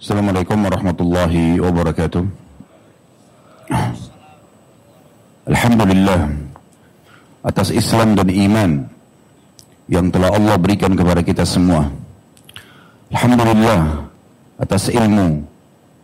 [0.00, 2.24] Assalamualaikum warahmatullahi wabarakatuh.
[5.44, 6.24] Alhamdulillah
[7.44, 8.88] atas Islam dan iman
[9.92, 11.92] yang telah Allah berikan kepada kita semua.
[13.12, 14.08] Alhamdulillah
[14.56, 15.44] atas ilmu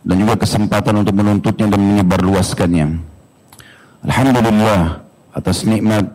[0.05, 3.01] dan juga kesempatan untuk menuntutnya dan menyebarluaskannya.
[4.05, 5.01] Alhamdulillah
[5.33, 6.05] atas nikmat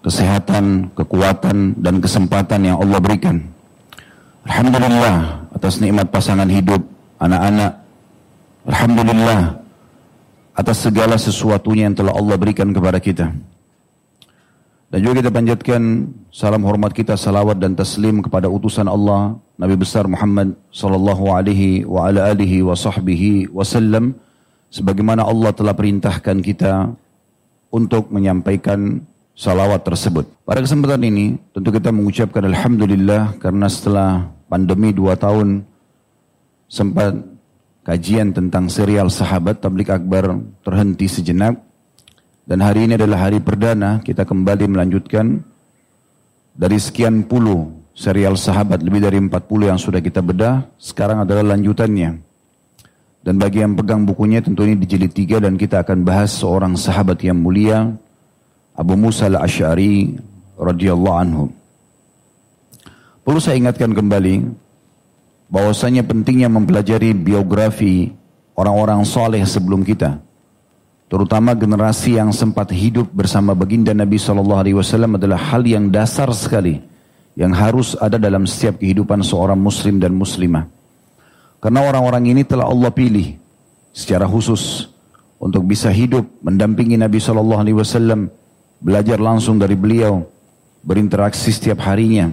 [0.00, 3.52] kesehatan, kekuatan dan kesempatan yang Allah berikan.
[4.48, 6.91] Alhamdulillah atas nikmat pasangan hidup
[7.22, 7.72] anak-anak.
[8.66, 9.40] Alhamdulillah
[10.52, 13.30] atas segala sesuatunya yang telah Allah berikan kepada kita.
[14.92, 20.04] Dan juga kita panjatkan salam hormat kita, salawat dan taslim kepada utusan Allah Nabi besar
[20.04, 24.12] Muhammad sallallahu alaihi wa ala alihi wa sahbihi wasallam
[24.68, 26.92] sebagaimana Allah telah perintahkan kita
[27.72, 29.00] untuk menyampaikan
[29.32, 30.28] salawat tersebut.
[30.44, 35.64] Pada kesempatan ini tentu kita mengucapkan Alhamdulillah karena setelah pandemi dua tahun
[36.72, 37.12] sempat
[37.84, 41.60] kajian tentang serial sahabat tablik akbar terhenti sejenak.
[42.48, 45.44] Dan hari ini adalah hari perdana kita kembali melanjutkan
[46.56, 50.64] dari sekian puluh serial sahabat lebih dari 40 yang sudah kita bedah.
[50.80, 52.18] Sekarang adalah lanjutannya.
[53.22, 56.74] Dan bagi yang pegang bukunya tentu ini di jilid 3 dan kita akan bahas seorang
[56.74, 57.94] sahabat yang mulia
[58.74, 60.18] Abu Musa al-Ash'ari
[60.58, 61.44] radhiyallahu anhu.
[63.22, 64.61] Perlu saya ingatkan kembali
[65.52, 68.08] bahwasanya pentingnya mempelajari biografi
[68.56, 70.16] orang-orang soleh sebelum kita.
[71.12, 76.32] Terutama generasi yang sempat hidup bersama baginda Nabi Shallallahu Alaihi Wasallam adalah hal yang dasar
[76.32, 76.80] sekali
[77.36, 80.64] yang harus ada dalam setiap kehidupan seorang muslim dan muslimah.
[81.60, 83.36] Karena orang-orang ini telah Allah pilih
[83.92, 84.88] secara khusus
[85.36, 88.32] untuk bisa hidup mendampingi Nabi Shallallahu Alaihi Wasallam,
[88.80, 90.24] belajar langsung dari beliau,
[90.80, 92.32] berinteraksi setiap harinya,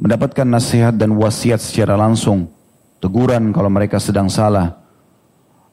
[0.00, 2.48] mendapatkan nasihat dan wasiat secara langsung,
[2.98, 4.80] teguran kalau mereka sedang salah.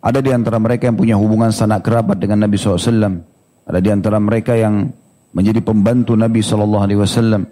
[0.03, 3.23] Ada di antara mereka yang punya hubungan sanak kerabat dengan Nabi SAW.
[3.67, 4.87] Ada di antara mereka yang
[5.31, 7.43] menjadi pembantu Nabi SAW.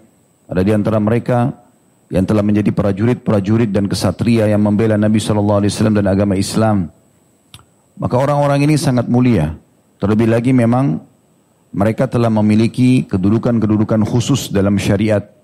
[0.46, 1.52] Ada di antara mereka
[2.06, 6.86] yang telah menjadi prajurit-prajurit dan kesatria yang membela Nabi SAW dan agama Islam.
[7.98, 9.56] Maka orang-orang ini sangat mulia.
[9.98, 11.00] Terlebih lagi memang
[11.74, 15.35] mereka telah memiliki kedudukan-kedudukan khusus dalam syariat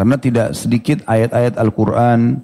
[0.00, 2.40] karena tidak sedikit ayat-ayat Al-Quran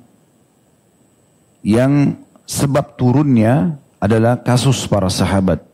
[1.65, 5.65] yang sebab turunnya adalah kasus para sahabat.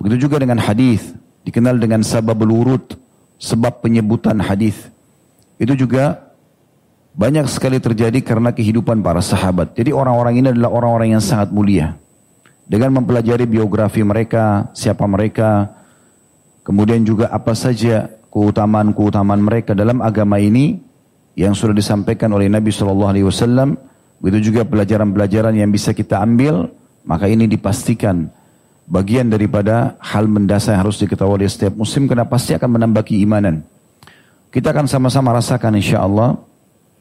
[0.00, 1.12] Begitu juga dengan hadis
[1.44, 2.96] dikenal dengan sabab urut,
[3.36, 4.88] sebab penyebutan hadis.
[5.60, 6.32] Itu juga
[7.12, 9.76] banyak sekali terjadi karena kehidupan para sahabat.
[9.76, 12.00] Jadi orang-orang ini adalah orang-orang yang sangat mulia.
[12.64, 15.68] Dengan mempelajari biografi mereka, siapa mereka,
[16.64, 20.78] kemudian juga apa saja keutamaan-keutamaan mereka dalam agama ini
[21.34, 23.74] yang sudah disampaikan oleh Nabi Shallallahu Alaihi Wasallam.
[24.22, 26.70] Begitu juga pelajaran-pelajaran yang bisa kita ambil,
[27.02, 28.30] maka ini dipastikan
[28.86, 33.66] bagian daripada hal mendasar yang harus diketahui oleh setiap muslim karena pasti akan menambah keimanan.
[34.54, 36.38] Kita akan sama-sama rasakan insya Allah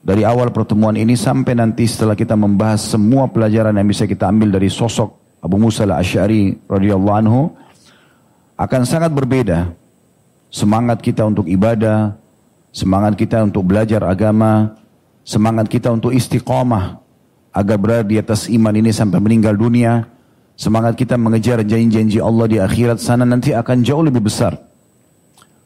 [0.01, 4.57] dari awal pertemuan ini sampai nanti setelah kita membahas semua pelajaran yang bisa kita ambil
[4.57, 7.41] dari sosok Abu Musa al-Ash'ari radhiyallahu anhu
[8.57, 9.86] akan sangat berbeda
[10.51, 12.15] semangat kita untuk ibadah,
[12.71, 14.75] semangat kita untuk belajar agama,
[15.27, 16.99] semangat kita untuk istiqamah
[17.51, 20.05] agar berada di atas iman ini sampai meninggal dunia,
[20.53, 24.55] semangat kita mengejar janji-janji Allah di akhirat sana nanti akan jauh lebih besar.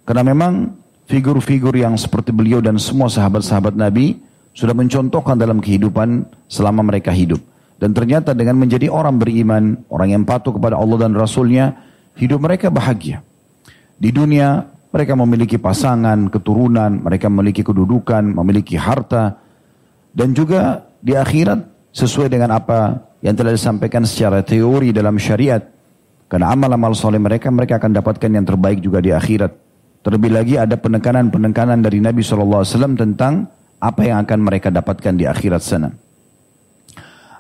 [0.08, 0.72] Karena memang
[1.12, 4.18] figur-figur yang seperti beliau dan semua sahabat-sahabat Nabi
[4.52, 7.40] sudah mencontohkan dalam kehidupan selama mereka hidup.
[7.82, 11.74] Dan ternyata dengan menjadi orang beriman, orang yang patuh kepada Allah dan Rasulnya,
[12.14, 13.26] hidup mereka bahagia.
[14.02, 19.38] Di dunia mereka memiliki pasangan, keturunan, mereka memiliki kedudukan, memiliki harta.
[20.10, 25.62] Dan juga di akhirat sesuai dengan apa yang telah disampaikan secara teori dalam syariat.
[26.26, 29.54] Karena amal-amal soleh mereka, mereka akan dapatkan yang terbaik juga di akhirat.
[30.02, 32.66] Terlebih lagi ada penekanan-penekanan dari Nabi SAW
[32.98, 33.46] tentang
[33.78, 35.94] apa yang akan mereka dapatkan di akhirat sana.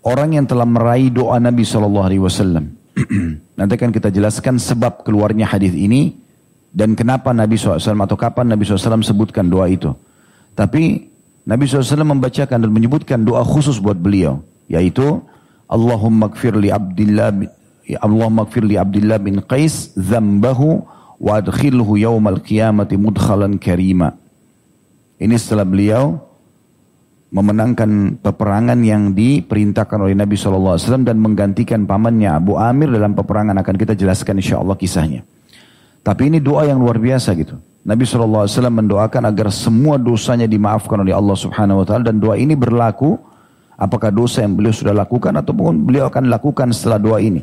[0.00, 2.72] orang yang telah meraih doa Nabi Shallallahu Alaihi Wasallam.
[3.60, 6.16] Nanti akan kita jelaskan sebab keluarnya hadis ini
[6.72, 9.92] dan kenapa Nabi SAW atau kapan Nabi SAW sebutkan doa itu.
[10.56, 11.12] Tapi
[11.44, 14.40] Nabi SAW membacakan dan menyebutkan doa khusus buat beliau.
[14.64, 15.20] Yaitu
[15.68, 17.32] Allahumma gfir li Abdillah
[18.00, 20.80] Allahumma gfir li Abdillah bin Qais zambahu
[21.20, 24.16] wa adkhilhu yawmal qiyamati mudkhalan karima.
[25.20, 26.25] Ini setelah beliau
[27.30, 33.74] memenangkan peperangan yang diperintahkan oleh Nabi SAW dan menggantikan pamannya Abu Amir dalam peperangan akan
[33.74, 35.26] kita jelaskan insya Allah kisahnya.
[36.06, 37.58] Tapi ini doa yang luar biasa gitu.
[37.86, 42.54] Nabi SAW mendoakan agar semua dosanya dimaafkan oleh Allah Subhanahu Wa Taala dan doa ini
[42.54, 43.18] berlaku
[43.78, 47.42] apakah dosa yang beliau sudah lakukan ataupun beliau akan lakukan setelah doa ini.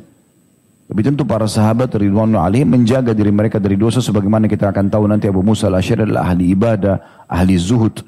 [0.83, 5.07] Tapi tentu para sahabat Ridwanu Ali menjaga diri mereka dari dosa sebagaimana kita akan tahu
[5.07, 8.03] nanti Abu Musa al-Asy'ari adalah ahli ibadah, ahli zuhud,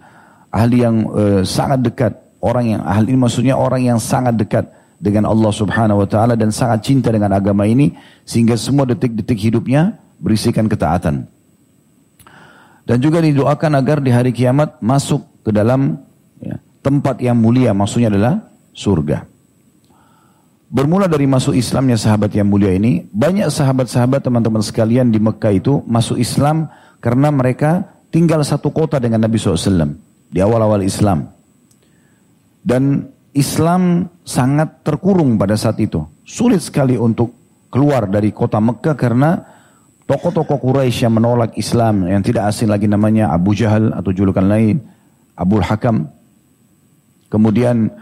[0.56, 5.52] ahli yang uh, sangat dekat, orang yang ahli maksudnya orang yang sangat dekat dengan Allah
[5.52, 7.92] Subhanahu wa taala dan sangat cinta dengan agama ini
[8.24, 11.28] sehingga semua detik-detik hidupnya berisikan ketaatan.
[12.86, 16.00] Dan juga didoakan agar di hari kiamat masuk ke dalam
[16.40, 16.56] ya,
[16.86, 19.25] tempat yang mulia maksudnya adalah surga.
[20.69, 25.81] Bermula dari masuk Islamnya sahabat yang mulia ini, banyak sahabat-sahabat teman-teman sekalian di Mekah itu
[25.86, 26.69] masuk Islam
[27.02, 30.05] karena mereka tinggal satu kota dengan Nabi SAW
[30.36, 31.32] di awal-awal Islam.
[32.60, 36.04] Dan Islam sangat terkurung pada saat itu.
[36.28, 37.32] Sulit sekali untuk
[37.72, 39.40] keluar dari kota Mekah karena
[40.04, 44.84] tokoh-tokoh Quraisy yang menolak Islam yang tidak asing lagi namanya Abu Jahal atau julukan lain
[45.40, 46.12] Abu Hakam.
[47.31, 47.96] Kemudian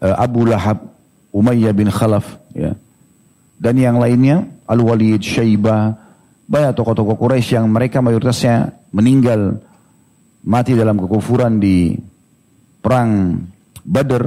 [0.00, 0.80] eh, Abu Lahab,
[1.28, 2.72] Umayyah bin Khalaf ya.
[3.56, 5.96] Dan yang lainnya Al-Walid, Syaibah,
[6.48, 9.60] banyak tokoh-tokoh Quraisy yang mereka mayoritasnya meninggal
[10.46, 11.98] mati dalam kekufuran di
[12.78, 13.42] perang
[13.82, 14.24] Badr,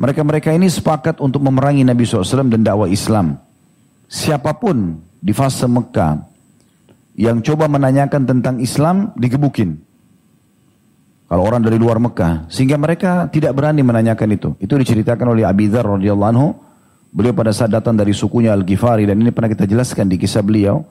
[0.00, 3.36] mereka-mereka ini sepakat untuk memerangi Nabi SAW dan dakwah Islam.
[4.06, 6.24] Siapa pun di fase Mekah
[7.20, 9.76] yang coba menanyakan tentang Islam digebukin.
[11.30, 14.50] Kalau orang dari luar Mekah, sehingga mereka tidak berani menanyakan itu.
[14.58, 16.48] Itu diceritakan oleh Abi Dzar radhiyallahu anhu.
[17.14, 20.82] Beliau pada saat datang dari sukunya Al-Ghifari dan ini pernah kita jelaskan di kisah beliau.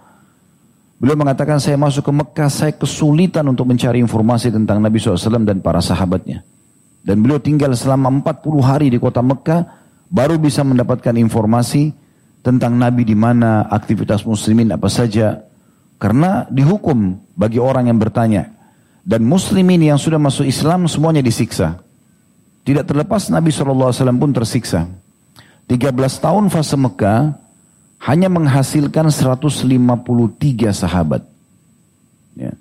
[0.99, 5.63] Beliau mengatakan saya masuk ke Mekah, saya kesulitan untuk mencari informasi tentang Nabi SAW dan
[5.63, 6.43] para sahabatnya.
[6.99, 9.63] Dan beliau tinggal selama 40 hari di kota Mekah,
[10.11, 11.95] baru bisa mendapatkan informasi
[12.43, 15.39] tentang Nabi di mana, aktivitas muslimin apa saja.
[15.95, 18.51] Karena dihukum bagi orang yang bertanya.
[18.99, 21.79] Dan muslimin yang sudah masuk Islam semuanya disiksa.
[22.67, 24.83] Tidak terlepas Nabi SAW pun tersiksa.
[25.71, 27.39] 13 tahun fase Mekah,
[27.99, 31.27] hanya menghasilkan 153 sahabat.
[32.39, 32.55] Ya.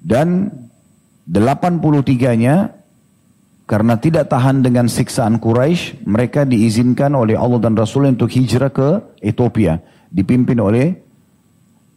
[0.00, 0.48] Dan
[1.28, 2.72] 83-nya
[3.70, 8.98] karena tidak tahan dengan siksaan Quraisy, mereka diizinkan oleh Allah dan Rasul untuk hijrah ke
[9.22, 9.78] Ethiopia,
[10.10, 10.98] dipimpin oleh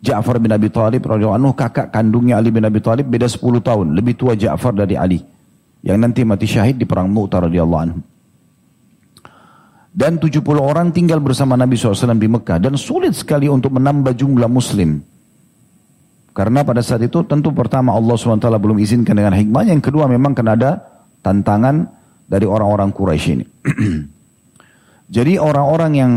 [0.03, 3.87] Ja'far bin Abi Thalib radhiyallahu anhu kakak kandungnya Ali bin Abi Thalib beda 10 tahun,
[3.97, 5.23] lebih tua Ja'far dari Ali
[5.81, 7.99] yang nanti mati syahid di perang Mu'tah radhiyallahu anhu.
[9.93, 12.57] Dan 70 orang tinggal bersama Nabi SAW di Mekah.
[12.57, 15.05] Dan sulit sekali untuk menambah jumlah muslim.
[16.33, 19.69] Karena pada saat itu tentu pertama Allah SWT belum izinkan dengan hikmah.
[19.69, 20.81] Yang kedua memang kena ada
[21.21, 21.85] tantangan
[22.25, 23.45] dari orang-orang Quraisy ini.
[25.15, 26.13] Jadi orang-orang yang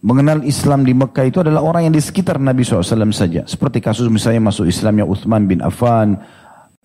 [0.00, 3.44] mengenal Islam di Mekah itu adalah orang yang di sekitar Nabi SAW saja.
[3.44, 6.16] Seperti kasus misalnya masuk Islamnya Uthman bin Affan,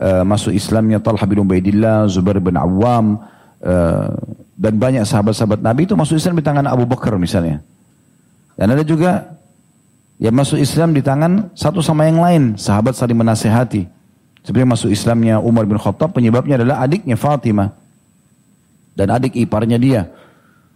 [0.03, 3.23] uh, masuk Islamnya Talha bin Ubaidillah, Zubair bin Awam,
[3.63, 4.11] uh,
[4.55, 7.59] dan banyak sahabat-sahabat Nabi itu masuk Islam di tangan Abu Bakar misalnya.
[8.55, 9.35] Dan ada juga
[10.15, 13.83] yang masuk Islam di tangan satu sama yang lain, sahabat saling menasehati.
[14.47, 17.75] Seperti masuk Islamnya Umar bin Khattab penyebabnya adalah adiknya Fatimah
[18.95, 20.01] dan adik iparnya dia.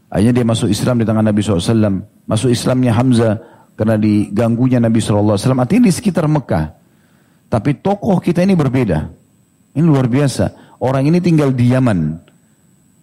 [0.09, 2.03] Akhirnya dia masuk Islam di tangan Nabi SAW.
[2.25, 3.37] Masuk Islamnya Hamzah
[3.77, 5.37] karena diganggunya Nabi SAW.
[5.37, 6.75] Artinya di sekitar Mekah.
[7.47, 9.07] Tapi tokoh kita ini berbeda.
[9.77, 10.67] Ini luar biasa.
[10.79, 12.28] orang ini tinggal di Yaman.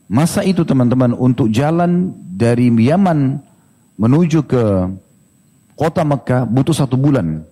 [0.07, 3.43] Masa itu teman-teman untuk jalan dari Yaman
[3.99, 4.65] menuju ke
[5.75, 7.43] kota Mekah butuh satu bulan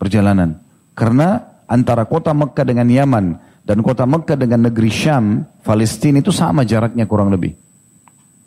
[0.00, 0.56] perjalanan.
[0.96, 3.36] Karena antara kota Mekah dengan Yaman
[3.68, 7.52] dan kota Mekah dengan negeri Syam, Palestina itu sama jaraknya kurang lebih.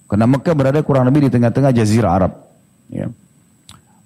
[0.10, 2.33] Karena Mekah berada kurang lebih di tengah-tengah jazirah Arab.
[2.89, 3.10] Ya.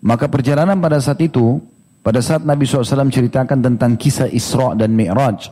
[0.04, 1.64] Maka perjalanan pada saat itu,
[2.04, 5.50] pada saat Nabi SAW ceritakan tentang kisah Isra dan Mi'raj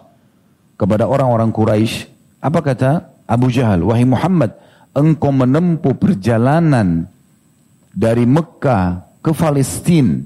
[0.75, 2.07] kepada orang-orang Quraisy,
[2.43, 3.81] apa kata Abu Jahal?
[3.85, 4.55] Wahai Muhammad,
[4.93, 7.09] engkau menempuh perjalanan
[7.91, 10.21] dari Mekah ke Palestina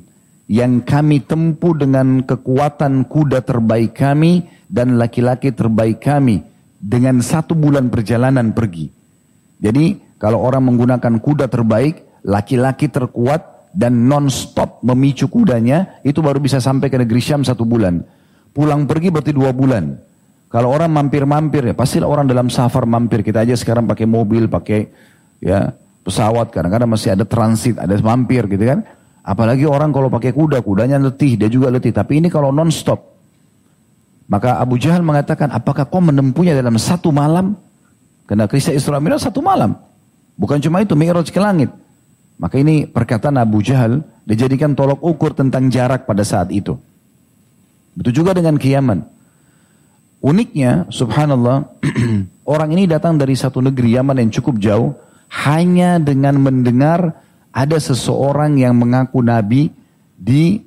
[0.49, 6.41] yang kami tempuh dengan kekuatan kuda terbaik kami dan laki-laki terbaik kami
[6.81, 8.89] dengan satu bulan perjalanan pergi.
[9.61, 16.57] Jadi kalau orang menggunakan kuda terbaik, laki-laki terkuat dan non-stop memicu kudanya, itu baru bisa
[16.57, 18.01] sampai ke negeri Syam satu bulan.
[18.49, 20.08] Pulang pergi berarti dua bulan.
[20.49, 23.21] Kalau orang mampir-mampir ya, pastilah orang dalam safar mampir.
[23.21, 24.89] Kita aja sekarang pakai mobil, pakai
[25.37, 25.69] ya
[26.01, 28.81] pesawat, kadang-kadang masih ada transit, ada mampir gitu kan.
[29.21, 31.93] Apalagi orang kalau pakai kuda, kudanya letih, dia juga letih.
[31.93, 32.97] Tapi ini kalau non-stop.
[34.25, 37.53] Maka Abu Jahal mengatakan, apakah kau menempuhnya dalam satu malam?
[38.25, 39.77] Karena kisah Isra Mi'raj satu malam.
[40.33, 41.69] Bukan cuma itu, Mi'raj ke langit.
[42.41, 46.77] Maka ini perkataan Abu Jahal dijadikan tolok ukur tentang jarak pada saat itu.
[47.93, 49.18] Betul juga dengan kiaman.
[50.19, 51.79] Uniknya, subhanallah,
[52.53, 54.91] orang ini datang dari satu negeri Yaman yang cukup jauh,
[55.31, 57.23] hanya dengan mendengar
[57.55, 59.71] ada seseorang yang mengaku nabi
[60.19, 60.59] di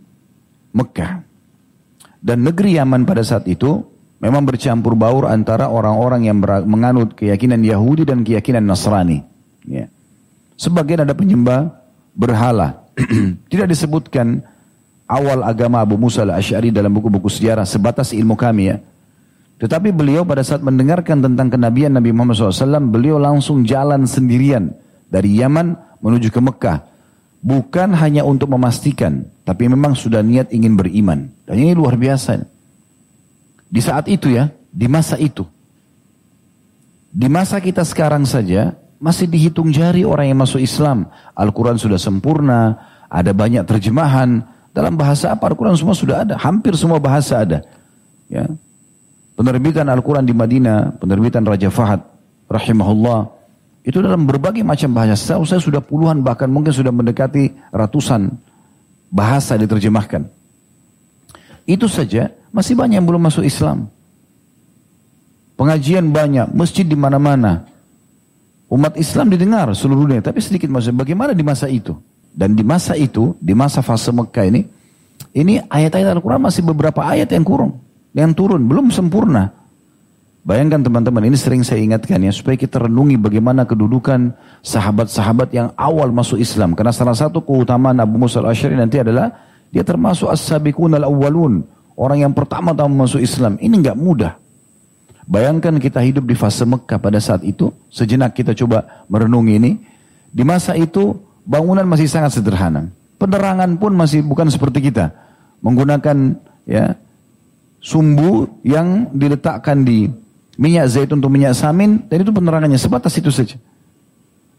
[0.73, 1.21] Mekah.
[2.23, 3.85] Dan negeri Yaman pada saat itu
[4.23, 9.21] memang bercampur baur antara orang-orang yang menganut keyakinan Yahudi dan keyakinan Nasrani.
[9.67, 9.91] Ya.
[10.57, 11.75] Sebagian ada penyembah
[12.15, 12.87] berhala.
[13.53, 14.41] Tidak disebutkan
[15.11, 18.77] awal agama Abu Musa al-Ash'ari dalam buku-buku sejarah sebatas ilmu kami ya.
[19.63, 24.75] Tetapi beliau pada saat mendengarkan tentang kenabian Nabi Muhammad SAW, beliau langsung jalan sendirian
[25.07, 26.83] dari Yaman menuju ke Mekah.
[27.39, 31.31] Bukan hanya untuk memastikan, tapi memang sudah niat ingin beriman.
[31.47, 32.43] Dan ini luar biasa.
[33.71, 35.47] Di saat itu ya, di masa itu.
[37.15, 41.07] Di masa kita sekarang saja, masih dihitung jari orang yang masuk Islam.
[41.39, 44.43] Al-Quran sudah sempurna, ada banyak terjemahan.
[44.75, 47.63] Dalam bahasa apa Al-Quran semua sudah ada, hampir semua bahasa ada.
[48.27, 48.51] Ya.
[49.43, 51.99] Penerbitan Al-Quran di Madinah, penerbitan Raja Fahad,
[52.47, 53.27] rahimahullah,
[53.83, 55.19] itu dalam berbagai macam bahasa.
[55.19, 58.31] Setahu saya sudah puluhan bahkan mungkin sudah mendekati ratusan
[59.11, 60.31] bahasa diterjemahkan.
[61.67, 63.91] Itu saja masih banyak yang belum masuk Islam.
[65.59, 67.67] Pengajian banyak, masjid di mana-mana.
[68.71, 70.95] Umat Islam didengar seluruh dunia, tapi sedikit masuk.
[71.03, 71.99] Bagaimana di masa itu?
[72.31, 74.63] Dan di masa itu, di masa fase Mekah ini,
[75.35, 77.83] ini ayat-ayat Al-Quran masih beberapa ayat yang kurang,
[78.13, 79.53] yang turun, belum sempurna.
[80.43, 84.35] Bayangkan teman-teman, ini sering saya ingatkan ya, supaya kita renungi bagaimana kedudukan
[84.67, 86.75] sahabat-sahabat yang awal masuk Islam.
[86.75, 89.31] Karena salah satu keutamaan Abu Musa al-Ashari nanti adalah,
[89.71, 91.63] dia termasuk as-sabiqun al-awwalun.
[91.95, 93.55] Orang yang pertama-tama masuk Islam.
[93.63, 94.35] Ini nggak mudah.
[95.31, 97.71] Bayangkan kita hidup di fase Mekah pada saat itu.
[97.87, 99.73] Sejenak kita coba merenungi ini.
[100.27, 101.15] Di masa itu,
[101.47, 102.91] bangunan masih sangat sederhana.
[103.23, 105.15] Penerangan pun masih bukan seperti kita.
[105.63, 106.35] Menggunakan
[106.67, 106.99] ya
[107.83, 110.07] sumbu yang diletakkan di
[110.55, 113.59] minyak zaitun untuk minyak samin, dan itu penerangannya sebatas itu saja.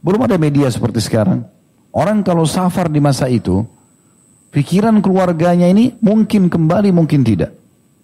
[0.04, 1.48] Belum ada media seperti sekarang.
[1.96, 3.64] Orang kalau safar di masa itu,
[4.52, 7.56] pikiran keluarganya ini mungkin kembali, mungkin tidak.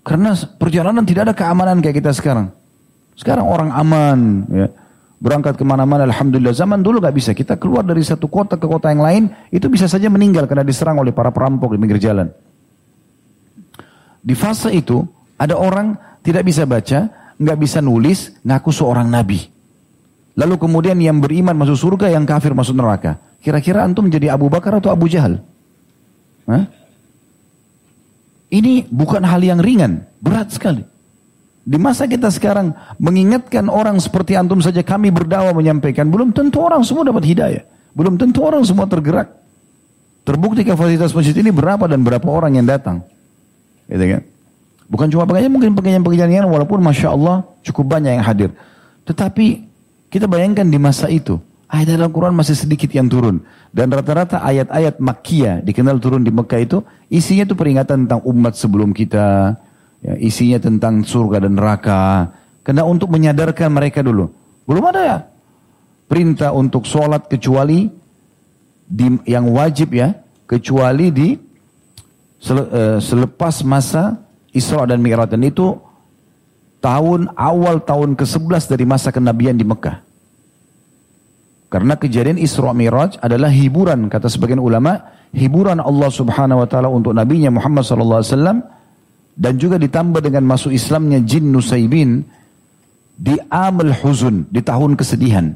[0.07, 2.55] Karena perjalanan tidak ada keamanan kayak kita sekarang.
[3.19, 4.67] Sekarang orang aman, ya.
[5.19, 6.55] berangkat ke mana-mana, Alhamdulillah.
[6.55, 9.91] Zaman dulu gak bisa, kita keluar dari satu kota ke kota yang lain, itu bisa
[9.91, 12.31] saja meninggal karena diserang oleh para perampok di pinggir jalan.
[14.19, 15.03] Di fase itu,
[15.39, 17.07] ada orang tidak bisa baca,
[17.39, 19.47] nggak bisa nulis, ngaku seorang nabi.
[20.35, 23.19] Lalu kemudian yang beriman masuk surga, yang kafir masuk neraka.
[23.39, 25.39] Kira-kira antum menjadi Abu Bakar atau Abu Jahal?
[26.47, 26.67] Hah?
[28.49, 30.83] Ini bukan hal yang ringan, berat sekali.
[31.69, 36.81] Di masa kita sekarang mengingatkan orang seperti antum saja kami berdakwah menyampaikan, belum tentu orang
[36.81, 37.63] semua dapat hidayah.
[37.93, 39.29] Belum tentu orang semua tergerak.
[40.25, 43.05] Terbukti kapasitas masjid ini berapa dan berapa orang yang datang.
[43.89, 44.21] Gitu kan?
[44.89, 48.49] Bukan cuma pengajian, mungkin pengajian-pengajian walaupun Masya Allah cukup banyak yang hadir.
[49.05, 49.65] Tetapi
[50.09, 51.37] kita bayangkan di masa itu,
[51.69, 53.41] ayat Al-Quran masih sedikit yang turun.
[53.69, 56.77] Dan rata-rata ayat-ayat Makkiyah dikenal turun di Mekah itu,
[57.09, 59.57] isinya itu peringatan tentang umat sebelum kita,
[60.01, 62.33] ya, isinya tentang surga dan neraka.
[62.65, 64.33] Karena untuk menyadarkan mereka dulu.
[64.65, 65.17] Belum ada ya
[66.09, 67.85] perintah untuk sholat kecuali
[68.89, 70.17] di, yang wajib ya,
[70.49, 71.37] kecuali di
[72.39, 74.23] selepas masa
[74.55, 75.75] Isra dan Mi'raj dan itu
[76.79, 79.99] tahun awal tahun ke-11 dari masa kenabian di Mekah.
[81.69, 84.97] Karena kejadian Isra Miraj adalah hiburan kata sebagian ulama,
[85.29, 88.57] hiburan Allah Subhanahu wa taala untuk nabinya Muhammad sallallahu alaihi wasallam
[89.37, 92.25] dan juga ditambah dengan masuk Islamnya jin Nusaibin
[93.13, 95.53] di amal huzun, di tahun kesedihan.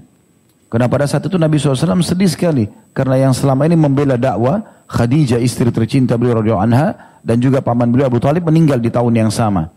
[0.69, 2.65] Karena pada saat itu Nabi SAW sedih sekali
[2.97, 7.89] karena yang selama ini membela dakwah Khadijah istri tercinta beliau radhiyallahu anha dan juga paman
[7.89, 9.71] beliau Abu Talib meninggal di tahun yang sama.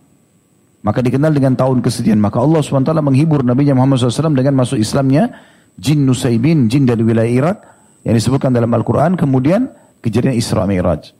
[0.87, 2.19] Maka dikenal dengan tahun kesedihan.
[2.19, 5.35] Maka Allah SWT menghibur Nabi Muhammad SAW dengan masuk Islamnya
[5.75, 7.59] jin Nusaibin, jin dari wilayah Irak
[8.07, 9.19] yang disebutkan dalam Al-Quran.
[9.19, 9.67] Kemudian
[9.99, 11.11] kejadian Isra Mi'raj.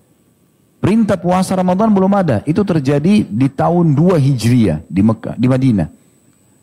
[0.79, 2.47] Perintah puasa Ramadan belum ada.
[2.47, 5.89] Itu terjadi di tahun 2 Hijriah di Mekah, di Madinah.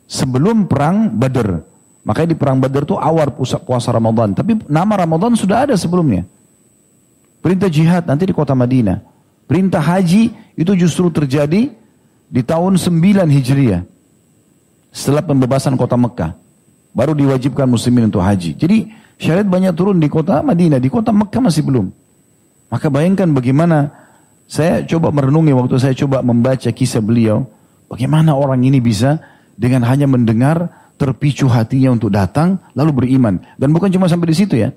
[0.08, 1.60] Sebelum perang Badr.
[2.08, 4.32] Makanya di perang Badar itu awal puasa Ramadan.
[4.32, 6.24] Tapi nama Ramadan sudah ada sebelumnya.
[7.44, 9.04] Perintah jihad nanti di kota Madinah.
[9.44, 11.76] Perintah haji itu justru terjadi
[12.32, 13.84] di tahun 9 Hijriah.
[14.96, 16.40] Setelah pembebasan kota Mekah.
[16.96, 18.56] Baru diwajibkan muslimin untuk haji.
[18.56, 18.88] Jadi
[19.20, 20.80] syariat banyak turun di kota Madinah.
[20.80, 21.92] Di kota Mekah masih belum.
[22.72, 23.92] Maka bayangkan bagaimana
[24.48, 27.44] saya coba merenungi waktu saya coba membaca kisah beliau.
[27.92, 29.20] Bagaimana orang ini bisa
[29.60, 33.44] dengan hanya mendengar terpicu hatinya untuk datang lalu beriman.
[33.60, 34.72] Dan bukan cuma sampai di situ ya.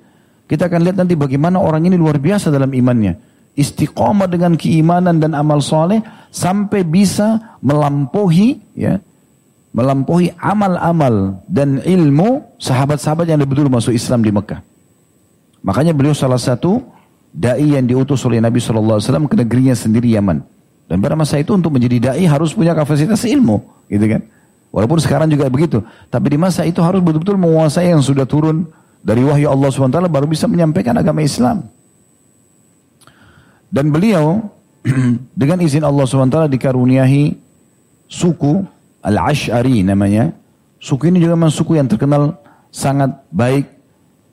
[0.47, 3.19] Kita akan lihat nanti bagaimana orang ini luar biasa dalam imannya.
[3.57, 5.99] Istiqomah dengan keimanan dan amal soleh
[6.31, 9.01] sampai bisa melampaui ya
[9.77, 14.65] melampaui amal-amal dan ilmu sahabat-sahabat yang betul masuk Islam di Mekah.
[15.61, 16.81] Makanya beliau salah satu
[17.29, 20.41] dai yang diutus oleh Nabi SAW ke negerinya sendiri Yaman.
[20.89, 23.59] Dan pada masa itu untuk menjadi dai harus punya kapasitas ilmu,
[23.91, 24.21] gitu kan?
[24.71, 25.83] Walaupun sekarang juga begitu.
[26.07, 28.65] Tapi di masa itu harus betul-betul menguasai yang sudah turun
[29.03, 31.67] dari wahyu Allah SWT baru bisa menyampaikan agama Islam.
[33.67, 34.47] Dan beliau
[35.41, 37.35] dengan izin Allah SWT dikaruniahi
[38.07, 38.63] suku
[39.03, 40.31] Al-Ash'ari namanya.
[40.77, 42.37] Suku ini juga memang suku yang terkenal
[42.69, 43.65] sangat baik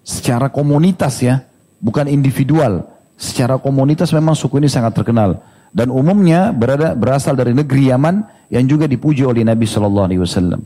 [0.05, 1.43] secara komunitas ya.
[1.81, 2.87] Bukan individual.
[3.15, 5.39] Secara komunitas memang suku ini sangat terkenal
[5.75, 10.63] dan umumnya berada berasal dari negeri Yaman yang juga dipuji oleh Nabi Shallallahu Alaihi Wasallam.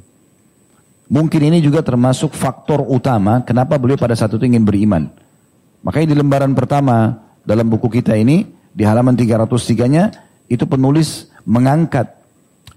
[1.09, 5.09] Mungkin ini juga termasuk faktor utama kenapa beliau pada saat itu ingin beriman.
[5.81, 8.45] Makanya di lembaran pertama dalam buku kita ini
[8.77, 10.13] di halaman 303-nya
[10.53, 12.13] itu penulis mengangkat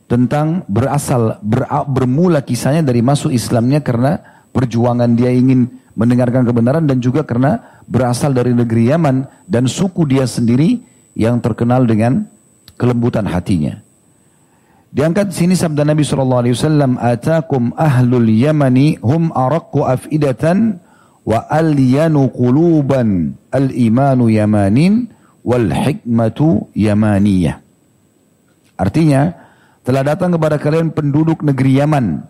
[0.08, 4.20] tentang berasal ber, bermula kisahnya dari masuk Islamnya karena
[4.56, 10.24] perjuangan dia ingin mendengarkan kebenaran dan juga karena berasal dari negeri Yaman dan suku dia
[10.24, 10.80] sendiri
[11.20, 12.28] yang terkenal dengan
[12.80, 13.84] kelembutan hatinya.
[14.92, 20.84] Diangkat sini sabda Nabi sallallahu alaihi wasallam, "Atakum ahlul Yamani hum araqqu afidatan
[21.24, 25.08] wa alyanu quluban al-imanu yamanin
[25.48, 27.64] wal hikmatu yamaniyah."
[28.76, 29.32] Artinya,
[29.88, 32.28] telah datang kepada kalian penduduk negeri Yaman.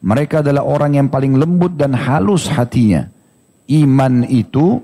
[0.00, 3.10] Mereka adalah orang yang paling lembut dan halus hatinya.
[3.68, 4.80] Iman itu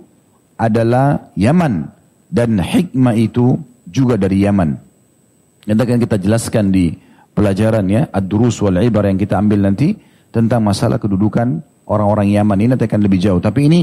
[0.60, 1.88] adalah Yaman
[2.28, 3.56] dan hikmah itu
[3.88, 4.76] juga dari Yaman.
[5.66, 7.05] Nanti akan kita jelaskan di
[7.36, 9.92] pelajaran ya, ad-durus wal ibar yang kita ambil nanti
[10.32, 13.38] tentang masalah kedudukan orang-orang Yaman ini nanti akan lebih jauh.
[13.38, 13.80] Tapi ini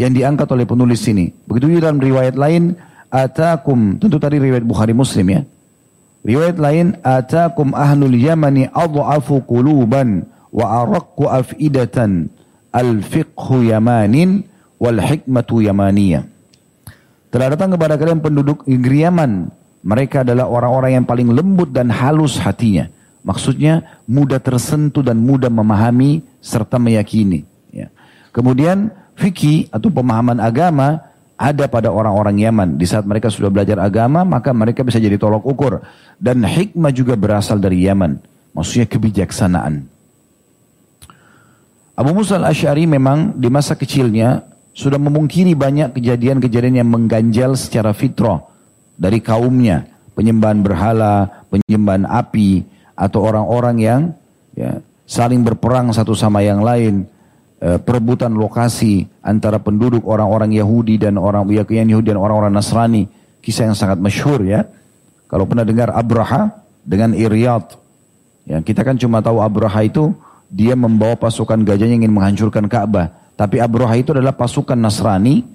[0.00, 1.28] yang diangkat oleh penulis ini.
[1.44, 2.72] Begitu juga dalam riwayat lain,
[3.12, 5.40] atakum, tentu tadi riwayat Bukhari Muslim ya.
[6.24, 12.32] Riwayat lain, atakum ahlul Yamani adha'afu quluban wa araqqu afidatan
[12.72, 14.48] al-fiqhu yamanin
[14.80, 16.24] wal hikmatu yamaniyah.
[17.28, 19.52] Telah datang kepada kalian penduduk negeri Yaman.
[19.82, 22.90] Mereka adalah orang-orang yang paling lembut dan halus hatinya.
[23.22, 27.44] Maksudnya mudah tersentuh dan mudah memahami serta meyakini.
[27.70, 27.92] Ya.
[28.34, 31.02] Kemudian fikih atau pemahaman agama
[31.38, 32.68] ada pada orang-orang Yaman.
[32.74, 35.78] Di saat mereka sudah belajar agama, maka mereka bisa jadi tolok ukur.
[36.18, 38.18] Dan hikmah juga berasal dari Yaman.
[38.54, 39.86] Maksudnya kebijaksanaan.
[41.98, 48.46] Abu Musa al-Ash'ari memang di masa kecilnya sudah memungkiri banyak kejadian-kejadian yang mengganjal secara fitrah
[48.98, 49.86] dari kaumnya,
[50.18, 52.66] penyembahan berhala, penyembahan api,
[52.98, 54.00] atau orang-orang yang
[54.58, 57.06] ya, saling berperang satu sama yang lain,
[57.62, 63.06] e, perebutan lokasi antara penduduk orang-orang Yahudi dan orang yang Yahudi dan orang-orang Nasrani,
[63.38, 64.66] kisah yang sangat masyhur ya.
[65.30, 66.50] Kalau pernah dengar Abraha
[66.82, 67.78] dengan Iryad,
[68.50, 70.10] ya kita kan cuma tahu Abraha itu
[70.50, 73.12] dia membawa pasukan gajahnya ingin menghancurkan Ka'bah.
[73.38, 75.46] Tapi Abroha itu adalah pasukan Nasrani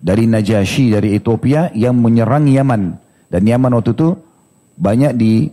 [0.00, 2.96] dari Najasyi dari Ethiopia yang menyerang Yaman.
[3.28, 4.16] Dan Yaman waktu itu
[4.80, 5.52] banyak di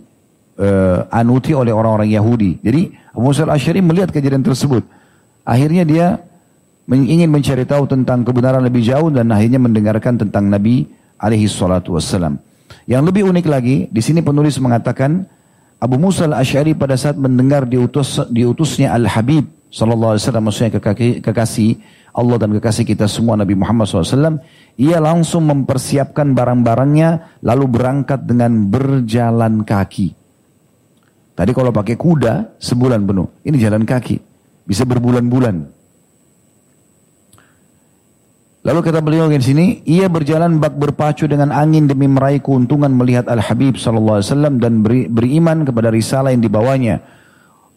[0.58, 2.64] uh, anuti oleh orang-orang Yahudi.
[2.64, 4.88] Jadi Abu Musa al-Asyari melihat kejadian tersebut.
[5.44, 6.08] Akhirnya dia
[6.88, 10.88] ingin mencari tahu tentang kebenaran lebih jauh dan akhirnya mendengarkan tentang Nabi
[11.20, 12.40] alaihi salatu wassalam.
[12.88, 15.28] Yang lebih unik lagi, di sini penulis mengatakan
[15.78, 20.72] Abu Musa al-Ash'ari pada saat mendengar diutus, diutusnya Al-Habib sallallahu alaihi wasallam maksudnya
[21.20, 21.70] kekasih
[22.18, 24.42] Allah dan kekasih kita semua Nabi Muhammad SAW,
[24.74, 30.18] ia langsung mempersiapkan barang-barangnya lalu berangkat dengan berjalan kaki.
[31.38, 34.18] Tadi kalau pakai kuda sebulan penuh, ini jalan kaki,
[34.66, 35.78] bisa berbulan-bulan.
[38.66, 43.30] Lalu kata beliau di sini, ia berjalan bak berpacu dengan angin demi meraih keuntungan melihat
[43.30, 44.26] Al-Habib SAW
[44.58, 47.00] dan beri, beriman kepada risalah yang dibawanya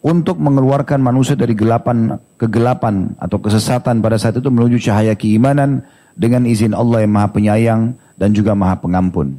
[0.01, 5.85] untuk mengeluarkan manusia dari gelapan kegelapan atau kesesatan pada saat itu menuju cahaya keimanan
[6.17, 7.81] dengan izin Allah yang Maha Penyayang
[8.17, 9.37] dan juga Maha Pengampun.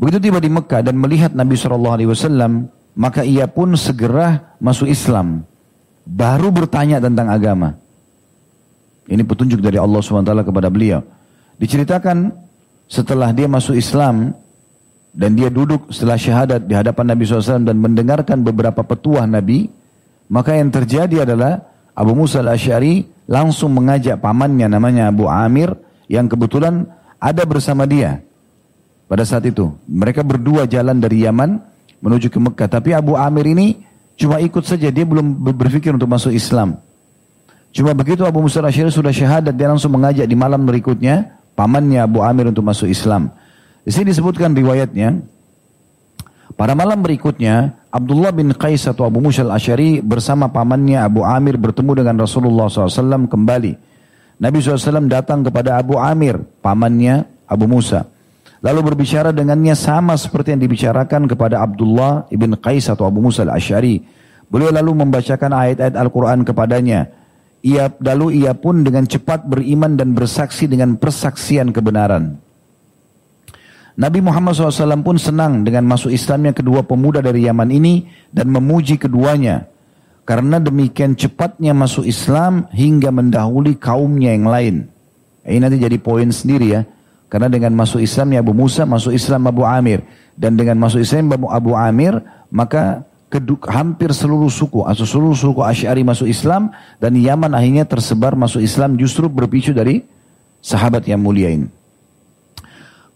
[0.00, 5.44] Begitu tiba di Mekah dan melihat Nabi SAW, maka ia pun segera masuk Islam.
[6.08, 7.76] Baru bertanya tentang agama.
[9.04, 11.04] Ini petunjuk dari Allah SWT kepada beliau.
[11.60, 12.32] Diceritakan
[12.88, 14.32] setelah dia masuk Islam
[15.10, 19.66] dan dia duduk setelah syahadat di hadapan Nabi SAW dan mendengarkan beberapa petuah Nabi,
[20.30, 25.74] maka yang terjadi adalah Abu Musa al-Ash'ari langsung mengajak pamannya namanya Abu Amir
[26.06, 26.86] yang kebetulan
[27.18, 28.22] ada bersama dia
[29.10, 29.74] pada saat itu.
[29.90, 31.58] Mereka berdua jalan dari Yaman
[32.00, 32.70] menuju ke Mekah.
[32.70, 33.82] Tapi Abu Amir ini
[34.14, 36.78] cuma ikut saja, dia belum berpikir untuk masuk Islam.
[37.70, 42.22] Cuma begitu Abu Musa al sudah syahadat, dia langsung mengajak di malam berikutnya pamannya Abu
[42.22, 43.30] Amir untuk masuk Islam.
[43.90, 45.18] Di sini disebutkan riwayatnya,
[46.54, 51.98] pada malam berikutnya Abdullah bin Qais atau Abu Musa al-Ashari bersama pamannya Abu Amir bertemu
[51.98, 53.74] dengan Rasulullah SAW kembali.
[54.38, 58.06] Nabi SAW datang kepada Abu Amir, pamannya Abu Musa.
[58.62, 64.06] Lalu berbicara dengannya sama seperti yang dibicarakan kepada Abdullah ibn Qais atau Abu Musa al-Ashari.
[64.46, 67.10] Beliau lalu membacakan ayat-ayat Al-Quran kepadanya.
[67.66, 72.49] Ia lalu ia pun dengan cepat beriman dan bersaksi dengan persaksian kebenaran.
[74.00, 78.96] Nabi Muhammad SAW pun senang dengan masuk Islamnya kedua pemuda dari Yaman ini dan memuji
[78.96, 79.68] keduanya.
[80.24, 84.74] Karena demikian cepatnya masuk Islam hingga mendahului kaumnya yang lain.
[85.44, 86.88] Ini nanti jadi poin sendiri ya.
[87.28, 90.00] Karena dengan masuk Islamnya Abu Musa, masuk Islam Abu Amir.
[90.32, 93.04] Dan dengan masuk Islam Abu Amir, maka
[93.68, 98.96] hampir seluruh suku atau seluruh suku Asy'ari masuk Islam dan Yaman akhirnya tersebar masuk Islam
[98.96, 100.02] justru berpicu dari
[100.64, 101.79] sahabat yang mulia ini.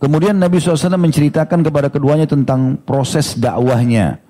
[0.04, 4.20] Kemudian Nabi SAW menceritakan kepada keduanya tentang proses dakwahnya.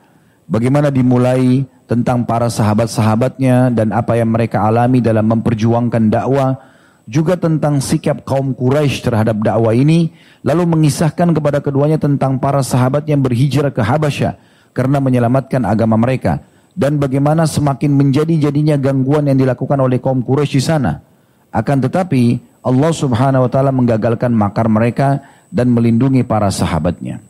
[0.47, 6.55] Bagaimana dimulai tentang para sahabat-sahabatnya dan apa yang mereka alami dalam memperjuangkan dakwah.
[7.11, 10.15] Juga tentang sikap kaum Quraisy terhadap dakwah ini.
[10.47, 14.39] Lalu mengisahkan kepada keduanya tentang para sahabat yang berhijrah ke Habasyah
[14.71, 16.39] karena menyelamatkan agama mereka
[16.79, 21.03] dan bagaimana semakin menjadi-jadinya gangguan yang dilakukan oleh kaum Quraisy di sana.
[21.51, 27.23] Akan tetapi Allah Subhanahu wa taala menggagalkan makar mereka dan melindungi para sahabatnya.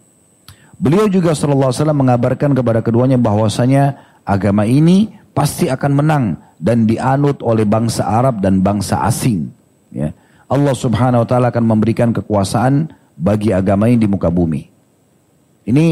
[0.80, 6.24] Beliau juga sallallahu alaihi mengabarkan kepada keduanya bahwasanya agama ini pasti akan menang
[6.56, 9.52] dan dianut oleh bangsa Arab dan bangsa asing.
[9.92, 10.16] Ya.
[10.48, 14.64] Allah Subhanahu wa taala akan memberikan kekuasaan bagi agama ini di muka bumi.
[15.68, 15.84] Ini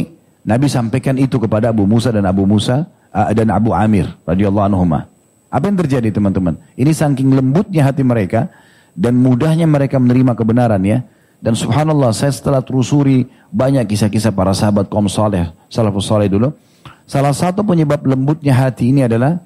[0.42, 4.82] Nabi sampaikan itu kepada Abu Musa dan Abu Musa uh, dan Abu Amir radhiyallahu anhu.
[5.52, 6.56] Apa yang terjadi teman-teman?
[6.74, 8.48] Ini saking lembutnya hati mereka
[8.96, 11.04] dan mudahnya mereka menerima kebenaran ya.
[11.42, 16.54] Dan subhanallah saya setelah telusuri banyak kisah-kisah para sahabat kaum saleh, salafus saleh dulu.
[17.02, 19.42] Salah satu penyebab lembutnya hati ini adalah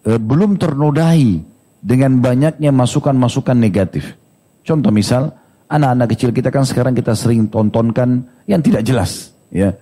[0.00, 1.44] e, belum ternodai
[1.84, 4.16] dengan banyaknya masukan-masukan negatif.
[4.64, 5.28] Contoh misal,
[5.68, 9.76] anak-anak kecil kita kan sekarang kita sering tontonkan yang tidak jelas, ya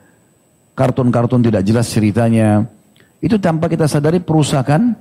[0.74, 2.66] kartun-kartun tidak jelas ceritanya.
[3.22, 4.92] Itu tanpa kita sadari perusakan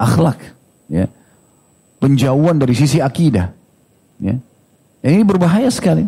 [0.00, 0.40] akhlak.
[0.88, 1.10] Ya.
[2.00, 3.52] Penjauhan dari sisi akidah.
[4.22, 4.40] Ya.
[5.02, 6.06] Ini berbahaya sekali.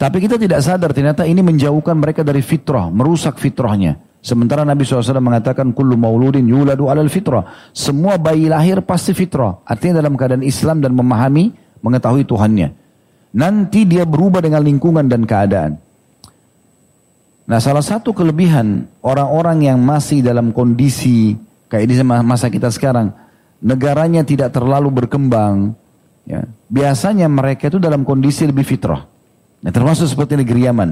[0.00, 4.00] Tapi kita tidak sadar ternyata ini menjauhkan mereka dari fitrah, merusak fitrahnya.
[4.22, 7.70] Sementara Nabi SAW mengatakan kullu mauludin yuladu alal fitrah.
[7.70, 9.62] Semua bayi lahir pasti fitrah.
[9.62, 12.74] Artinya dalam keadaan Islam dan memahami, mengetahui Tuhannya.
[13.34, 15.78] Nanti dia berubah dengan lingkungan dan keadaan.
[17.46, 21.34] Nah salah satu kelebihan orang-orang yang masih dalam kondisi
[21.66, 23.10] kayak di masa kita sekarang,
[23.58, 25.74] negaranya tidak terlalu berkembang,
[26.28, 29.04] ya, biasanya mereka itu dalam kondisi lebih fitrah.
[29.62, 30.90] Nah, termasuk seperti negeri Yaman.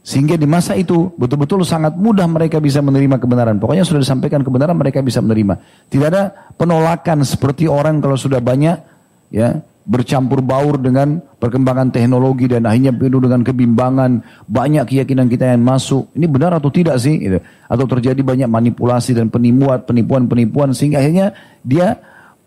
[0.00, 3.60] Sehingga di masa itu betul-betul sangat mudah mereka bisa menerima kebenaran.
[3.60, 5.60] Pokoknya sudah disampaikan kebenaran mereka bisa menerima.
[5.92, 8.80] Tidak ada penolakan seperti orang kalau sudah banyak
[9.28, 15.66] ya bercampur baur dengan perkembangan teknologi dan akhirnya penuh dengan kebimbangan, banyak keyakinan kita yang
[15.66, 16.12] masuk.
[16.14, 17.16] Ini benar atau tidak sih?
[17.16, 17.42] Gitu.
[17.66, 21.34] Atau terjadi banyak manipulasi dan penipuan, penipuan-penipuan sehingga akhirnya
[21.66, 21.98] dia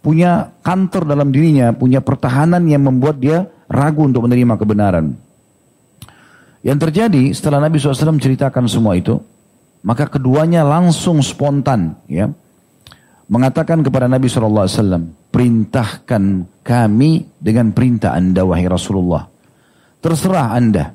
[0.03, 5.15] punya kantor dalam dirinya, punya pertahanan yang membuat dia ragu untuk menerima kebenaran.
[6.59, 9.15] Yang terjadi setelah Nabi SAW ceritakan semua itu,
[9.83, 12.27] maka keduanya langsung spontan ya
[13.31, 16.23] mengatakan kepada Nabi SAW, perintahkan
[16.61, 19.27] kami dengan perintah anda wahai Rasulullah.
[20.03, 20.91] Terserah anda.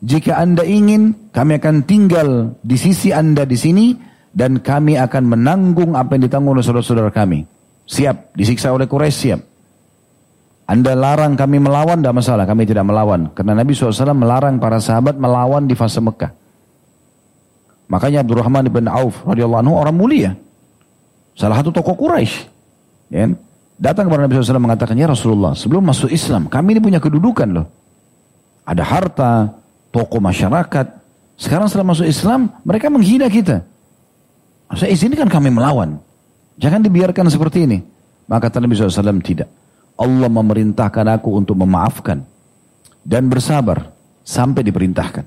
[0.00, 3.92] Jika anda ingin, kami akan tinggal di sisi anda di sini
[4.32, 7.59] dan kami akan menanggung apa yang ditanggung oleh saudara-saudara kami.
[7.90, 9.40] Siap, disiksa oleh Quraisy siap.
[10.70, 13.34] Anda larang kami melawan, tidak masalah, kami tidak melawan.
[13.34, 16.30] Karena Nabi SAW melarang para sahabat melawan di fase Mekah.
[17.90, 20.30] Makanya Abdurrahman bin Auf radhiyallahu anhu orang mulia.
[21.34, 22.46] Salah satu tokoh Quraisy.
[23.10, 23.26] Ya.
[23.26, 23.34] Kan?
[23.80, 27.66] Datang kepada Nabi SAW mengatakan, Ya Rasulullah, sebelum masuk Islam, kami ini punya kedudukan loh.
[28.62, 29.32] Ada harta,
[29.90, 30.86] tokoh masyarakat.
[31.34, 33.66] Sekarang setelah masuk Islam, mereka menghina kita.
[34.78, 35.98] Saya izinkan kami melawan.
[36.60, 37.78] Jangan dibiarkan seperti ini.
[38.28, 39.48] Maka kata Nabi SAW, tidak.
[39.96, 42.22] Allah memerintahkan aku untuk memaafkan
[43.04, 43.90] dan bersabar
[44.22, 45.24] sampai diperintahkan.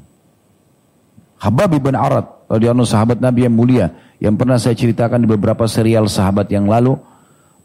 [1.41, 3.91] Habab bin Arad, radhiyallahu sahabat Nabi yang mulia,
[4.24, 6.96] yang pernah saya ceritakan di beberapa serial sahabat yang lalu,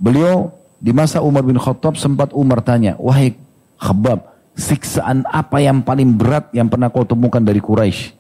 [0.03, 0.51] beliau
[0.83, 3.39] di masa Umar bin Khattab sempat Umar tanya, wahai
[3.79, 4.27] Habab,
[4.59, 8.11] siksaan apa yang paling berat yang pernah kau temukan dari Quraisy?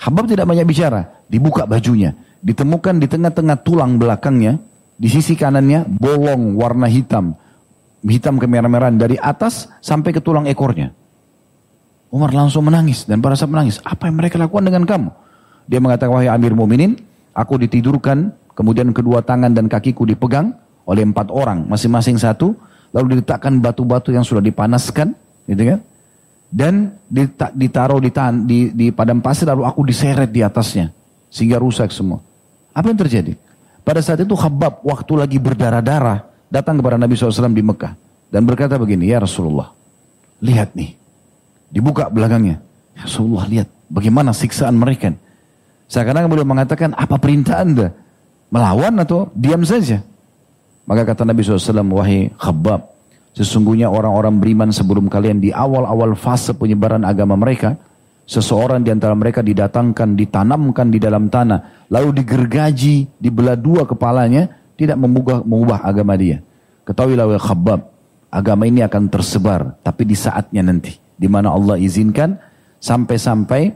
[0.00, 4.56] Habab tidak banyak bicara, dibuka bajunya, ditemukan di tengah-tengah tulang belakangnya,
[4.94, 7.34] di sisi kanannya bolong warna hitam,
[8.06, 10.94] hitam kemerah-merahan dari atas sampai ke tulang ekornya.
[12.14, 13.82] Umar langsung menangis dan para sahabat menangis.
[13.82, 15.10] Apa yang mereka lakukan dengan kamu?
[15.66, 16.94] Dia mengatakan, wahai Amir Muminin,
[17.34, 20.54] aku ditidurkan, kemudian kedua tangan dan kakiku dipegang
[20.86, 22.54] oleh empat orang, masing-masing satu,
[22.94, 25.16] lalu diletakkan batu-batu yang sudah dipanaskan,
[25.50, 25.80] gitu kan?
[26.54, 26.94] Dan
[27.56, 28.14] ditaruh di,
[28.46, 30.94] di, di padang pasir, lalu aku diseret di atasnya,
[31.32, 32.22] sehingga rusak semua.
[32.70, 33.34] Apa yang terjadi?
[33.84, 37.92] Pada saat itu Khabbab waktu lagi berdarah-darah, datang kepada Nabi SAW di Mekah
[38.32, 39.68] dan berkata begini, ya Rasulullah,
[40.40, 40.96] lihat nih,
[41.68, 42.64] dibuka belakangnya.
[42.96, 45.12] Ya Rasulullah lihat bagaimana siksaan mereka.
[45.84, 47.92] Saya kadang beliau mengatakan, apa perintah anda?
[48.48, 50.00] Melawan atau diam saja?
[50.88, 52.88] Maka kata Nabi SAW, wahai khabab,
[53.36, 57.76] sesungguhnya orang-orang beriman sebelum kalian di awal-awal fase penyebaran agama mereka,
[58.24, 64.96] seseorang di antara mereka didatangkan, ditanamkan di dalam tanah, lalu digergaji, dibelah dua kepalanya, tidak
[64.96, 66.40] mengubah, mengubah agama dia.
[66.84, 67.80] Ketahuilah wahai khabab,
[68.32, 72.36] agama ini akan tersebar, tapi di saatnya nanti, di mana Allah izinkan
[72.80, 73.72] sampai-sampai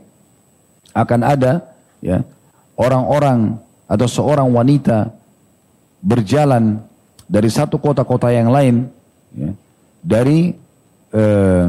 [0.93, 1.65] akan ada
[2.05, 2.25] ya
[2.77, 3.57] orang-orang
[3.89, 5.13] atau seorang wanita
[6.05, 6.83] berjalan
[7.25, 8.89] dari satu kota-kota yang lain
[9.33, 9.51] ya,
[10.05, 10.53] dari
[11.13, 11.67] eh,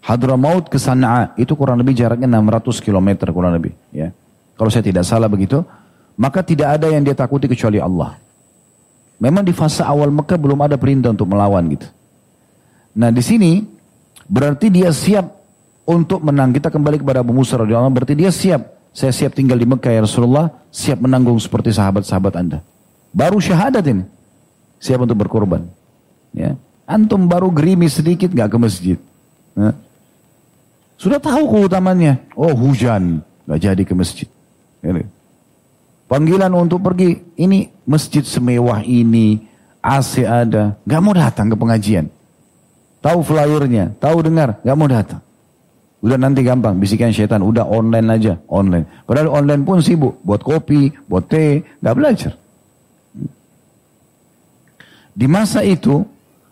[0.00, 4.10] Hadramaut ke Sana'a itu kurang lebih jaraknya 600 km kurang lebih ya.
[4.56, 5.60] Kalau saya tidak salah begitu,
[6.16, 8.16] maka tidak ada yang dia takuti kecuali Allah.
[9.20, 11.88] Memang di fase awal Mekah belum ada perintah untuk melawan gitu.
[12.96, 13.64] Nah di sini
[14.24, 15.28] berarti dia siap
[15.84, 16.56] untuk menang.
[16.56, 18.80] Kita kembali kepada Abu Musa radhiyallahu berarti dia siap.
[18.90, 22.58] Saya siap tinggal di Mekah ya Rasulullah, siap menanggung seperti sahabat-sahabat Anda.
[23.14, 24.02] Baru syahadat ini.
[24.80, 25.68] Siap untuk berkorban.
[26.34, 26.56] Ya.
[26.88, 28.98] Antum baru gerimis sedikit nggak ke masjid.
[29.54, 29.76] Ya.
[31.00, 32.36] Sudah tahu keutamannya.
[32.36, 34.28] Oh hujan, nggak jadi ke masjid.
[36.04, 39.40] Panggilan untuk pergi, ini masjid semewah ini,
[39.80, 42.12] AC ada, nggak mau datang ke pengajian.
[43.00, 45.24] Tahu flyernya, tahu dengar, nggak mau datang.
[46.04, 48.84] Udah nanti gampang, bisikan setan, udah online aja, online.
[49.08, 52.32] Padahal online pun sibuk, buat kopi, buat teh, nggak belajar.
[55.16, 56.04] Di masa itu,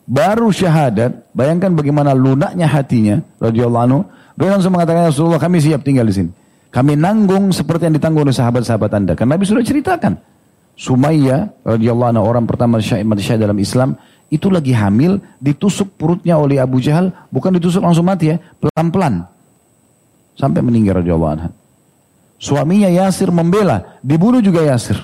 [0.08, 4.00] baru syahadat, bayangkan bagaimana lunaknya hatinya, radhiyallahu anhu.
[4.34, 6.30] Beliau langsung mengatakan, Rasulullah kami siap tinggal di sini.
[6.72, 9.12] Kami nanggung seperti yang ditanggung oleh sahabat-sahabat anda.
[9.12, 10.16] Karena Nabi sudah ceritakan.
[10.78, 13.98] Sumayyah radhiyallahu anha orang pertama mati syahid dalam Islam
[14.30, 19.26] itu lagi hamil ditusuk perutnya oleh Abu Jahal bukan ditusuk langsung mati ya pelan-pelan
[20.38, 21.50] sampai meninggal radhiyallahu anha.
[22.38, 25.02] Suaminya Yasir membela, dibunuh juga Yasir.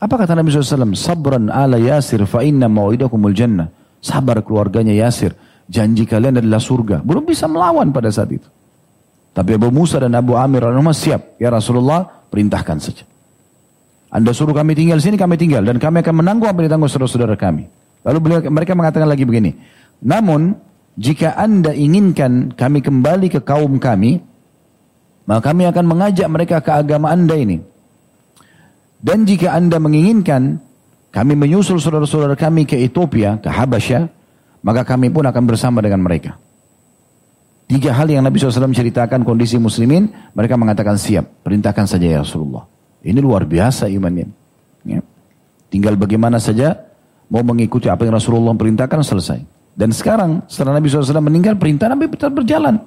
[0.00, 0.96] Apa kata Nabi SAW?
[0.96, 2.64] Sabran ala Yasir fa inna
[3.36, 3.68] jannah.
[4.00, 5.36] Sabar keluarganya Yasir.
[5.70, 7.04] Janji kalian adalah surga.
[7.04, 8.48] Belum bisa melawan pada saat itu.
[9.30, 11.38] Tapi Abu Musa dan Abu Amir al siap.
[11.38, 13.06] Ya Rasulullah, perintahkan saja.
[14.10, 15.62] Anda suruh kami tinggal sini, kami tinggal.
[15.62, 17.70] Dan kami akan menanggung apa ditanggung saudara-saudara kami.
[18.02, 19.54] Lalu mereka mengatakan lagi begini.
[20.02, 20.58] Namun,
[20.98, 24.18] jika anda inginkan kami kembali ke kaum kami,
[25.30, 27.62] maka kami akan mengajak mereka ke agama anda ini.
[28.98, 30.58] Dan jika anda menginginkan
[31.10, 34.06] kami menyusul saudara-saudara kami ke Ethiopia, ke Habasyah,
[34.62, 36.38] maka kami pun akan bersama dengan mereka.
[37.70, 42.66] Tiga hal yang Nabi SAW ceritakan kondisi muslimin, mereka mengatakan siap, perintahkan saja ya Rasulullah.
[43.02, 44.26] Ini luar biasa imannya.
[44.86, 45.00] Ya.
[45.70, 46.74] Tinggal bagaimana saja
[47.30, 49.38] mau mengikuti apa yang Rasulullah perintahkan selesai.
[49.70, 52.78] Dan sekarang setelah Nabi SAW meninggal perintah Nabi tetap berjalan.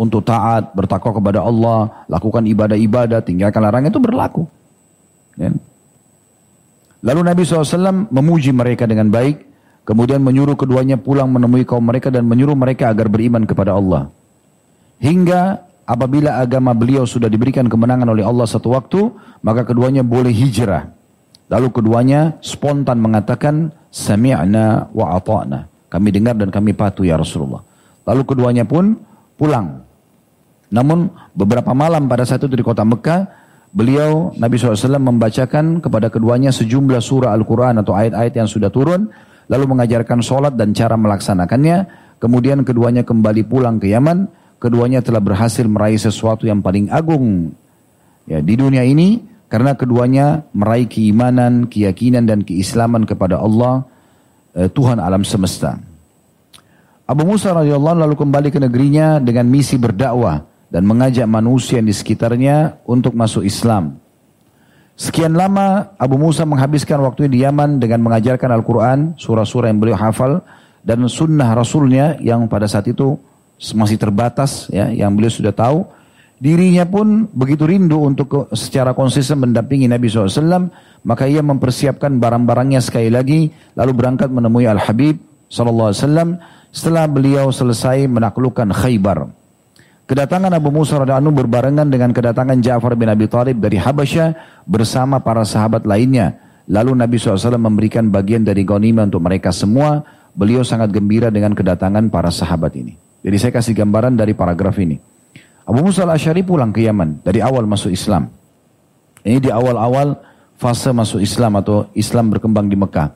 [0.00, 4.48] untuk taat, bertakwa kepada Allah, lakukan ibadah-ibadah, tinggalkan larangan itu berlaku.
[5.36, 5.52] Ya.
[7.00, 9.40] Lalu Nabi SAW memuji mereka dengan baik,
[9.88, 14.12] kemudian menyuruh keduanya pulang menemui kaum mereka dan menyuruh mereka agar beriman kepada Allah.
[15.00, 19.08] Hingga apabila agama beliau sudah diberikan kemenangan oleh Allah satu waktu,
[19.40, 20.92] maka keduanya boleh hijrah.
[21.48, 25.66] Lalu keduanya spontan mengatakan, Sami'na wa ata'na.
[25.90, 27.64] Kami dengar dan kami patuh ya Rasulullah.
[28.06, 28.94] Lalu keduanya pun
[29.34, 29.82] pulang
[30.70, 33.39] namun beberapa malam pada saat itu di kota Mekah,
[33.70, 39.10] beliau Nabi SAW membacakan kepada keduanya sejumlah surah Al-Quran atau ayat-ayat yang sudah turun,
[39.46, 41.86] lalu mengajarkan sholat dan cara melaksanakannya.
[42.20, 44.28] Kemudian keduanya kembali pulang ke Yaman,
[44.60, 47.56] keduanya telah berhasil meraih sesuatu yang paling agung
[48.28, 53.88] ya, di dunia ini karena keduanya meraih keimanan, keyakinan dan keislaman kepada Allah
[54.52, 55.80] eh, Tuhan alam semesta.
[57.08, 62.80] Abu Musa radhiyallahu lalu kembali ke negerinya dengan misi berdakwah dan mengajak manusia di sekitarnya
[62.86, 63.98] untuk masuk Islam.
[64.94, 70.44] Sekian lama Abu Musa menghabiskan waktu di Yaman dengan mengajarkan Al-Quran, surah-surah yang beliau hafal,
[70.86, 73.16] dan sunnah Rasulnya yang pada saat itu
[73.76, 75.84] masih terbatas, ya, yang beliau sudah tahu.
[76.40, 80.72] Dirinya pun begitu rindu untuk secara konsisten mendampingi Nabi SAW,
[81.04, 85.16] maka ia mempersiapkan barang-barangnya sekali lagi, lalu berangkat menemui Al-Habib
[85.48, 85.96] SAW
[86.72, 89.39] setelah beliau selesai menaklukkan Khaybar.
[90.10, 94.34] Kedatangan Abu Musa radhiyallahu berbarengan dengan kedatangan Ja'far bin Abi Thalib dari Habasyah
[94.66, 96.34] bersama para sahabat lainnya.
[96.66, 100.02] Lalu Nabi SAW memberikan bagian dari ghanimah untuk mereka semua.
[100.34, 102.98] Beliau sangat gembira dengan kedatangan para sahabat ini.
[103.22, 104.98] Jadi saya kasih gambaran dari paragraf ini.
[105.62, 108.34] Abu Musa al-Ashari pulang ke Yaman dari awal masuk Islam.
[109.22, 110.18] Ini di awal-awal
[110.58, 113.14] fase masuk Islam atau Islam berkembang di Mekah.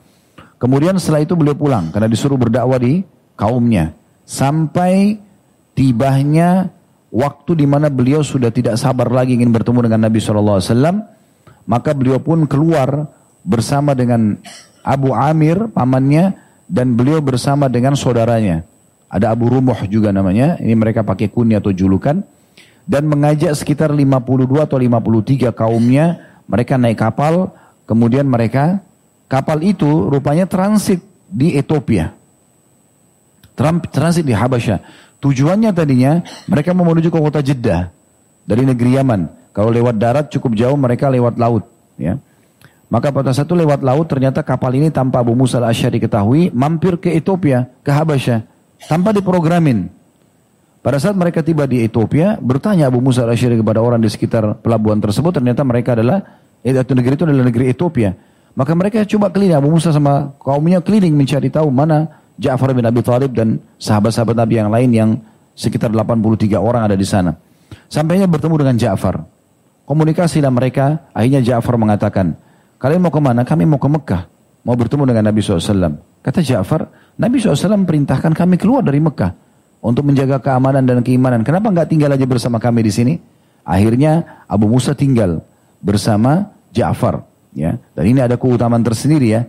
[0.55, 3.03] Kemudian setelah itu beliau pulang karena disuruh berdakwah di
[3.35, 3.91] kaumnya.
[4.23, 5.19] Sampai
[5.75, 6.74] tibahnya
[7.15, 10.59] waktu di mana beliau sudah tidak sabar lagi ingin bertemu dengan Nabi SAW,
[11.63, 13.07] maka beliau pun keluar
[13.47, 14.35] bersama dengan
[14.83, 16.35] Abu Amir, pamannya,
[16.67, 18.67] dan beliau bersama dengan saudaranya.
[19.07, 22.19] Ada Abu Rumuh juga namanya, ini mereka pakai kunyah atau julukan,
[22.83, 26.19] dan mengajak sekitar 52 atau 53 kaumnya,
[26.51, 27.55] mereka naik kapal,
[27.87, 28.83] kemudian mereka,
[29.31, 30.99] kapal itu rupanya transit
[31.31, 32.11] di Ethiopia.
[33.55, 35.04] Transit di Habasyah.
[35.23, 37.89] Tujuannya tadinya mereka mau menuju ke kota Jeddah
[38.45, 39.51] dari negeri Yaman.
[39.55, 41.63] Kalau lewat darat cukup jauh mereka lewat laut.
[41.95, 42.19] Ya.
[42.91, 47.09] Maka pada satu lewat laut ternyata kapal ini tanpa Abu Musa al-Asyari diketahui mampir ke
[47.15, 48.45] Ethiopia, ke Habasyah.
[48.85, 49.89] Tanpa diprogramin.
[50.85, 55.01] Pada saat mereka tiba di Ethiopia, bertanya Abu Musa al-Asyari kepada orang di sekitar pelabuhan
[55.01, 56.21] tersebut, ternyata mereka adalah,
[56.61, 58.13] itu negeri itu adalah negeri Ethiopia.
[58.53, 62.99] Maka mereka coba keliling, Abu Musa sama kaumnya keliling mencari tahu mana Ja'far bin Abi
[62.99, 65.09] Thalib dan sahabat-sahabat Nabi yang lain yang
[65.55, 67.31] sekitar 83 orang ada di sana.
[67.87, 69.23] Sampainya bertemu dengan Ja'far.
[69.85, 72.35] Komunikasilah mereka, akhirnya Ja'far mengatakan,
[72.81, 73.47] kalian mau ke mana?
[73.47, 74.23] Kami mau ke Mekah.
[74.65, 75.95] Mau bertemu dengan Nabi SAW.
[76.25, 76.89] Kata Ja'far,
[77.21, 79.31] Nabi SAW perintahkan kami keluar dari Mekah.
[79.85, 81.45] Untuk menjaga keamanan dan keimanan.
[81.45, 83.13] Kenapa nggak tinggal aja bersama kami di sini?
[83.61, 85.45] Akhirnya Abu Musa tinggal
[85.77, 87.21] bersama Ja'far.
[87.53, 87.77] Ya.
[87.93, 89.45] Dan ini ada keutamaan tersendiri ya.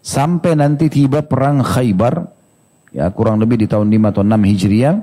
[0.00, 2.24] Sampai nanti tiba perang Khaybar,
[2.96, 4.94] ya kurang lebih di tahun 5 atau 6 Hijriah,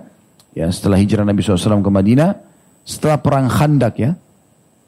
[0.57, 2.33] ya setelah hijrah Nabi SAW ke Madinah,
[2.81, 4.17] setelah perang Khandak ya,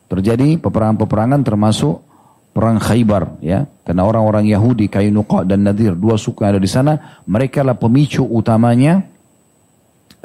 [0.10, 2.02] terjadi peperangan-peperangan termasuk
[2.50, 7.22] perang Khaybar ya karena orang-orang Yahudi Kainuqa dan Nadir dua suku yang ada di sana
[7.30, 9.06] mereka lah pemicu utamanya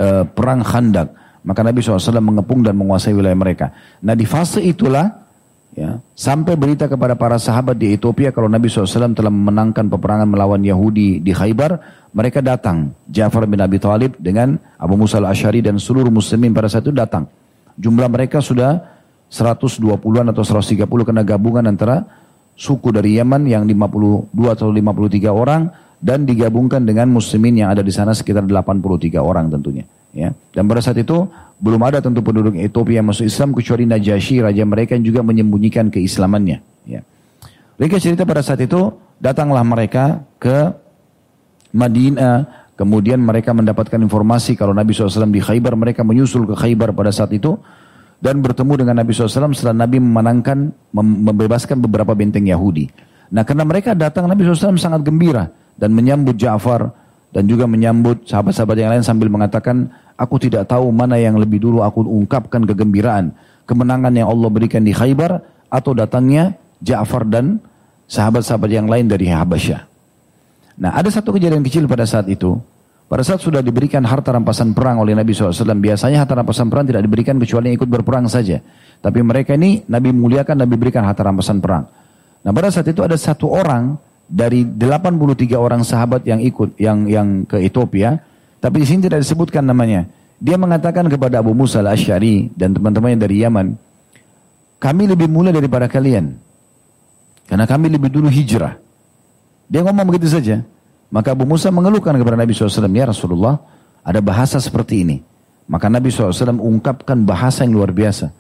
[0.01, 1.15] uh, perang Khandak.
[1.45, 3.67] Maka Nabi SAW mengepung dan menguasai wilayah mereka.
[4.01, 5.24] Nah di fase itulah
[5.75, 10.63] Ya, sampai berita kepada para sahabat di Ethiopia kalau Nabi SAW telah memenangkan peperangan melawan
[10.63, 11.83] Yahudi di Khaybar,
[12.15, 12.95] mereka datang.
[13.11, 17.27] Ja'far bin Abi Thalib dengan Abu Musa al-Ashari dan seluruh muslimin pada saat itu datang.
[17.75, 18.87] Jumlah mereka sudah
[19.27, 22.07] 120-an atau 130 kena gabungan antara
[22.55, 27.89] suku dari Yaman yang 52 atau 53 orang dan digabungkan dengan muslimin yang ada di
[27.89, 29.89] sana sekitar 83 orang tentunya.
[30.13, 30.37] Ya.
[30.53, 31.25] Dan pada saat itu
[31.57, 35.89] belum ada tentu penduduk Ethiopia yang masuk Islam kecuali Najasyi, raja mereka yang juga menyembunyikan
[35.89, 36.61] keislamannya.
[36.85, 37.01] Ya.
[37.81, 40.77] Mereka cerita pada saat itu datanglah mereka ke
[41.73, 47.17] Madinah, kemudian mereka mendapatkan informasi kalau Nabi SAW di Khaybar, mereka menyusul ke Khaybar pada
[47.17, 47.57] saat itu
[48.21, 52.93] dan bertemu dengan Nabi SAW setelah Nabi memenangkan, membebaskan beberapa benteng Yahudi.
[53.33, 56.91] Nah karena mereka datang Nabi SAW sangat gembira dan menyambut Ja'far
[57.35, 61.83] dan juga menyambut sahabat-sahabat yang lain sambil mengatakan Aku tidak tahu mana yang lebih dulu
[61.83, 63.35] aku ungkapkan kegembiraan.
[63.67, 67.59] Kemenangan yang Allah berikan di Khaybar atau datangnya Ja'far dan
[68.07, 69.81] sahabat-sahabat yang lain dari Habasyah.
[70.79, 72.55] Nah ada satu kejadian kecil pada saat itu.
[73.11, 77.05] Pada saat sudah diberikan harta rampasan perang oleh Nabi SAW, biasanya harta rampasan perang tidak
[77.05, 78.59] diberikan kecuali ikut berperang saja.
[79.03, 81.85] Tapi mereka ini Nabi muliakan, Nabi berikan harta rampasan perang.
[82.47, 83.99] Nah pada saat itu ada satu orang
[84.29, 88.21] dari 83 orang sahabat yang ikut, yang yang ke Ethiopia,
[88.59, 90.09] tapi di sini tidak disebutkan namanya.
[90.41, 93.77] Dia mengatakan kepada Abu Musa al-Ash'ari dan teman-temannya dari Yaman,
[94.83, 96.37] kami lebih mulia daripada kalian.
[97.45, 98.77] Karena kami lebih dulu hijrah.
[99.69, 100.65] Dia ngomong begitu saja.
[101.13, 103.61] Maka Abu Musa mengeluhkan kepada Nabi SAW, Ya Rasulullah,
[104.03, 105.17] ada bahasa seperti ini.
[105.71, 108.33] Maka Nabi SAW ungkapkan bahasa yang luar biasa.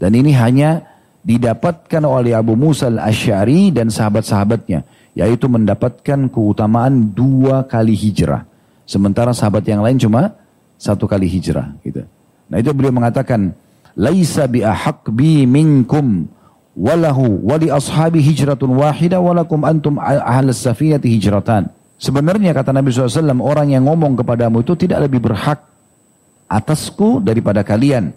[0.00, 0.86] Dan ini hanya
[1.20, 4.84] didapatkan oleh Abu Musa al-Ash'ari dan sahabat-sahabatnya.
[5.18, 8.46] Yaitu mendapatkan keutamaan dua kali hijrah.
[8.86, 10.34] Sementara sahabat yang lain cuma
[10.78, 11.74] satu kali hijrah.
[11.82, 12.06] Gitu.
[12.50, 13.54] Nah itu beliau mengatakan,
[13.98, 16.30] Laisa bi ahak bi minkum
[16.78, 21.68] walahu wali ashabi hijratun wahida walakum antum ahal safinati hijratan.
[22.00, 25.60] Sebenarnya kata Nabi SAW, orang yang ngomong kepadamu itu tidak lebih berhak
[26.48, 28.16] atasku daripada kalian.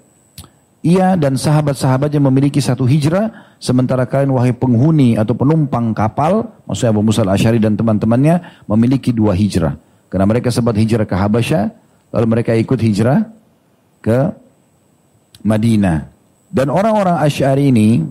[0.84, 7.08] Ia dan sahabat-sahabatnya memiliki satu hijrah, sementara kalian wahai penghuni atau penumpang kapal, maksudnya Abu
[7.08, 9.80] Musa al-Ashari dan teman-temannya memiliki dua hijrah.
[10.12, 11.72] Karena mereka sempat hijrah ke Habasyah,
[12.12, 13.32] lalu mereka ikut hijrah
[14.04, 14.36] ke
[15.48, 16.12] Madinah.
[16.52, 18.04] Dan orang-orang Asy'ari ini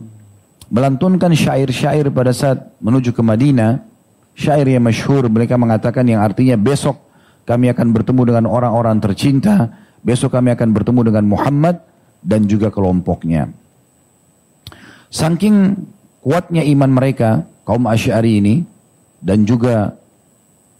[0.72, 3.84] melantunkan syair-syair pada saat menuju ke Madinah
[4.32, 6.96] syair yang masyhur mereka mengatakan yang artinya besok
[7.44, 9.68] kami akan bertemu dengan orang-orang tercinta,
[10.00, 11.91] besok kami akan bertemu dengan Muhammad
[12.22, 13.50] dan juga kelompoknya.
[15.12, 15.76] Saking
[16.24, 18.54] kuatnya iman mereka, kaum Asy'ari ini
[19.20, 19.92] dan juga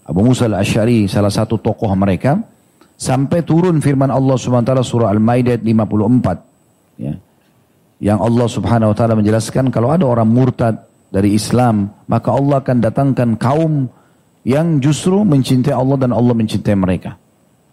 [0.02, 2.40] Abu Musa al-Asy'ari salah satu tokoh mereka
[2.98, 7.14] sampai turun firman Allah taala surah Al-Maidah 54 ya.
[8.02, 12.76] Yang Allah Subhanahu wa taala menjelaskan kalau ada orang murtad dari Islam, maka Allah akan
[12.82, 13.86] datangkan kaum
[14.42, 17.14] yang justru mencintai Allah dan Allah mencintai mereka.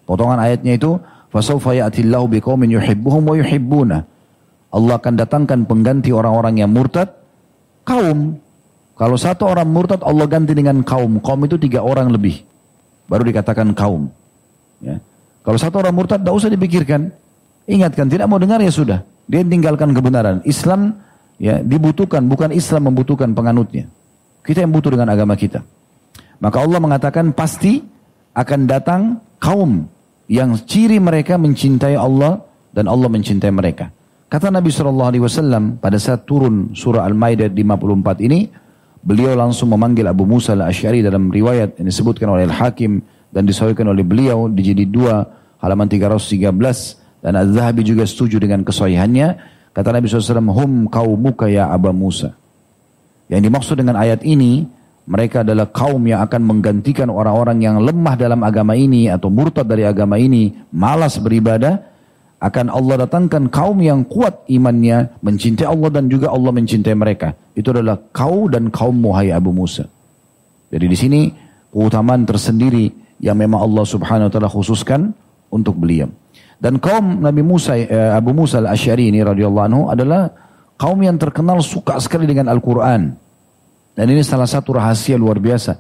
[0.06, 3.98] Potongan ayatnya itu, Fasawfa ya'tillahu biqaumin yuhibbuhum wa yuhibbuna.
[4.70, 7.10] Allah akan datangkan pengganti orang-orang yang murtad
[7.86, 8.38] kaum.
[8.98, 11.22] Kalau satu orang murtad Allah ganti dengan kaum.
[11.22, 12.42] Kaum itu tiga orang lebih.
[13.10, 14.10] Baru dikatakan kaum.
[14.82, 15.02] Ya.
[15.42, 17.10] Kalau satu orang murtad tidak usah dipikirkan.
[17.70, 19.06] Ingatkan tidak mau dengar ya sudah.
[19.30, 20.42] Dia tinggalkan kebenaran.
[20.46, 20.98] Islam
[21.38, 23.86] ya dibutuhkan bukan Islam membutuhkan penganutnya.
[24.42, 25.62] Kita yang butuh dengan agama kita.
[26.42, 27.82] Maka Allah mengatakan pasti
[28.34, 29.02] akan datang
[29.38, 29.86] kaum
[30.30, 33.90] yang ciri mereka mencintai Allah dan Allah mencintai mereka.
[34.30, 38.46] Kata Nabi Shallallahu Alaihi Wasallam pada saat turun surah Al-Maidah 54 ini,
[39.02, 43.02] beliau langsung memanggil Abu Musa al-Ash'ari dalam riwayat yang disebutkan oleh Al-Hakim
[43.34, 49.58] dan disahkan oleh beliau di jilid 2 halaman 313 dan Az-Zahabi juga setuju dengan kesohihannya
[49.80, 52.34] Kata Nabi SAW, hum kaumuka ya Aba Musa.
[53.30, 54.66] Yang dimaksud dengan ayat ini,
[55.10, 59.82] mereka adalah kaum yang akan menggantikan orang-orang yang lemah dalam agama ini atau murtad dari
[59.82, 61.82] agama ini, malas beribadah,
[62.38, 67.34] akan Allah datangkan kaum yang kuat imannya, mencintai Allah dan juga Allah mencintai mereka.
[67.58, 69.90] Itu adalah kau dan kaum muhai Abu Musa.
[70.70, 71.22] Jadi di sini
[71.74, 75.10] keutamaan tersendiri yang memang Allah Subhanahu wa taala khususkan
[75.50, 76.06] untuk beliau.
[76.62, 80.30] Dan kaum Nabi Musa, eh, Abu Musa al-Asyari ini radhiyallahu anhu adalah
[80.78, 83.18] kaum yang terkenal suka sekali dengan Al-Quran.
[84.00, 85.76] Dan ini salah satu rahasia luar biasa.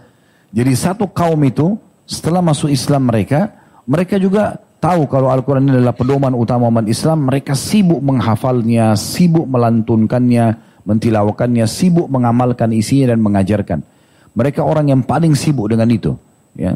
[0.51, 3.47] Jadi satu kaum itu setelah masuk Islam mereka,
[3.87, 9.47] mereka juga tahu kalau Al-Quran ini adalah pedoman utama umat Islam, mereka sibuk menghafalnya, sibuk
[9.47, 13.79] melantunkannya, mentilawakannya, sibuk mengamalkan isinya dan mengajarkan.
[14.35, 16.11] Mereka orang yang paling sibuk dengan itu.
[16.59, 16.75] Ya.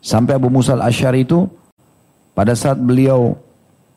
[0.00, 1.44] Sampai Abu Musa al-Asyari itu
[2.32, 3.36] pada saat beliau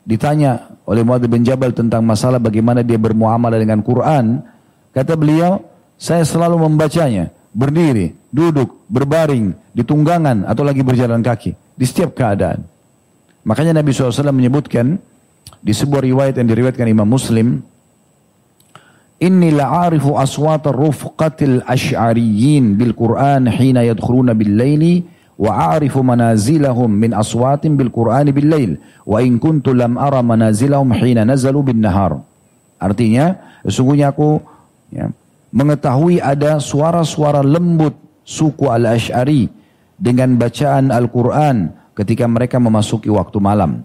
[0.04, 4.44] ditanya oleh Muadz bin Jabal tentang masalah bagaimana dia bermuamalah dengan Quran,
[4.92, 5.67] kata beliau,
[5.98, 12.62] saya selalu membacanya berdiri, duduk, berbaring, di tunggangan atau lagi berjalan kaki di setiap keadaan.
[13.42, 14.98] Makanya Nabi SAW menyebutkan
[15.58, 17.62] di sebuah riwayat yang diriwayatkan Imam Muslim,
[19.18, 25.02] Inni la'arifu aswata rufqatil ash'ariyin bil Qur'an hina yadkhuluna bil laili
[25.34, 28.72] wa a'rifu manazilahum min aswatin bil Qur'ani bil lail
[29.02, 32.22] wa in kuntu lam ara manazilahum hina nazalu bin nahar.
[32.78, 34.38] Artinya, sesungguhnya aku
[34.94, 35.10] ya,
[35.54, 39.48] mengetahui ada suara-suara lembut suku Al-Asy'ari
[39.96, 43.82] dengan bacaan Al-Qur'an ketika mereka memasuki waktu malam.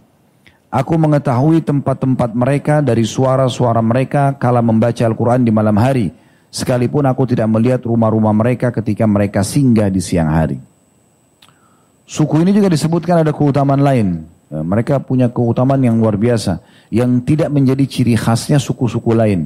[0.74, 6.10] Aku mengetahui tempat-tempat mereka dari suara-suara mereka kala membaca Al-Quran di malam hari.
[6.50, 10.58] Sekalipun aku tidak melihat rumah-rumah mereka ketika mereka singgah di siang hari.
[12.10, 14.08] Suku ini juga disebutkan ada keutamaan lain.
[14.50, 16.62] Ya, mereka punya keutamaan yang luar biasa.
[16.90, 19.46] Yang tidak menjadi ciri khasnya suku-suku lain.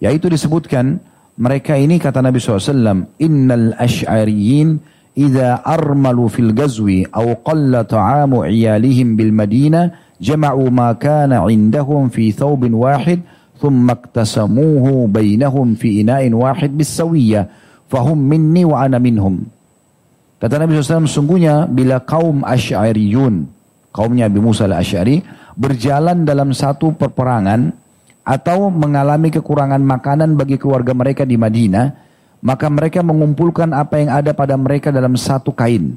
[0.00, 1.00] Yaitu disebutkan
[1.38, 3.22] mereka ini kata Nabi SAW.
[3.22, 4.82] Innal ash'ariyin
[5.14, 12.34] idza armalu fil gazwi aw qalla ta'amu iyalihim bil madinah jama'u ma kana indahum fi
[12.34, 13.22] thawbin wahid
[13.58, 17.50] thumma iktasamuhu bainahum fi ina'in wahid bisawiyah
[17.90, 19.46] fahum minni wa ana minhum
[20.38, 23.42] Kata Nabi SAW, sungguhnya bila kaum Asy'ariyun,
[23.90, 25.18] kaumnya Abi Musa al-Asy'ari,
[25.58, 27.74] berjalan dalam satu perperangan
[28.28, 31.96] atau mengalami kekurangan makanan bagi keluarga mereka di Madinah,
[32.44, 35.96] maka mereka mengumpulkan apa yang ada pada mereka dalam satu kain.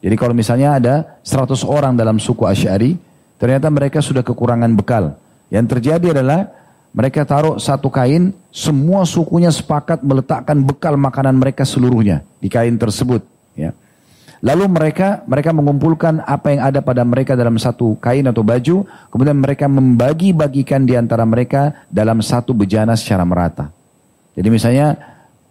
[0.00, 2.96] Jadi kalau misalnya ada 100 orang dalam suku Asy'ari,
[3.36, 5.20] ternyata mereka sudah kekurangan bekal.
[5.52, 6.48] Yang terjadi adalah
[6.96, 13.20] mereka taruh satu kain, semua sukunya sepakat meletakkan bekal makanan mereka seluruhnya di kain tersebut.
[14.38, 19.34] Lalu mereka mereka mengumpulkan apa yang ada pada mereka dalam satu kain atau baju, kemudian
[19.34, 23.74] mereka membagi-bagikan di antara mereka dalam satu bejana secara merata.
[24.38, 24.94] Jadi misalnya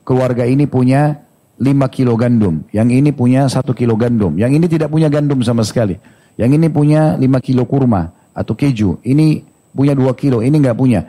[0.08, 1.20] keluarga ini punya
[1.60, 5.68] 5 kilo gandum, yang ini punya satu kilo gandum, yang ini tidak punya gandum sama
[5.68, 6.00] sekali.
[6.40, 9.44] Yang ini punya 5 kilo kurma atau keju, ini
[9.76, 11.04] punya 2 kilo, ini nggak punya.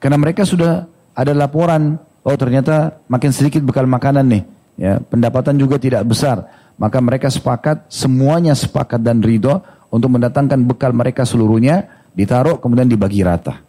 [0.00, 4.42] Karena mereka sudah ada laporan, oh ternyata makin sedikit bekal makanan nih,
[4.80, 9.60] ya pendapatan juga tidak besar maka mereka sepakat, semuanya sepakat dan ridho
[9.92, 13.60] untuk mendatangkan bekal mereka seluruhnya, ditaruh kemudian dibagi rata.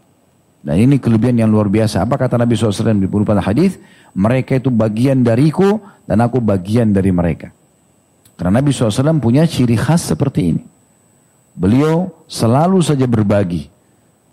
[0.64, 2.00] Dan ini kelebihan yang luar biasa.
[2.08, 3.76] Apa kata Nabi SAW di beberapa hadis?
[4.16, 7.52] Mereka itu bagian dariku dan aku bagian dari mereka.
[8.40, 10.64] Karena Nabi SAW punya ciri khas seperti ini.
[11.54, 13.68] Beliau selalu saja berbagi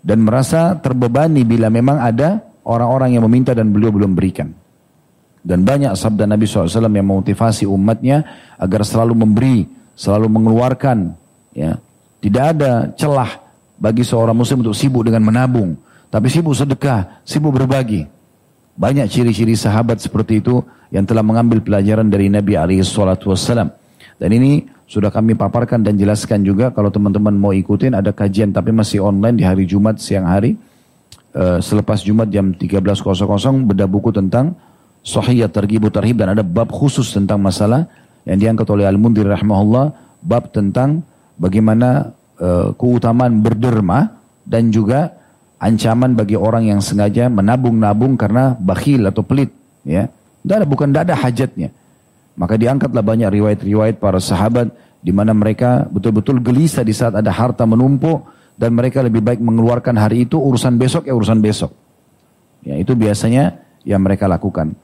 [0.01, 4.55] dan merasa terbebani bila memang ada orang-orang yang meminta dan beliau belum berikan.
[5.41, 8.21] Dan banyak sabda Nabi SAW yang memotivasi umatnya
[8.61, 9.65] agar selalu memberi,
[9.97, 11.17] selalu mengeluarkan.
[11.57, 11.81] Ya.
[12.21, 13.41] Tidak ada celah
[13.81, 15.73] bagi seorang muslim untuk sibuk dengan menabung.
[16.13, 18.05] Tapi sibuk sedekah, sibuk berbagi.
[18.77, 20.61] Banyak ciri-ciri sahabat seperti itu
[20.93, 22.53] yang telah mengambil pelajaran dari Nabi
[22.85, 23.73] SAW.
[24.21, 28.75] Dan ini sudah kami paparkan dan jelaskan juga kalau teman-teman mau ikutin ada kajian tapi
[28.75, 30.53] masih online di hari Jumat siang hari.
[31.31, 33.07] Uh, selepas Jumat jam 13.00
[33.63, 34.51] beda buku tentang
[35.01, 37.89] Sahih Targhib Tarhib dan ada bab khusus tentang masalah
[38.25, 41.01] yang diangkat oleh Al-Mundir rahimahullah bab tentang
[41.41, 45.17] bagaimana uh, keutamaan berderma dan juga
[45.57, 49.49] ancaman bagi orang yang sengaja menabung-nabung karena bakhil atau pelit
[49.85, 50.09] ya.
[50.41, 51.69] Tidak ada bukan tidak ada hajatnya.
[52.33, 57.65] Maka diangkatlah banyak riwayat-riwayat para sahabat di mana mereka betul-betul gelisah di saat ada harta
[57.65, 58.25] menumpuk
[58.57, 61.73] dan mereka lebih baik mengeluarkan hari itu urusan besok ya urusan besok.
[62.61, 64.77] Ya, itu biasanya yang mereka lakukan.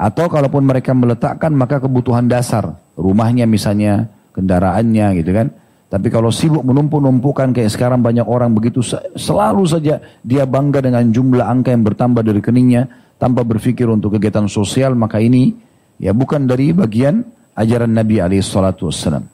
[0.00, 2.72] Atau kalaupun mereka meletakkan maka kebutuhan dasar.
[2.96, 5.52] Rumahnya misalnya, kendaraannya gitu kan.
[5.90, 8.80] Tapi kalau sibuk menumpuk-numpukan kayak sekarang banyak orang begitu
[9.18, 12.86] selalu saja dia bangga dengan jumlah angka yang bertambah dari keningnya
[13.18, 15.50] tanpa berpikir untuk kegiatan sosial maka ini
[15.98, 17.26] ya bukan dari bagian
[17.58, 19.26] ajaran Nabi alaihissalatu wassalam.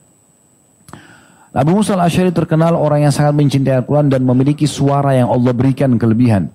[1.57, 5.95] Abu Musa al-Ashari terkenal orang yang sangat mencintai Al-Quran dan memiliki suara yang Allah berikan
[5.97, 6.51] kelebihan.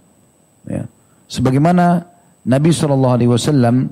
[0.68, 0.86] Ya.
[1.26, 2.11] Sebagaimana
[2.42, 3.86] Nabi SAW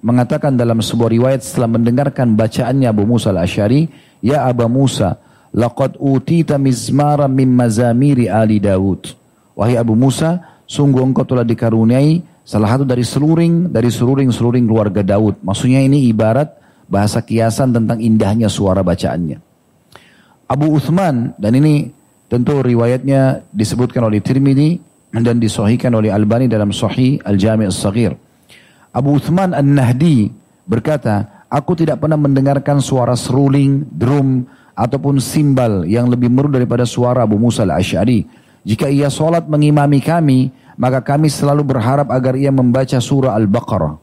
[0.00, 3.90] mengatakan dalam sebuah riwayat setelah mendengarkan bacaannya Abu Musa al-Ashari,
[4.22, 5.18] Ya Abu Musa,
[5.50, 9.12] laqad utita mizmara min mazamiri Ali Dawud.
[9.58, 15.42] Wahai Abu Musa, sungguh engkau telah dikaruniai salah satu dari seluring dari seluring-seluring keluarga Daud.
[15.42, 16.54] Maksudnya ini ibarat
[16.90, 19.38] bahasa kiasan tentang indahnya suara bacaannya.
[20.50, 21.94] Abu Uthman dan ini
[22.26, 28.14] tentu riwayatnya disebutkan oleh Tirmidzi dan disohikan oleh Albani dalam Sahih Al-Jami' As-Saghir.
[28.94, 30.30] Abu Uthman An-Nahdi
[30.66, 34.46] berkata, aku tidak pernah mendengarkan suara seruling, drum,
[34.80, 38.24] ataupun simbal yang lebih merdu daripada suara Abu Musa al-Ash'ari.
[38.64, 44.00] Jika ia solat mengimami kami, maka kami selalu berharap agar ia membaca surah Al-Baqarah.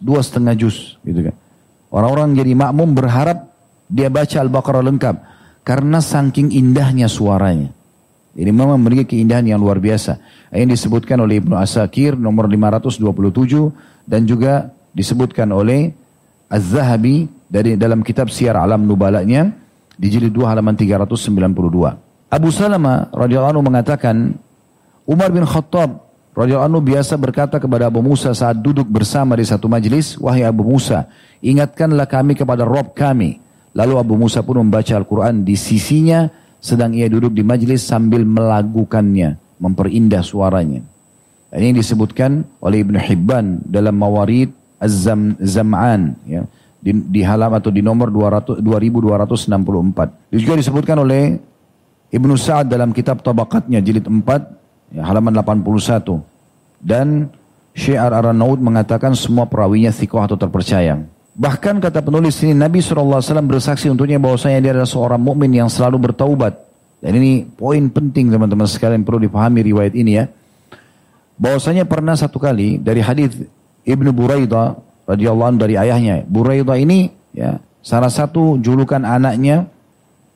[0.00, 1.00] Dua setengah juz.
[1.00, 1.34] Gitu kan.
[1.88, 3.48] Orang-orang jadi makmum berharap
[3.88, 5.16] dia baca Al-Baqarah lengkap.
[5.64, 7.72] Karena saking indahnya suaranya.
[8.30, 10.22] Ini memang memiliki keindahan yang luar biasa.
[10.54, 13.02] Ini disebutkan oleh Ibnu Asakir nomor 527
[14.06, 15.90] dan juga disebutkan oleh
[16.46, 19.50] Az-Zahabi dari dalam kitab Syiar Alam Nubalanya
[19.98, 22.30] di jilid 2 halaman 392.
[22.30, 24.38] Abu Salama radhiyallahu anhu mengatakan
[25.02, 26.06] Umar bin Khattab
[26.38, 30.62] radhiyallahu anhu biasa berkata kepada Abu Musa saat duduk bersama di satu majlis, "Wahai Abu
[30.62, 31.10] Musa,
[31.42, 33.42] ingatkanlah kami kepada Rob kami."
[33.74, 36.30] Lalu Abu Musa pun membaca Al-Qur'an di sisinya
[36.60, 40.84] sedang ia duduk di majlis sambil melagukannya, memperindah suaranya.
[41.50, 46.46] Ini disebutkan oleh Ibn Hibban dalam Mawarid Az-Zam'an ya,
[46.78, 50.30] di, di halam atau di nomor 200, 2264.
[50.30, 51.36] Ini juga disebutkan oleh
[52.10, 56.22] Ibnu Sa'ad dalam kitab Tabaqatnya jilid 4 ya, halaman 81
[56.80, 57.28] dan
[57.74, 61.02] Syiar Aranaud mengatakan semua perawinya thikoh atau terpercaya.
[61.40, 66.12] Bahkan kata penulis ini Nabi SAW bersaksi untuknya bahwasanya dia adalah seorang mukmin yang selalu
[66.12, 66.52] bertaubat.
[67.00, 70.28] Dan ini poin penting teman-teman sekalian perlu dipahami riwayat ini ya.
[71.40, 73.40] Bahwasanya pernah satu kali dari hadis
[73.88, 74.76] Ibnu Buraidah
[75.08, 76.28] radhiyallahu anhu dari ayahnya.
[76.28, 79.64] Buraidah ini ya salah satu julukan anaknya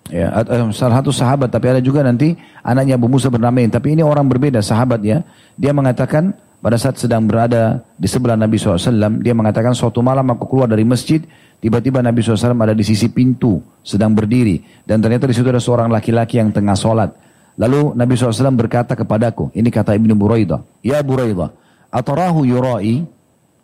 [0.09, 2.33] ya eh, salah satu sahabat tapi ada juga nanti
[2.65, 5.21] anaknya Abu Musa bernama ini tapi ini orang berbeda sahabat ya.
[5.61, 6.33] Dia mengatakan
[6.65, 10.81] pada saat sedang berada di sebelah Nabi SAW, dia mengatakan suatu malam aku keluar dari
[10.81, 11.21] masjid,
[11.61, 14.65] tiba-tiba Nabi SAW ada di sisi pintu, sedang berdiri.
[14.81, 17.13] Dan ternyata di situ ada seorang laki-laki yang tengah sholat.
[17.61, 21.53] Lalu Nabi SAW berkata kepadaku, ini kata Ibnu Buraidah, Ya Buraidah,
[21.93, 23.05] atarahu yurai,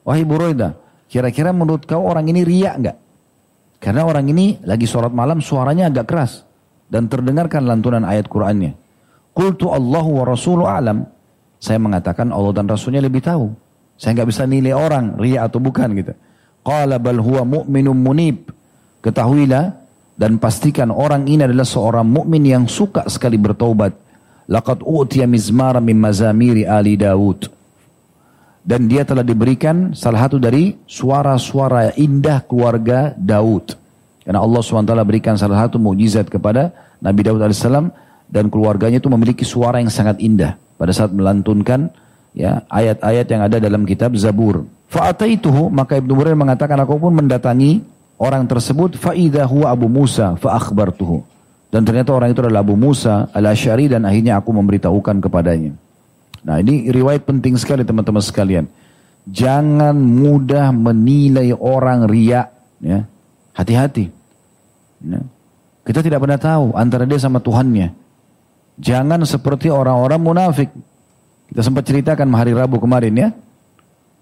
[0.04, 0.76] wahai Buraidah,
[1.08, 3.00] kira-kira menurut kau orang ini riak enggak?
[3.80, 6.44] Karena orang ini lagi sholat malam suaranya agak keras.
[6.84, 8.76] Dan terdengarkan lantunan ayat Qur'annya.
[9.32, 11.08] Qultu Allahu wa Rasulu a'lam.
[11.60, 13.52] Saya mengatakan Allah dan Rasulnya lebih tahu.
[14.00, 16.16] Saya nggak bisa nilai orang ria atau bukan gitu.
[16.64, 18.48] Qala bal huwa mu'minun munib.
[19.04, 19.76] Ketahuilah
[20.16, 23.92] dan pastikan orang ini adalah seorang mukmin yang suka sekali bertaubat.
[24.48, 27.52] Laqad utiya mizmara min mazamiri ali Daud.
[28.64, 33.76] Dan dia telah diberikan salah satu dari suara-suara indah keluarga Daud.
[34.24, 37.64] Karena Allah SWT berikan salah satu mujizat kepada Nabi Daud AS
[38.28, 41.92] dan keluarganya itu memiliki suara yang sangat indah pada saat melantunkan
[42.32, 44.64] ya ayat-ayat yang ada dalam kitab Zabur.
[44.88, 47.84] Fa'ataituhu maka Ibnu Burair mengatakan aku pun mendatangi
[48.16, 51.20] orang tersebut faida huwa Abu Musa fa akhbartuhu.
[51.68, 55.76] Dan ternyata orang itu adalah Abu Musa al-Asy'ari dan akhirnya aku memberitahukan kepadanya.
[56.42, 58.64] Nah, ini riwayat penting sekali teman-teman sekalian.
[59.28, 62.50] Jangan mudah menilai orang riak
[62.80, 63.04] ya.
[63.54, 64.08] Hati-hati.
[65.04, 65.20] Ya.
[65.84, 67.99] Kita tidak pernah tahu antara dia sama Tuhannya.
[68.80, 70.72] Jangan seperti orang-orang munafik.
[71.52, 73.28] Kita sempat ceritakan hari Rabu kemarin ya.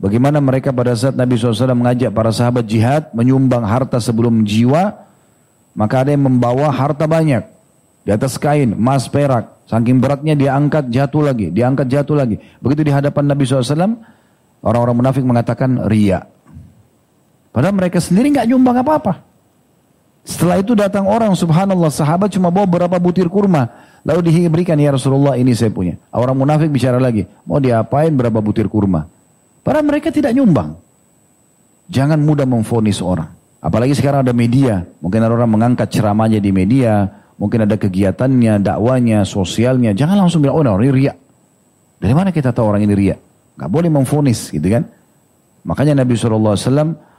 [0.03, 4.99] Bagaimana mereka pada saat Nabi SAW mengajak para sahabat jihad menyumbang harta sebelum jiwa.
[5.79, 7.47] Maka ada yang membawa harta banyak.
[8.03, 9.63] Di atas kain, emas, perak.
[9.71, 11.55] Saking beratnya dia angkat jatuh lagi.
[11.55, 12.43] Dia angkat jatuh lagi.
[12.59, 13.95] Begitu di hadapan Nabi SAW.
[14.59, 16.27] Orang-orang munafik mengatakan ria.
[17.55, 19.23] Padahal mereka sendiri nggak nyumbang apa-apa.
[20.27, 23.71] Setelah itu datang orang subhanallah sahabat cuma bawa beberapa butir kurma.
[24.07, 25.99] Lalu diberikan ya Rasulullah ini saya punya.
[26.15, 27.27] Orang munafik bicara lagi.
[27.47, 29.07] Mau diapain berapa butir kurma?
[29.65, 30.79] Padahal mereka tidak nyumbang.
[31.89, 33.29] Jangan mudah memfonis orang.
[33.59, 34.87] Apalagi sekarang ada media.
[35.03, 37.11] Mungkin ada orang mengangkat ceramahnya di media.
[37.39, 39.95] Mungkin ada kegiatannya, dakwanya, sosialnya.
[39.95, 41.17] Jangan langsung bilang, oh nah, orang ini riak.
[41.99, 43.19] Dari mana kita tahu orang ini riak?
[43.59, 44.87] Gak boleh memfonis gitu kan.
[45.67, 46.55] Makanya Nabi SAW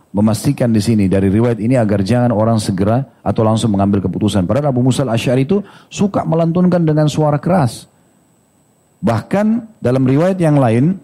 [0.09, 4.49] memastikan di sini dari riwayat ini agar jangan orang segera atau langsung mengambil keputusan.
[4.49, 7.85] Padahal Abu Musa al-Asy'ari itu suka melantunkan dengan suara keras.
[8.99, 10.97] Bahkan dalam riwayat yang lain,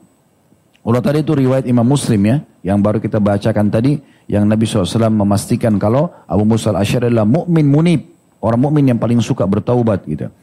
[0.81, 5.13] ulah tadi itu riwayat Imam Muslim ya, yang baru kita bacakan tadi, yang Nabi SAW
[5.13, 8.01] memastikan kalau Abu Musa al-Asy'ari adalah mukmin munib,
[8.41, 10.33] orang mukmin yang paling suka bertaubat gitu.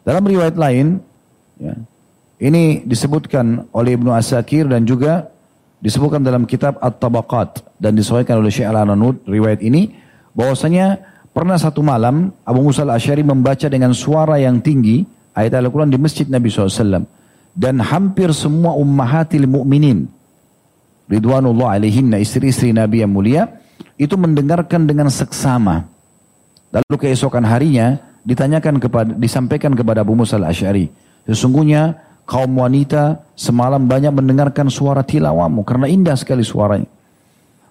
[0.00, 0.96] Dalam riwayat lain,
[1.60, 1.76] ya,
[2.40, 5.28] ini disebutkan oleh Ibnu Asakir dan juga
[5.78, 9.94] disebutkan dalam kitab At-Tabaqat dan disahihkan oleh Syekh Al-Ananud riwayat ini
[10.34, 10.98] bahwasanya
[11.30, 15.06] pernah satu malam Abu Musa al-Asy'ari membaca dengan suara yang tinggi
[15.38, 17.06] ayat Al-Quran di masjid Nabi SAW
[17.54, 20.10] dan hampir semua ummahatil mu'minin
[21.06, 23.46] ridwanullah alaihinna istri-istri Nabi yang mulia
[23.98, 25.86] itu mendengarkan dengan seksama.
[26.70, 30.90] Lalu keesokan harinya ditanyakan kepada disampaikan kepada Abu Musa al-Asy'ari
[31.24, 36.86] sesungguhnya kaum wanita semalam banyak mendengarkan suara tilawamu karena indah sekali suaranya.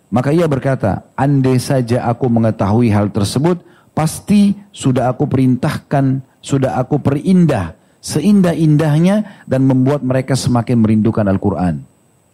[0.10, 3.62] Maka ia berkata, andai saja aku mengetahui hal tersebut,
[3.94, 11.84] pasti sudah aku perintahkan, sudah aku perindah seindah-indahnya dan membuat mereka semakin merindukan Al-Quran.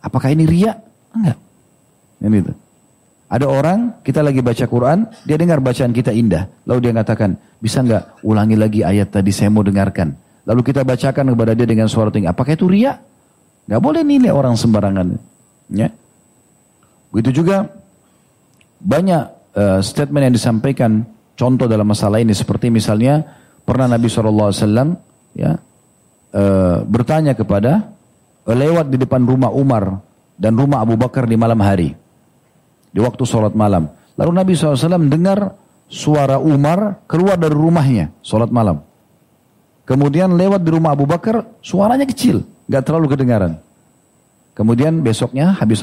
[0.06, 0.78] Apakah ini riak?
[1.18, 1.38] Enggak.
[2.24, 2.54] Ini itu.
[3.34, 6.46] Ada orang, kita lagi baca Quran, dia dengar bacaan kita indah.
[6.70, 10.14] Lalu dia katakan, bisa nggak ulangi lagi ayat tadi saya mau dengarkan.
[10.44, 12.28] Lalu kita bacakan kepada dia dengan suara tinggi.
[12.28, 13.00] Apakah itu ria?
[13.64, 15.16] Gak boleh nilai orang sembarangan.
[15.72, 15.88] Ya.
[17.16, 17.72] Begitu juga
[18.84, 19.24] banyak
[19.56, 21.08] uh, statement yang disampaikan
[21.40, 23.24] contoh dalam masalah ini seperti misalnya
[23.64, 24.52] pernah Nabi SAW
[25.32, 25.56] ya
[26.36, 27.96] uh, bertanya kepada
[28.44, 30.04] uh, lewat di depan rumah Umar
[30.36, 31.96] dan rumah Abu Bakar di malam hari
[32.92, 33.90] di waktu sholat malam.
[34.20, 35.58] Lalu Nabi SAW dengar
[35.90, 38.84] suara Umar keluar dari rumahnya sholat malam.
[39.84, 43.60] Kemudian lewat di rumah Abu Bakar, suaranya kecil, nggak terlalu kedengaran.
[44.54, 45.82] Kemudian besoknya habis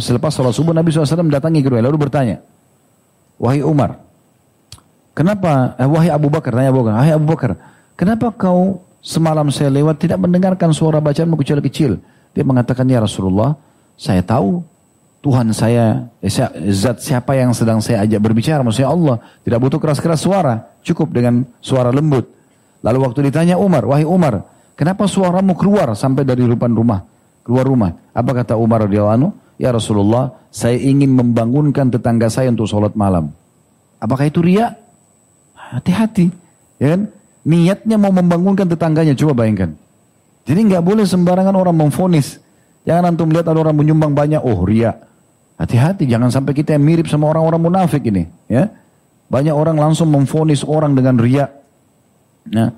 [0.00, 2.40] selepas sholat subuh Nabi SAW mendatangi kedua lalu bertanya,
[3.36, 4.00] wahai Umar,
[5.12, 5.76] kenapa?
[5.76, 7.50] Eh, wahai Abu Bakar, tanya Abu Bakar, wahai Abu Bakar,
[7.94, 12.00] kenapa kau semalam saya lewat tidak mendengarkan suara bacaanmu kecuali kecil?
[12.32, 13.54] Dia mengatakan ya Rasulullah,
[13.94, 14.64] saya tahu
[15.22, 16.32] Tuhan saya, eh,
[16.74, 19.16] zat siapa yang sedang saya ajak berbicara, maksudnya Allah.
[19.46, 22.26] Tidak butuh keras-keras suara, cukup dengan suara lembut.
[22.82, 24.42] Lalu waktu ditanya Umar, wahai Umar,
[24.74, 27.06] kenapa suaramu keluar sampai dari depan rumah,
[27.46, 27.90] keluar rumah?
[28.10, 29.30] Apa kata Umar radhiyallahu anhu?
[29.56, 33.30] Ya Rasulullah, saya ingin membangunkan tetangga saya untuk sholat malam.
[34.02, 34.74] Apakah itu ria?
[35.54, 36.28] Hati-hati,
[36.82, 37.06] ya kan?
[37.46, 39.78] Niatnya mau membangunkan tetangganya, coba bayangkan.
[40.42, 42.42] Jadi nggak boleh sembarangan orang memfonis.
[42.82, 44.98] Jangan antum lihat ada orang menyumbang banyak, oh ria.
[45.54, 48.26] Hati-hati, jangan sampai kita yang mirip sama orang-orang munafik ini.
[48.50, 48.74] Ya,
[49.30, 51.61] banyak orang langsung memfonis orang dengan ria.
[52.50, 52.74] Nah,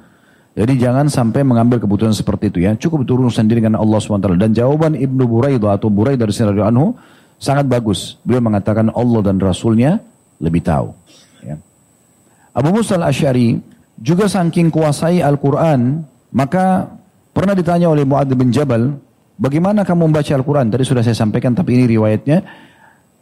[0.55, 2.79] jadi jangan sampai mengambil keputusan seperti itu ya.
[2.79, 4.39] Cukup turun sendiri dengan Allah SWT.
[4.39, 6.95] Dan jawaban Ibnu Buraidah atau Buraidah dari Sinari Anhu
[7.43, 8.23] sangat bagus.
[8.23, 9.99] Beliau mengatakan Allah dan Rasulnya
[10.39, 10.95] lebih tahu.
[11.43, 11.59] Ya.
[12.55, 13.59] Abu Musa al-Ash'ari
[13.99, 16.87] juga saking kuasai Al-Quran, maka
[17.35, 18.95] pernah ditanya oleh Mu'ad bin Jabal,
[19.35, 20.71] bagaimana kamu membaca Al-Quran?
[20.71, 22.39] Tadi sudah saya sampaikan, tapi ini riwayatnya.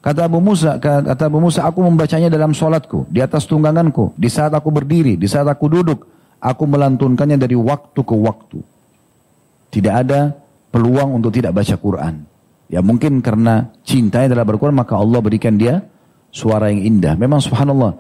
[0.03, 4.51] Kata Abu Musa, kata Abu Musa, aku membacanya dalam sholatku, di atas tungganganku, di saat
[4.51, 6.12] aku berdiri, di saat aku duduk.
[6.43, 8.59] Aku melantunkannya dari waktu ke waktu.
[9.71, 10.35] Tidak ada
[10.75, 12.27] peluang untuk tidak baca Quran.
[12.67, 15.85] Ya mungkin karena cintanya adalah berquran maka Allah berikan dia
[16.35, 17.15] suara yang indah.
[17.15, 17.95] Memang subhanallah.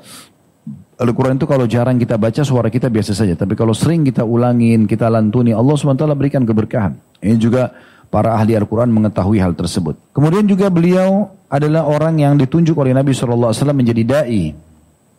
[1.02, 3.34] Al-Quran itu kalau jarang kita baca suara kita biasa saja.
[3.36, 6.94] Tapi kalau sering kita ulangin, kita lantuni, Allah SWT berikan keberkahan.
[7.18, 7.74] Ini juga
[8.06, 9.98] para ahli Al-Quran mengetahui hal tersebut.
[10.14, 14.52] Kemudian juga beliau adalah orang yang ditunjuk oleh Nabi SAW menjadi da'i.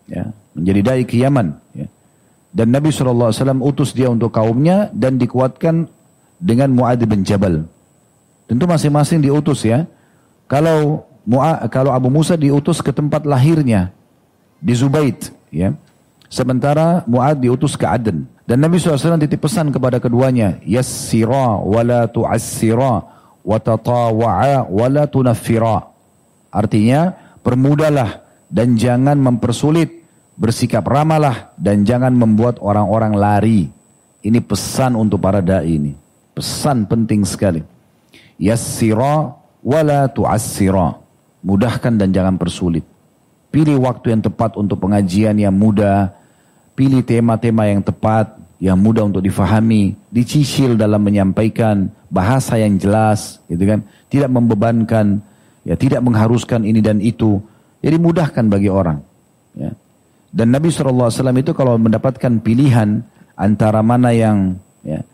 [0.07, 1.19] Ya, menjadi da'i ke.
[1.21, 1.87] Ya.
[2.53, 3.33] Dan Nabi SAW
[3.65, 5.89] utus dia untuk kaumnya dan dikuatkan
[6.37, 7.65] dengan Mu'ad bin Jabal.
[8.45, 9.89] Tentu masing-masing diutus ya.
[10.45, 11.09] Kalau
[11.73, 13.89] kalau Abu Musa diutus ke tempat lahirnya
[14.61, 15.73] di Zubaid ya.
[16.29, 18.29] Sementara Mu'ad diutus ke Aden.
[18.43, 22.95] Dan Nabi SAW titip pesan kepada keduanya, yassira wa la tu'assira
[23.39, 24.67] wa tatawa'a
[25.07, 25.87] tunaffira.
[26.51, 28.19] Artinya, permudahlah
[28.51, 30.02] dan jangan mempersulit,
[30.33, 33.61] bersikap ramalah dan jangan membuat orang-orang lari.
[34.23, 35.93] Ini pesan untuk para dai ini.
[36.33, 37.61] Pesan penting sekali.
[38.39, 40.97] Yassira wa la tu'assira.
[41.43, 42.87] Mudahkan dan jangan persulit.
[43.51, 46.15] Pilih waktu yang tepat untuk pengajian yang mudah,
[46.73, 53.61] pilih tema-tema yang tepat, yang mudah untuk difahami, dicicil dalam menyampaikan bahasa yang jelas, gitu
[53.67, 53.83] kan?
[54.07, 55.19] Tidak membebankan,
[55.67, 57.43] ya tidak mengharuskan ini dan itu.
[57.83, 59.03] Jadi mudahkan bagi orang.
[59.53, 59.75] Ya.
[60.33, 63.05] Dan Nabi SAW itu kalau mendapatkan pilihan
[63.37, 65.05] antara mana yang ya,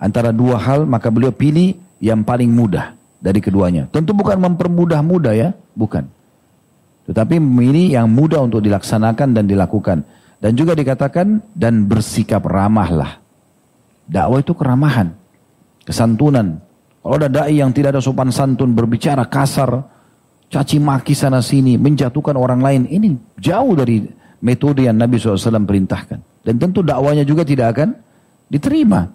[0.00, 3.84] antara dua hal maka beliau pilih yang paling mudah dari keduanya.
[3.92, 6.08] Tentu bukan mempermudah-mudah ya, bukan.
[7.04, 10.08] Tetapi memilih yang mudah untuk dilaksanakan dan dilakukan.
[10.42, 13.22] Dan juga dikatakan dan bersikap ramahlah.
[14.08, 15.14] Dakwah itu keramahan,
[15.86, 16.58] kesantunan.
[16.98, 19.86] Kalau ada dai yang tidak ada sopan santun, berbicara kasar,
[20.50, 24.02] caci maki sana sini, menjatuhkan orang lain, ini jauh dari
[24.42, 26.18] metode yang Nabi SAW perintahkan.
[26.42, 27.94] Dan tentu dakwanya juga tidak akan
[28.50, 29.06] diterima.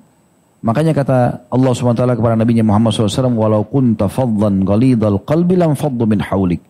[0.64, 6.10] Makanya kata Allah SWT kepada Nabi Muhammad SAW, walau kunta fadlan ghalidhal qalbi lam faddu
[6.10, 6.64] min haulik.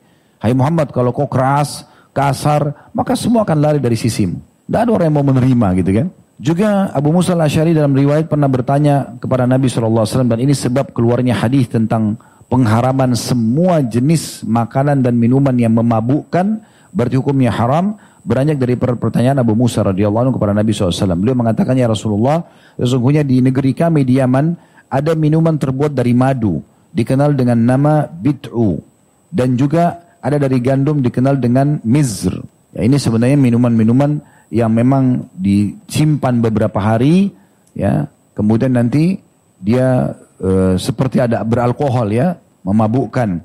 [0.43, 4.37] Hai Muhammad, kalau kau keras, kasar, maka semua akan lari dari sisimu.
[4.67, 6.07] Tidak ada orang yang mau menerima gitu kan.
[6.37, 11.33] Juga Abu Musa al-Ashari dalam riwayat pernah bertanya kepada Nabi SAW dan ini sebab keluarnya
[11.33, 12.13] hadis tentang
[12.45, 16.61] pengharaman semua jenis makanan dan minuman yang memabukkan
[16.93, 17.97] berarti hukumnya haram
[18.27, 21.15] beranjak dari pertanyaan Abu Musa radhiyallahu anhu kepada Nabi SAW.
[21.15, 22.43] Beliau mengatakan ya Rasulullah,
[22.75, 24.51] sesungguhnya di negeri kami di Yaman
[24.91, 26.59] ada minuman terbuat dari madu
[26.91, 28.83] dikenal dengan nama bid'u
[29.31, 32.35] dan juga ada dari gandum dikenal dengan mizr.
[32.75, 34.19] Ya, ini sebenarnya minuman-minuman
[34.51, 37.31] yang memang disimpan beberapa hari,
[37.71, 39.23] ya, kemudian nanti
[39.59, 42.35] dia e, seperti ada beralkohol ya,
[42.67, 43.39] memabukkan.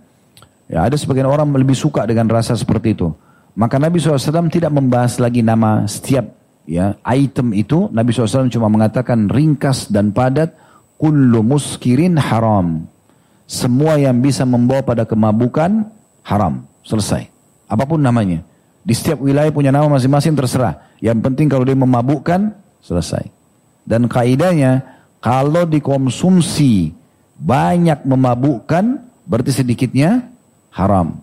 [0.66, 3.14] Ya, ada sebagian orang lebih suka dengan rasa seperti itu.
[3.52, 6.24] Maka Nabi SAW tidak membahas lagi nama setiap
[6.64, 7.88] ya item itu.
[7.92, 10.56] Nabi SAW cuma mengatakan ringkas dan padat,
[10.96, 12.88] kullu muskirin haram.
[13.44, 15.84] Semua yang bisa membawa pada kemabukan
[16.24, 16.64] haram.
[16.82, 17.28] Selesai.
[17.68, 18.40] Apa pun namanya.
[18.82, 20.82] Di setiap wilayah punya nama masing-masing terserah.
[20.98, 22.50] Yang penting kalau dia memabukkan,
[22.82, 23.30] selesai.
[23.86, 24.82] Dan kaidahnya,
[25.22, 26.90] kalau dikonsumsi
[27.38, 30.26] banyak memabukkan, berarti sedikitnya
[30.74, 31.21] haram.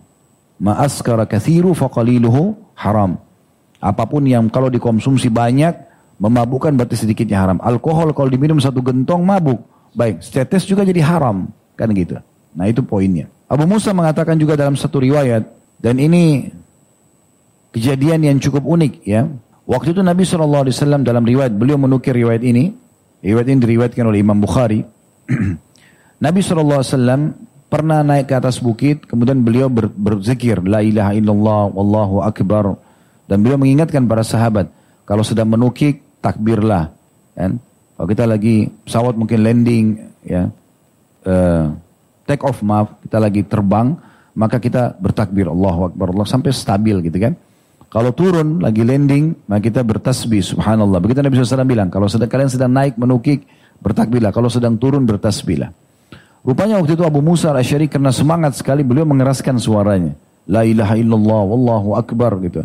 [0.60, 3.16] Ma'askara kathiru faqaliluhu haram.
[3.80, 5.72] Apa pun yang kalau dikonsumsi banyak,
[6.20, 7.58] memabukkan berarti sedikitnya haram.
[7.64, 9.64] Alkohol kalau diminum satu gentong mabuk.
[9.96, 11.48] Baik, setetes juga jadi haram.
[11.74, 12.20] Kan gitu.
[12.52, 13.32] Nah itu poinnya.
[13.50, 15.42] Abu Musa mengatakan juga dalam satu riwayat,
[15.80, 16.52] dan ini
[17.74, 19.26] kejadian yang cukup unik ya.
[19.66, 22.74] Waktu itu Nabi SAW dalam riwayat, beliau menukir riwayat ini,
[23.24, 24.82] riwayat ini diriwayatkan oleh Imam Bukhari.
[26.24, 26.84] Nabi SAW
[27.70, 32.74] pernah naik ke atas bukit, kemudian beliau ber, berzikir, La ilaha illallah, wallahu akbar.
[33.30, 34.66] Dan beliau mengingatkan para sahabat,
[35.06, 36.90] kalau sedang menukik, takbirlah.
[37.38, 37.62] Kan?
[37.94, 39.86] Kalau kita lagi pesawat mungkin landing,
[40.26, 40.50] ya,
[41.24, 41.64] uh,
[42.26, 43.94] take off maaf, kita lagi terbang,
[44.34, 47.38] maka kita bertakbir Allahu Akbar Allah sampai stabil gitu kan.
[47.90, 51.02] Kalau turun lagi landing, maka kita bertasbih subhanallah.
[51.02, 53.42] Begitu Nabi SAW bilang, kalau sedang kalian sedang naik menukik,
[53.82, 54.30] bertakbirlah.
[54.30, 55.74] Kalau sedang turun, bertasbihlah.
[56.40, 60.16] Rupanya waktu itu Abu Musa al-Asyari karena semangat sekali beliau mengeraskan suaranya.
[60.48, 62.64] La ilaha illallah, wallahu akbar gitu.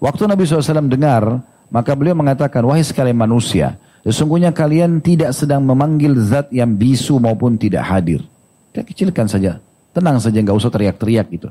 [0.00, 6.16] Waktu Nabi SAW dengar, maka beliau mengatakan, wahai sekalian manusia, sesungguhnya kalian tidak sedang memanggil
[6.24, 8.24] zat yang bisu maupun tidak hadir.
[8.72, 9.60] Kita kecilkan saja,
[9.92, 11.48] tenang saja, nggak usah teriak-teriak gitu.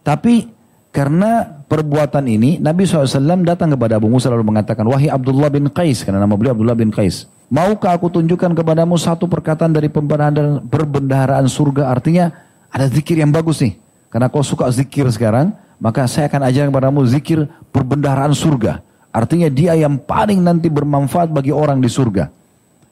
[0.00, 0.48] Tapi
[0.88, 6.00] karena perbuatan ini Nabi SAW datang kepada Abu Musa lalu mengatakan, Wahai Abdullah bin Qais,
[6.00, 7.28] karena nama beliau Abdullah bin Qais.
[7.48, 11.88] Maukah aku tunjukkan kepadamu satu perkataan dari pembendaharaan, perbendaharaan surga?
[11.88, 12.28] Artinya
[12.68, 13.80] ada zikir yang bagus nih.
[14.12, 18.84] Karena kau suka zikir sekarang, maka saya akan ajarkan kepadamu zikir perbendaharaan surga.
[19.08, 22.28] Artinya dia yang paling nanti bermanfaat bagi orang di surga.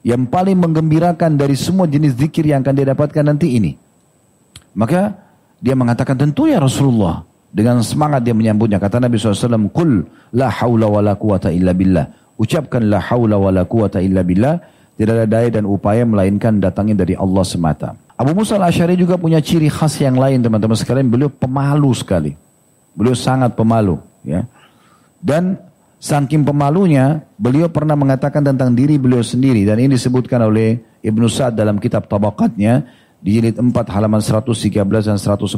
[0.01, 3.77] Yang paling menggembirakan dari semua jenis zikir yang akan dia dapatkan nanti ini.
[4.73, 5.13] Maka
[5.61, 7.21] dia mengatakan tentu ya Rasulullah.
[7.47, 8.81] Dengan semangat dia menyambutnya.
[8.81, 10.03] Kata Nabi SAW, Qul
[10.33, 12.26] la hawla wa la quwata illa billah.
[12.37, 14.61] Ucapkan la hawla wa la quwata illa billah.
[14.97, 17.93] Tidak ada daya dan upaya melainkan datangnya dari Allah semata.
[18.17, 21.05] Abu Musa al-Ashari juga punya ciri khas yang lain teman-teman sekalian.
[21.05, 22.33] Beliau pemalu sekali.
[22.97, 24.01] Beliau sangat pemalu.
[24.25, 24.49] ya.
[25.21, 25.61] Dan
[26.01, 29.61] saking pemalunya, beliau pernah mengatakan tentang diri beliau sendiri.
[29.69, 32.85] Dan ini disebutkan oleh Ibnu Sa'ad dalam kitab tabakatnya.
[33.17, 34.77] Di jilid 4 halaman 113
[35.09, 35.57] dan 114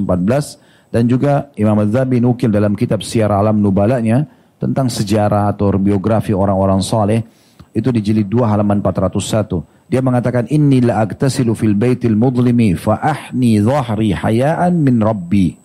[0.89, 4.25] dan juga Imam Az-Zabi nukil dalam kitab Syiar Alam Nubalanya
[4.59, 7.23] tentang sejarah atau biografi orang-orang saleh
[7.71, 9.89] itu di jilid 2 halaman 401.
[9.89, 15.57] Dia mengatakan inni la agtasilu fil baitil mudlimi fa ahni dhahri hayaan min rabbi.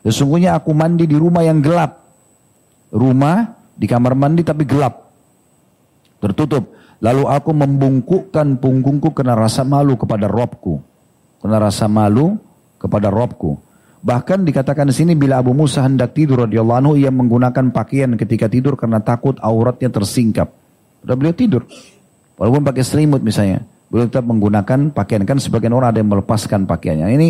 [0.00, 2.00] Sesungguhnya aku mandi di rumah yang gelap.
[2.88, 3.36] Rumah
[3.76, 5.12] di kamar mandi tapi gelap.
[6.24, 6.72] Tertutup.
[7.00, 10.80] Lalu aku membungkukkan punggungku kena rasa malu kepada Robku.
[11.40, 12.36] Kena rasa malu
[12.80, 13.60] kepada Robku.
[14.00, 18.48] Bahkan dikatakan di sini bila Abu Musa hendak tidur radhiyallahu anhu ia menggunakan pakaian ketika
[18.48, 20.48] tidur karena takut auratnya tersingkap.
[21.04, 21.68] Udah beliau tidur.
[22.40, 23.60] Walaupun pakai selimut misalnya,
[23.92, 27.12] beliau tetap menggunakan pakaian kan sebagian orang ada yang melepaskan pakaiannya.
[27.12, 27.28] Ini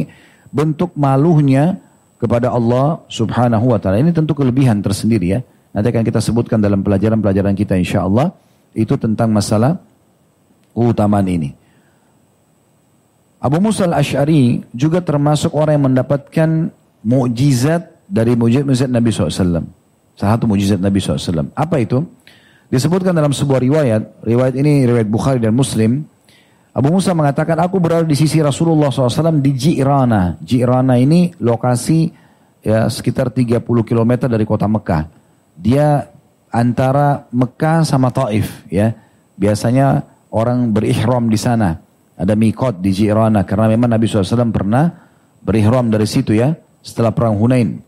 [0.55, 1.75] bentuk malunya
[2.23, 3.99] kepada Allah Subhanahu wa taala.
[3.99, 5.41] Ini tentu kelebihan tersendiri ya.
[5.75, 8.31] Nanti akan kita sebutkan dalam pelajaran-pelajaran kita insya Allah
[8.79, 9.79] itu tentang masalah
[10.71, 11.60] keutamaan ini.
[13.41, 16.68] Abu Musa al-Ash'ari juga termasuk orang yang mendapatkan
[17.01, 19.64] mukjizat dari mukjizat Nabi SAW.
[20.12, 21.49] Salah satu mukjizat Nabi SAW.
[21.57, 22.05] Apa itu?
[22.68, 26.05] Disebutkan dalam sebuah riwayat, riwayat ini riwayat Bukhari dan Muslim.
[26.70, 30.38] Abu Musa mengatakan, aku berada di sisi Rasulullah SAW di Ji'rana.
[30.38, 32.12] Ji'rana ini lokasi
[32.62, 35.09] ya sekitar 30 km dari kota Mekah.
[35.57, 36.07] Dia
[36.53, 38.95] antara Mekah sama Taif ya.
[39.34, 41.80] Biasanya orang berihram di sana.
[42.21, 44.93] Ada mikot di Jirana karena memang Nabi SAW pernah
[45.41, 46.53] berihram dari situ ya
[46.85, 47.81] setelah perang Hunain.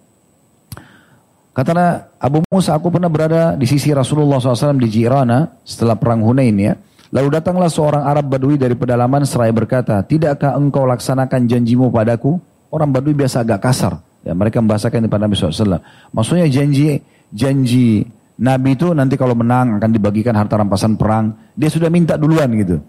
[1.53, 6.57] Kata Abu Musa, aku pernah berada di sisi Rasulullah SAW di Jirana setelah perang Hunain
[6.57, 6.73] ya.
[7.13, 12.41] Lalu datanglah seorang Arab Badui dari pedalaman seraya berkata, tidakkah engkau laksanakan janjimu padaku?
[12.73, 14.01] Orang Badui biasa agak kasar.
[14.25, 15.85] Ya, mereka membahasakan kepada Nabi SAW.
[16.17, 18.09] Maksudnya janji janji
[18.41, 21.53] Nabi itu nanti kalau menang akan dibagikan harta rampasan perang.
[21.53, 22.81] Dia sudah minta duluan gitu.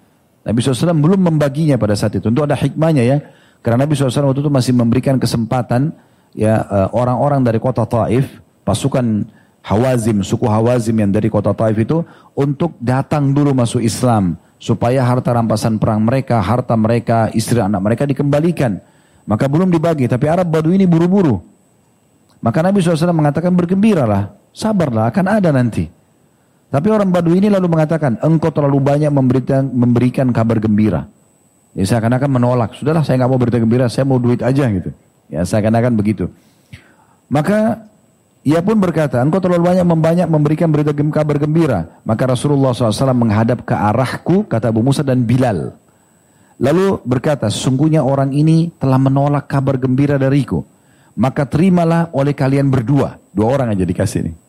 [0.43, 2.27] Nabi SAW belum membaginya pada saat itu.
[2.27, 3.17] Tentu ada hikmahnya ya.
[3.63, 5.95] Karena Nabi SAW waktu itu masih memberikan kesempatan
[6.35, 9.23] ya eh, orang-orang dari kota Taif, pasukan
[9.63, 12.03] Hawazim, suku Hawazim yang dari kota Taif itu
[12.35, 18.03] untuk datang dulu masuk Islam supaya harta rampasan perang mereka, harta mereka, istri anak mereka
[18.03, 18.83] dikembalikan.
[19.23, 21.39] Maka belum dibagi, tapi Arab Badu ini buru-buru.
[22.43, 26.02] Maka Nabi SAW mengatakan bergembiralah, sabarlah akan ada nanti.
[26.73, 31.05] Tapi orang Badui ini lalu mengatakan, engkau terlalu banyak memberikan, memberikan kabar gembira.
[31.77, 32.73] Ya seakan-akan menolak.
[32.73, 34.89] Sudahlah saya nggak mau berita gembira, saya mau duit aja gitu.
[35.29, 36.33] Ya seakan-akan begitu.
[37.29, 37.85] Maka
[38.41, 42.01] ia pun berkata, engkau terlalu banyak membanyak memberikan berita kabar gembira.
[42.09, 45.77] Maka Rasulullah SAW menghadap ke arahku, kata Abu Musa dan Bilal.
[46.57, 50.65] Lalu berkata, sesungguhnya orang ini telah menolak kabar gembira dariku.
[51.13, 53.21] Maka terimalah oleh kalian berdua.
[53.29, 54.42] Dua orang aja dikasih nih.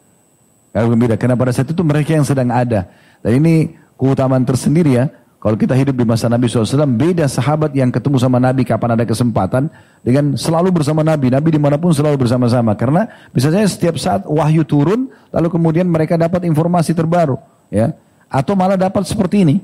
[0.74, 1.14] Kalau gembira.
[1.14, 2.90] Karena pada saat itu mereka yang sedang ada.
[3.22, 5.06] Dan ini keutamaan tersendiri ya.
[5.38, 9.04] Kalau kita hidup di masa Nabi SAW, beda sahabat yang ketemu sama Nabi kapan ada
[9.04, 9.68] kesempatan
[10.00, 11.28] dengan selalu bersama Nabi.
[11.28, 12.72] Nabi di mana pun selalu bersama-sama.
[12.74, 17.36] Karena misalnya setiap saat wahyu turun, lalu kemudian mereka dapat informasi terbaru.
[17.68, 17.92] ya
[18.32, 19.60] Atau malah dapat seperti ini.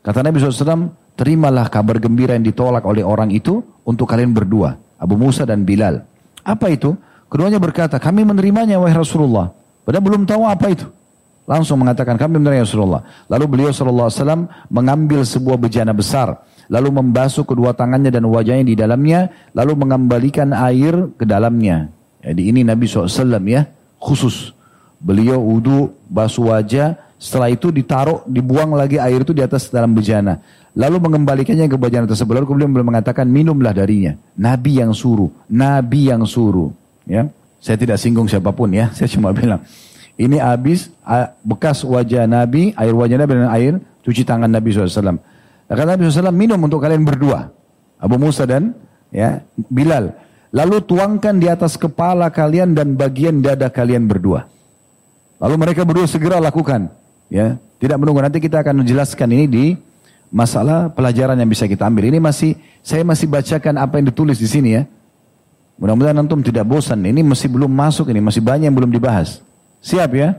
[0.00, 4.80] Kata Nabi SAW, terimalah kabar gembira yang ditolak oleh orang itu untuk kalian berdua.
[4.96, 6.02] Abu Musa dan Bilal.
[6.40, 6.96] Apa itu?
[7.28, 9.52] Keduanya berkata, kami menerimanya wahai Rasulullah.
[9.82, 10.86] Padahal belum tahu apa itu.
[11.42, 13.02] Langsung mengatakan kami menerima Rasulullah.
[13.26, 16.38] Lalu beliau SAW mengambil sebuah bejana besar.
[16.70, 19.26] Lalu membasuh kedua tangannya dan wajahnya di dalamnya.
[19.50, 21.90] Lalu mengembalikan air ke dalamnya.
[22.22, 23.66] Jadi ini Nabi SAW ya
[23.98, 24.54] khusus.
[25.02, 26.94] Beliau wudhu, basuh wajah.
[27.18, 30.38] Setelah itu ditaruh, dibuang lagi air itu di atas dalam bejana.
[30.78, 32.38] Lalu mengembalikannya ke bejana tersebut.
[32.38, 34.14] Lalu kemudian beliau mengatakan minumlah darinya.
[34.38, 35.30] Nabi yang suruh.
[35.50, 36.70] Nabi yang suruh.
[37.02, 37.26] Ya,
[37.62, 38.90] Saya tidak singgung siapa pun ya.
[38.96, 39.62] Saya cuma bilang.
[40.18, 40.92] Ini habis
[41.40, 43.72] bekas wajah Nabi, air wajah Nabi dan air
[44.04, 45.16] cuci tangan Nabi SAW.
[45.64, 47.48] Kata Nabi SAW, minum untuk kalian berdua.
[47.96, 48.76] Abu Musa dan
[49.08, 50.12] ya Bilal.
[50.52, 54.44] Lalu tuangkan di atas kepala kalian dan bagian dada kalian berdua.
[55.40, 56.92] Lalu mereka berdua segera lakukan.
[57.32, 58.20] Ya, tidak menunggu.
[58.20, 59.64] Nanti kita akan menjelaskan ini di
[60.28, 62.04] masalah pelajaran yang bisa kita ambil.
[62.12, 64.84] Ini masih saya masih bacakan apa yang ditulis di sini ya.
[65.80, 67.00] Mudah-mudahan antum tidak bosan.
[67.02, 69.40] Ini masih belum masuk ini, masih banyak yang belum dibahas.
[69.82, 70.38] Siap ya?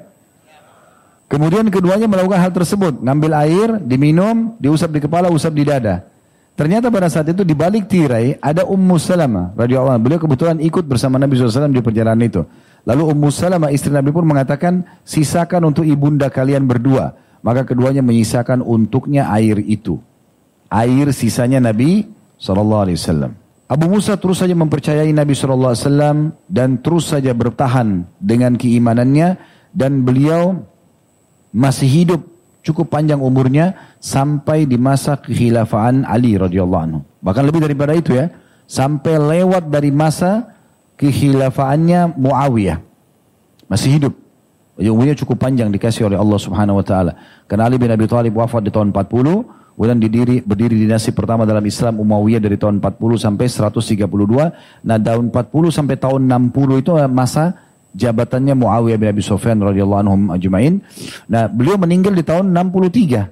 [1.28, 3.02] Kemudian keduanya melakukan hal tersebut.
[3.02, 6.06] Ngambil air, diminum, diusap di kepala, usap di dada.
[6.54, 11.18] Ternyata pada saat itu di balik tirai ada Ummu Salamah radhiyallahu Beliau kebetulan ikut bersama
[11.18, 12.46] Nabi SAW di perjalanan itu.
[12.86, 17.18] Lalu Ummu Salamah istri Nabi pun mengatakan, sisakan untuk ibunda kalian berdua.
[17.42, 19.98] Maka keduanya menyisakan untuknya air itu.
[20.70, 22.08] Air sisanya Nabi
[22.38, 23.43] SAW.
[23.74, 25.74] Abu Musa terus saja mempercayai Nabi SAW
[26.46, 29.42] dan terus saja bertahan dengan keimanannya
[29.74, 30.62] dan beliau
[31.50, 32.22] masih hidup
[32.62, 37.00] cukup panjang umurnya sampai di masa kekhilafaan Ali radhiyallahu anhu.
[37.26, 38.30] Bahkan lebih daripada itu ya,
[38.70, 40.54] sampai lewat dari masa
[41.02, 42.78] kekhilafaannya Muawiyah.
[43.66, 44.14] Masih hidup.
[44.78, 47.18] Umurnya cukup panjang dikasih oleh Allah Subhanahu wa taala.
[47.50, 51.66] Karena Ali bin Abi Thalib wafat di tahun 40 Kemudian didiri, berdiri dinasti pertama dalam
[51.66, 54.06] Islam Umayyah dari tahun 40 sampai 132.
[54.86, 57.58] Nah tahun 40 sampai tahun 60 itu masa
[57.94, 60.82] jabatannya Muawiyah bin Abi Sufyan radhiyallahu anhum ajmain.
[61.30, 63.30] Nah, beliau meninggal di tahun 63.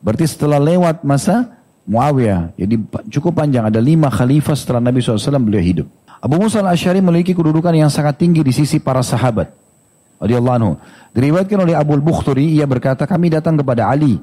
[0.00, 2.54] Berarti setelah lewat masa Muawiyah.
[2.58, 2.74] Jadi
[3.14, 5.86] cukup panjang ada lima khalifah setelah Nabi SAW beliau hidup.
[6.18, 9.52] Abu Musa al-Ash'ari memiliki kedudukan yang sangat tinggi di sisi para sahabat.
[10.18, 10.72] Radhiyallahu anhu.
[11.12, 14.16] Diriwayatkan oleh Abu al-Bukhturi, ia berkata, kami datang kepada Ali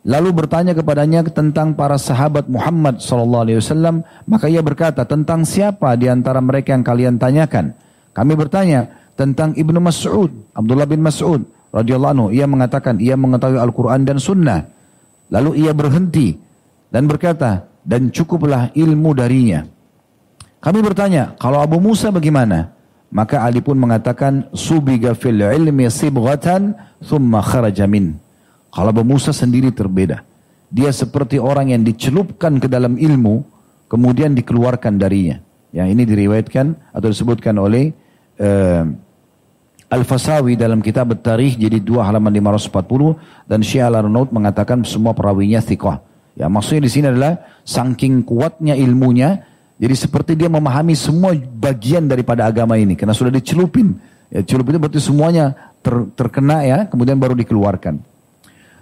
[0.00, 4.00] Lalu bertanya kepadanya tentang para sahabat Muhammad SAW.
[4.24, 7.76] Maka ia berkata, tentang siapa di antara mereka yang kalian tanyakan?
[8.16, 12.26] Kami bertanya tentang Ibnu Mas'ud, Abdullah bin Mas'ud radhiyallahu anhu.
[12.32, 14.64] Ia mengatakan, ia mengetahui Al-Quran dan Sunnah.
[15.28, 16.34] Lalu ia berhenti
[16.88, 19.68] dan berkata, dan cukuplah ilmu darinya.
[20.60, 22.72] Kami bertanya, kalau Abu Musa bagaimana?
[23.12, 26.72] Maka Ali pun mengatakan, subiga fil ilmi sibghatan
[27.04, 28.16] thumma kharaja min.
[28.70, 30.22] Kalau Abu Musa sendiri terbeda.
[30.70, 33.42] Dia seperti orang yang dicelupkan ke dalam ilmu,
[33.90, 35.42] kemudian dikeluarkan darinya.
[35.74, 37.90] Yang ini diriwayatkan atau disebutkan oleh
[38.38, 38.86] uh,
[39.90, 45.98] Al-Fasawi dalam kitab Tarikh jadi dua halaman 540 dan Syekh Al-Arnaud mengatakan semua perawinya thiqah.
[46.38, 49.50] Ya, maksudnya di sini adalah saking kuatnya ilmunya
[49.80, 53.96] jadi seperti dia memahami semua bagian daripada agama ini karena sudah dicelupin.
[54.28, 57.96] Ya, celup itu berarti semuanya ter, terkena ya, kemudian baru dikeluarkan.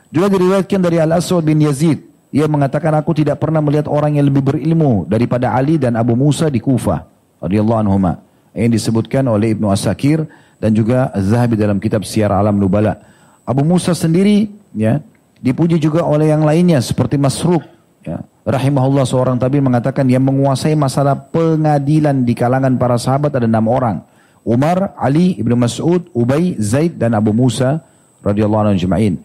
[0.09, 2.01] Juga diriwayatkan dari Al-Aswad bin Yazid.
[2.29, 6.53] Ia mengatakan aku tidak pernah melihat orang yang lebih berilmu daripada Ali dan Abu Musa
[6.53, 7.05] di Kufah.
[7.41, 8.21] Radiyallahu anhuma.
[8.53, 10.25] Yang disebutkan oleh Ibnu Asakir
[10.61, 13.01] dan juga Az-Zahabi dalam kitab Syiar Alam Nubala.
[13.49, 15.01] Abu Musa sendiri ya
[15.41, 17.65] dipuji juga oleh yang lainnya seperti Masruk
[18.05, 18.21] ya.
[18.49, 24.01] Rahimahullah seorang tabi mengatakan yang menguasai masalah pengadilan di kalangan para sahabat ada enam orang.
[24.41, 27.85] Umar, Ali, Ibnu Mas'ud, Ubay, Zaid dan Abu Musa
[28.25, 29.21] radhiyallahu anhu jema'in.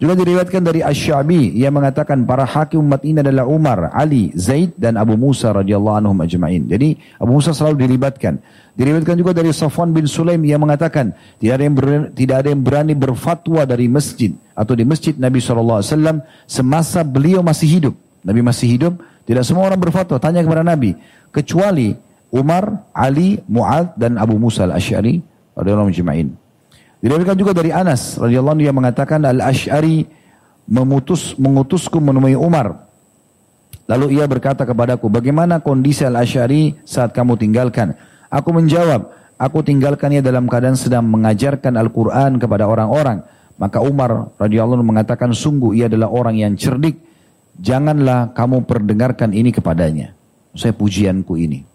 [0.00, 4.96] Juga diriwayatkan dari Asy-Sya'bi ia mengatakan para hakim umat ini adalah Umar, Ali, Zaid dan
[4.96, 6.72] Abu Musa radhiyallahu anhum ajma'in.
[6.72, 8.40] Jadi Abu Musa selalu dilibatkan.
[8.80, 12.62] Diriwayatkan juga dari Safwan bin Sulaim ia mengatakan tidak ada yang berani, tidak ada yang
[12.64, 15.84] berani berfatwa dari masjid atau di masjid Nabi SAW
[16.48, 17.94] semasa beliau masih hidup.
[18.24, 20.96] Nabi masih hidup, tidak semua orang berfatwa tanya kepada Nabi
[21.28, 21.92] kecuali
[22.32, 25.20] Umar, Ali, Mu'ad dan Abu Musa al-Asy'ari
[25.60, 26.39] radhiyallahu ajma'in.
[27.00, 30.04] Diriwayatkan juga dari Anas radhiyallahu anhu yang mengatakan Al-Asy'ari
[30.68, 32.76] memutus mengutusku menemui Umar.
[33.88, 37.96] Lalu ia berkata kepadaku, "Bagaimana kondisi Al-Asy'ari saat kamu tinggalkan?"
[38.28, 43.24] Aku menjawab, "Aku tinggalkannya dalam keadaan sedang mengajarkan Al-Qur'an kepada orang-orang."
[43.56, 47.00] Maka Umar radhiyallahu anhu mengatakan, "Sungguh ia adalah orang yang cerdik.
[47.56, 50.12] Janganlah kamu perdengarkan ini kepadanya."
[50.52, 51.69] Saya pujianku ini.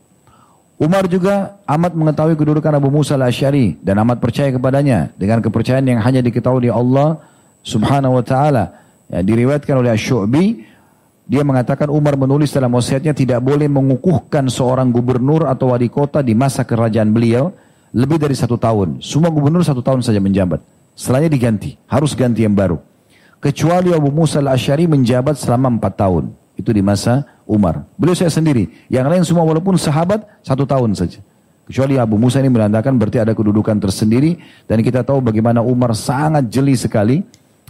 [0.75, 6.03] Umar juga amat mengetahui kedudukan Abu Musa al-Asy'ari dan amat percaya kepadanya dengan kepercayaan yang
[6.03, 7.23] hanya diketahui oleh Allah
[7.63, 8.75] Subhanahu wa taala.
[9.07, 10.75] Ya, diriwayatkan oleh Asy-Syu'bi
[11.25, 16.37] dia mengatakan Umar menulis dalam wasiatnya tidak boleh mengukuhkan seorang gubernur atau wali kota di
[16.37, 17.49] masa kerajaan beliau
[17.97, 19.01] lebih dari satu tahun.
[19.01, 20.61] Semua gubernur satu tahun saja menjabat.
[20.93, 22.77] Setelahnya diganti, harus ganti yang baru.
[23.41, 26.29] Kecuali Abu Musa al-Ashari menjabat selama empat tahun.
[26.55, 27.83] Itu di masa Umar.
[27.99, 28.71] Beliau saya sendiri.
[28.87, 31.19] Yang lain semua walaupun sahabat satu tahun saja.
[31.65, 34.39] Kecuali Abu Musa ini menandakan berarti ada kedudukan tersendiri.
[34.65, 37.21] Dan kita tahu bagaimana Umar sangat jeli sekali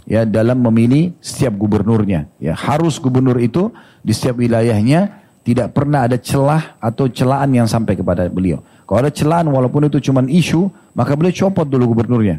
[0.06, 2.30] ya dalam memilih setiap gubernurnya.
[2.38, 3.74] Ya harus gubernur itu
[4.06, 8.62] di setiap wilayahnya tidak pernah ada celah atau celaan yang sampai kepada beliau.
[8.86, 12.38] Kalau ada celaan walaupun itu cuma isu, maka beliau copot dulu gubernurnya.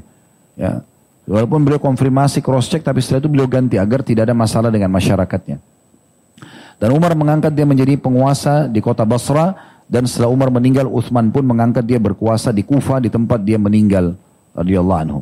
[0.55, 0.83] Ya,
[1.27, 4.87] Walaupun beliau konfirmasi cross check tapi setelah itu beliau ganti agar tidak ada masalah dengan
[4.87, 5.59] masyarakatnya.
[6.77, 9.57] Dan Umar mengangkat dia menjadi penguasa di kota Basra
[9.89, 14.13] dan setelah Umar meninggal Uthman pun mengangkat dia berkuasa di Kufa di tempat dia meninggal
[14.53, 15.21] radhiyallahu anhu.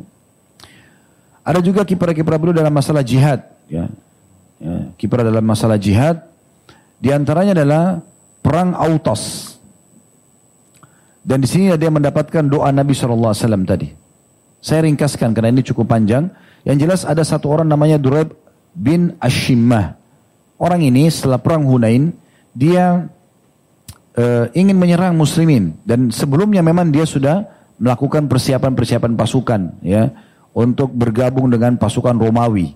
[1.46, 3.86] Ada juga kiprah-kiprah beliau dalam masalah jihad ya.
[4.58, 6.26] ya kiprah dalam masalah jihad
[6.98, 8.02] di antaranya adalah
[8.40, 9.54] perang Autas.
[11.26, 13.34] Dan di sini dia mendapatkan doa Nabi SAW
[13.66, 13.90] tadi.
[14.62, 16.30] Saya ringkaskan karena ini cukup panjang.
[16.62, 18.30] Yang jelas ada satu orang namanya Duraib
[18.74, 19.98] bin Ashimah.
[20.56, 22.16] Orang ini setelah perang Hunain,
[22.56, 23.04] dia
[24.16, 25.76] uh, ingin menyerang muslimin.
[25.84, 27.44] Dan sebelumnya memang dia sudah
[27.76, 30.08] melakukan persiapan-persiapan pasukan ya
[30.56, 32.72] untuk bergabung dengan pasukan Romawi.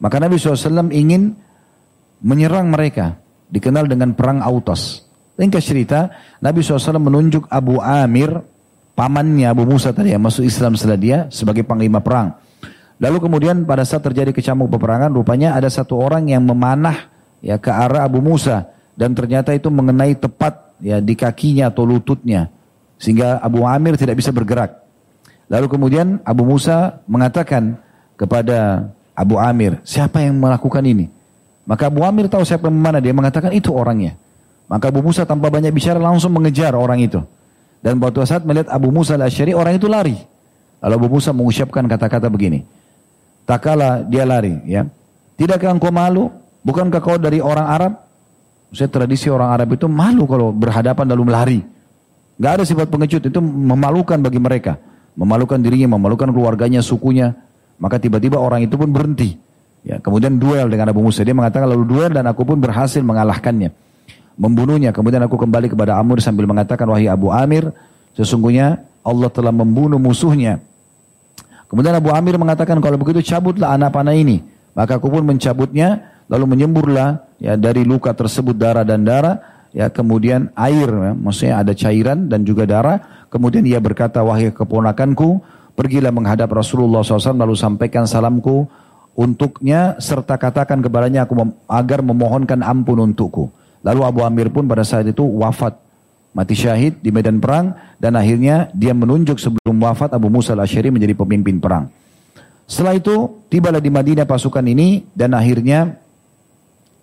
[0.00, 1.36] Maka Nabi SAW ingin
[2.24, 3.20] menyerang mereka.
[3.48, 5.08] Dikenal dengan perang Autas.
[5.38, 6.12] Ringkas cerita,
[6.44, 8.28] Nabi SAW menunjuk Abu Amir,
[8.92, 12.36] pamannya Abu Musa tadi yang masuk Islam setelah dia sebagai panglima perang.
[12.98, 17.70] Lalu kemudian pada saat terjadi kecamuk peperangan, rupanya ada satu orang yang memanah ya ke
[17.70, 22.50] arah Abu Musa dan ternyata itu mengenai tepat ya di kakinya atau lututnya
[22.98, 24.82] sehingga Abu Amir tidak bisa bergerak.
[25.48, 27.78] Lalu kemudian Abu Musa mengatakan
[28.18, 31.08] kepada Abu Amir, siapa yang melakukan ini?
[31.64, 34.18] Maka Abu Amir tahu siapa yang mana dia mengatakan itu orangnya.
[34.68, 37.24] Maka Abu Musa tanpa banyak bicara langsung mengejar orang itu.
[37.80, 40.18] Dan pada saat melihat Abu Musa al-Asyari orang itu lari.
[40.84, 42.66] Lalu Abu Musa mengucapkan kata-kata begini.
[43.48, 44.84] Tak kala dia lari ya.
[45.40, 46.28] Tidakkah engkau malu
[46.68, 47.92] Bukankah kau dari orang Arab?
[48.76, 51.60] Saya tradisi orang Arab itu malu kalau berhadapan lalu melari.
[52.36, 54.76] Gak ada sifat pengecut itu memalukan bagi mereka.
[55.16, 57.32] Memalukan dirinya, memalukan keluarganya, sukunya.
[57.80, 59.40] Maka tiba-tiba orang itu pun berhenti.
[59.80, 61.24] Ya, kemudian duel dengan Abu Musa.
[61.24, 63.72] Dia mengatakan lalu duel dan aku pun berhasil mengalahkannya.
[64.36, 64.92] Membunuhnya.
[64.92, 67.72] Kemudian aku kembali kepada Amr sambil mengatakan wahai Abu Amir.
[68.12, 70.60] Sesungguhnya Allah telah membunuh musuhnya.
[71.72, 74.44] Kemudian Abu Amir mengatakan kalau begitu cabutlah anak panah ini.
[74.76, 79.40] Maka aku pun mencabutnya lalu menyemburlah ya dari luka tersebut darah dan darah
[79.72, 83.26] ya kemudian air ya, maksudnya ada cairan dan juga darah.
[83.28, 85.44] Kemudian ia berkata wahai keponakanku
[85.76, 88.64] pergilah menghadap Rasulullah SAW lalu sampaikan salamku
[89.12, 93.52] untuknya serta katakan kepadanya aku mem agar memohonkan ampun untukku.
[93.84, 95.76] Lalu Abu Amir pun pada saat itu wafat
[96.32, 101.14] mati syahid di medan perang dan akhirnya dia menunjuk sebelum wafat Abu Musa al-Asyari menjadi
[101.18, 101.92] pemimpin perang.
[102.68, 105.98] Setelah itu tibalah di Madinah pasukan ini dan akhirnya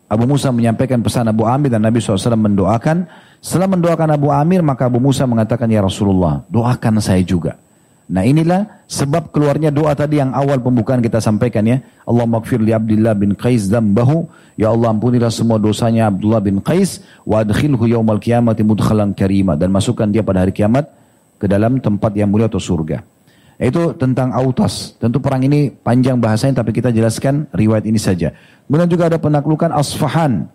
[0.05, 3.09] Abu Musa menyampaikan pesan Abu Amir dan Nabi SAW mendoakan.
[3.41, 7.57] Setelah mendoakan Abu Amir maka Abu Musa mengatakan ya Rasulullah doakan saya juga.
[8.05, 11.81] Nah inilah sebab keluarnya doa tadi yang awal pembukaan kita sampaikan ya.
[12.05, 14.29] Allah maghfir li Abdullah bin Qais dambahu.
[14.61, 17.01] Ya Allah ampunilah semua dosanya Abdullah bin Qais.
[17.25, 19.57] Wa adkhilhu yaumal qiyamati mudkhalan karima.
[19.57, 20.85] Dan masukkan dia pada hari kiamat
[21.41, 23.14] ke dalam tempat yang mulia atau surga.
[23.55, 24.99] Itu tentang Autas.
[24.99, 28.35] Tentu perang ini panjang bahasanya tapi kita jelaskan riwayat ini saja.
[28.67, 30.47] Kemudian juga ada penaklukan Asfahan.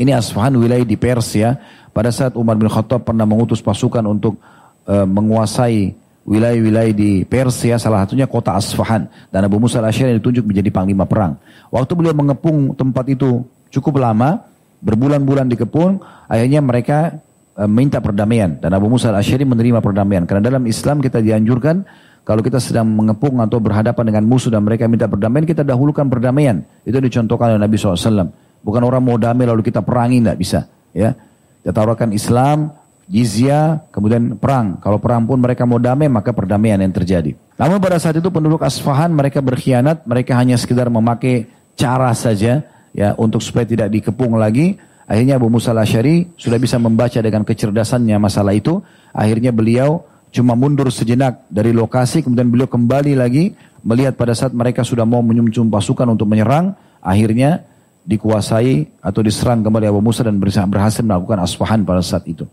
[0.00, 1.58] Ini Asfahan wilayah di Persia.
[1.92, 4.38] Pada saat Umar bin Khattab pernah mengutus pasukan untuk
[4.86, 5.92] uh, menguasai
[6.28, 9.08] wilayah-wilayah di Persia, salah satunya kota Asfahan.
[9.32, 11.40] Dan Abu Musa al-Asyari ditunjuk menjadi panglima perang.
[11.72, 14.44] Waktu beliau mengepung tempat itu cukup lama,
[14.84, 15.98] berbulan-bulan dikepung,
[16.30, 17.18] akhirnya mereka
[17.66, 18.54] minta perdamaian.
[18.62, 20.22] Dan Abu Musa al-Asyari menerima perdamaian.
[20.28, 21.82] Karena dalam Islam kita dianjurkan
[22.22, 26.62] kalau kita sedang mengepung atau berhadapan dengan musuh dan mereka minta perdamaian kita dahulukan perdamaian.
[26.84, 28.30] Itu dicontohkan oleh Nabi SAW
[28.62, 30.60] bukan orang mau damai lalu kita perangi tidak bisa
[30.92, 31.16] ya.
[31.64, 32.70] Kita tawarkan Islam
[33.08, 34.78] jizya kemudian perang.
[34.78, 37.34] Kalau perang pun mereka mau damai maka perdamaian yang terjadi.
[37.58, 40.04] Namun pada saat itu penduduk Asfahan mereka berkhianat.
[40.06, 42.62] Mereka hanya sekedar memakai cara saja
[42.94, 44.78] ya untuk supaya tidak dikepung lagi
[45.08, 48.84] Akhirnya Abu Musa al-Asyari sudah bisa membaca dengan kecerdasannya masalah itu.
[49.16, 54.84] Akhirnya beliau cuma mundur sejenak dari lokasi, kemudian beliau kembali lagi melihat pada saat mereka
[54.84, 56.76] sudah mau menyuncum pasukan untuk menyerang.
[57.00, 57.64] Akhirnya
[58.04, 62.44] dikuasai atau diserang kembali Abu Musa dan berhasil melakukan Asfahan pada saat itu.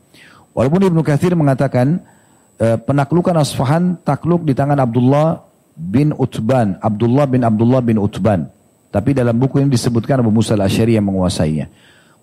[0.55, 1.99] Walaupun Ibnu Kathir mengatakan
[2.55, 5.43] eh, penaklukan Asfahan takluk di tangan Abdullah
[5.75, 8.47] bin Utban, Abdullah bin Abdullah bin Utban.
[8.95, 11.67] Tapi dalam buku ini disebutkan Abu Musa al-Asyari yang menguasainya.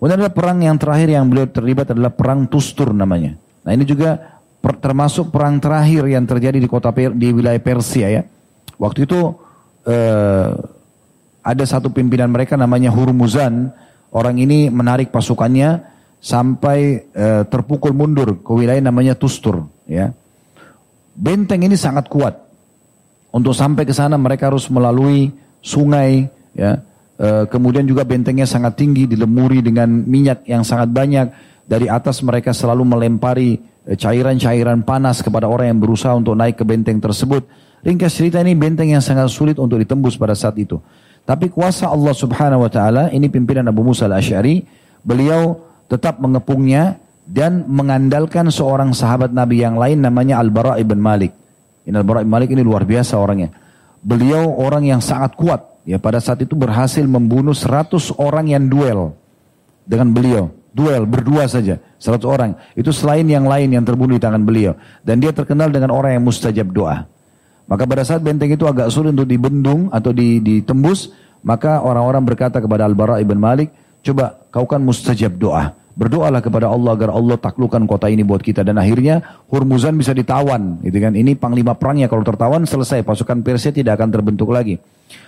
[0.03, 3.39] Kemudian ada perang yang terakhir yang beliau terlibat adalah perang Tustur namanya.
[3.63, 4.19] Nah ini juga
[4.59, 8.27] per, termasuk perang terakhir yang terjadi di kota per, di wilayah Persia ya.
[8.75, 9.31] Waktu itu
[9.87, 10.51] eh,
[11.39, 13.71] ada satu pimpinan mereka namanya Hurmuzan.
[14.11, 15.87] Orang ini menarik pasukannya
[16.19, 20.11] sampai eh, terpukul mundur ke wilayah namanya Tustur ya.
[21.15, 22.43] Benteng ini sangat kuat.
[23.31, 25.31] Untuk sampai ke sana mereka harus melalui
[25.63, 26.83] sungai ya
[27.23, 31.55] Eh, kemudian juga bentengnya sangat tinggi, dilemuri dengan minyak yang sangat banyak.
[31.63, 33.55] Dari atas mereka selalu melempari
[33.87, 37.47] eh, cairan-cairan panas kepada orang yang berusaha untuk naik ke benteng tersebut.
[37.79, 40.83] Ringkas cerita ini benteng yang sangat sulit untuk ditembus pada saat itu.
[41.23, 44.59] Tapi kuasa Allah subhanahu wa ta'ala, ini pimpinan Abu Musa al-Ash'ari,
[44.99, 51.31] beliau tetap mengepungnya dan mengandalkan seorang sahabat Nabi yang lain namanya Al-Bara' ibn Malik.
[51.87, 53.55] Ini Al-Bara' ibn Malik ini luar biasa orangnya.
[54.03, 59.15] Beliau orang yang sangat kuat Ya pada saat itu berhasil membunuh 100 orang yang duel
[59.83, 60.43] dengan beliau.
[60.73, 62.57] Duel berdua saja, 100 orang.
[62.73, 64.73] Itu selain yang lain yang terbunuh di tangan beliau.
[65.05, 67.05] Dan dia terkenal dengan orang yang mustajab doa.
[67.69, 71.13] Maka pada saat benteng itu agak sulit untuk dibendung atau ditembus,
[71.45, 75.75] maka orang-orang berkata kepada Al-Bara ibn Malik, coba kau kan mustajab doa.
[75.93, 78.65] Berdoalah kepada Allah agar Allah taklukkan kota ini buat kita.
[78.65, 79.21] Dan akhirnya
[79.53, 80.81] Hurmuzan bisa ditawan.
[80.81, 81.13] Gitu kan.
[81.13, 83.05] Ini panglima perangnya kalau tertawan selesai.
[83.05, 84.81] Pasukan Persia tidak akan terbentuk lagi.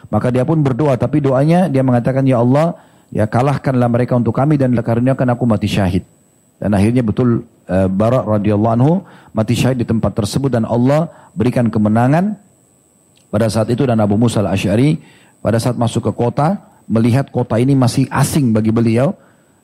[0.10, 2.78] Maka dia pun berdoa, tapi doanya dia mengatakan, Ya Allah,
[3.10, 6.06] ya kalahkanlah mereka untuk kami dan karuniakan aku mati syahid.
[6.62, 8.94] Dan akhirnya betul uh, Barak radhiyallahu anhu
[9.36, 12.40] mati syahid di tempat tersebut dan Allah berikan kemenangan
[13.28, 14.96] pada saat itu dan Abu Musa al-Ash'ari
[15.44, 19.12] pada saat masuk ke kota melihat kota ini masih asing bagi beliau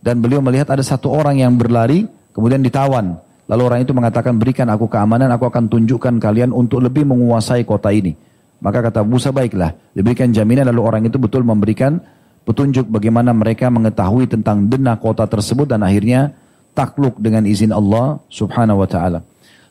[0.01, 3.15] dan beliau melihat ada satu orang yang berlari kemudian ditawan
[3.47, 7.93] lalu orang itu mengatakan berikan aku keamanan aku akan tunjukkan kalian untuk lebih menguasai kota
[7.93, 8.17] ini
[8.61, 11.97] maka kata Musa baiklah, diberikan jaminan lalu orang itu betul memberikan
[12.45, 16.37] petunjuk bagaimana mereka mengetahui tentang denah kota tersebut dan akhirnya
[16.77, 19.19] takluk dengan izin Allah subhanahu wa ta'ala.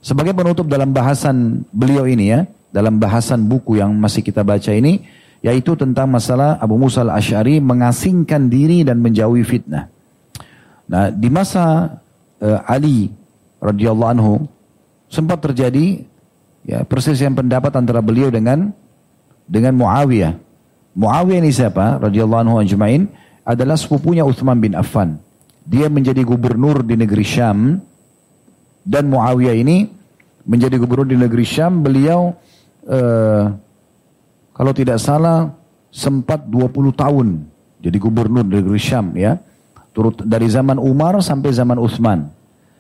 [0.03, 2.41] Sebagai penutup dalam bahasan beliau ini ya,
[2.75, 5.07] dalam bahasan buku yang masih kita baca ini,
[5.39, 9.87] yaitu tentang masalah Abu Musa al-Ash'ari mengasingkan diri dan menjauhi fitnah.
[10.91, 11.97] Nah, di masa
[12.43, 13.13] uh, Ali
[13.63, 14.35] radhiyallahu anhu
[15.07, 16.03] sempat terjadi
[16.65, 18.73] ya perselisihan pendapat antara beliau dengan
[19.51, 20.39] dengan Muawiyah.
[20.95, 21.99] Muawiyah ini siapa?
[21.99, 23.11] Radhiyallahu anhu ajmain
[23.43, 25.19] adalah sepupunya Uthman bin Affan.
[25.67, 27.83] Dia menjadi gubernur di negeri Syam
[28.87, 29.91] dan Muawiyah ini
[30.47, 31.83] menjadi gubernur di negeri Syam.
[31.83, 32.31] Beliau
[32.87, 33.45] uh,
[34.55, 35.51] kalau tidak salah
[35.91, 37.27] sempat 20 tahun
[37.83, 39.35] jadi gubernur di negeri Syam ya.
[39.91, 42.31] Turut dari zaman Umar sampai zaman Uthman.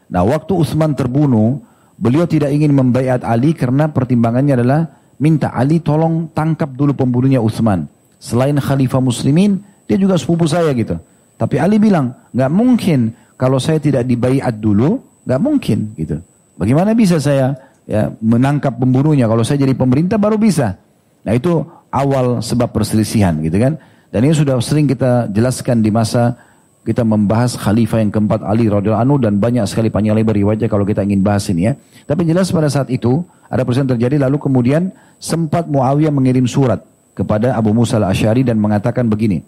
[0.06, 1.58] Nah, waktu Uthman terbunuh,
[1.98, 7.86] beliau tidak ingin membayat Ali karena pertimbangannya adalah minta Ali tolong tangkap dulu pembunuhnya Utsman.
[8.16, 10.96] Selain khalifah muslimin, dia juga sepupu saya gitu.
[11.36, 16.20] Tapi Ali bilang, nggak mungkin kalau saya tidak dibaiat dulu, nggak mungkin gitu.
[16.56, 17.56] Bagaimana bisa saya
[17.88, 20.76] ya menangkap pembunuhnya kalau saya jadi pemerintah baru bisa.
[21.24, 23.80] Nah itu awal sebab perselisihan gitu kan.
[24.10, 26.36] Dan ini sudah sering kita jelaskan di masa
[26.84, 30.84] kita membahas khalifah yang keempat Ali radhiyallahu anhu dan banyak sekali panjang lebar riwayatnya kalau
[30.84, 31.72] kita ingin bahas ini ya.
[32.08, 36.86] Tapi jelas pada saat itu ada persen terjadi lalu kemudian sempat Muawiyah mengirim surat
[37.18, 39.42] kepada Abu Musa al-Ash'ari dan mengatakan begini.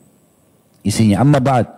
[0.82, 1.70] Isinya, Amma ba'd,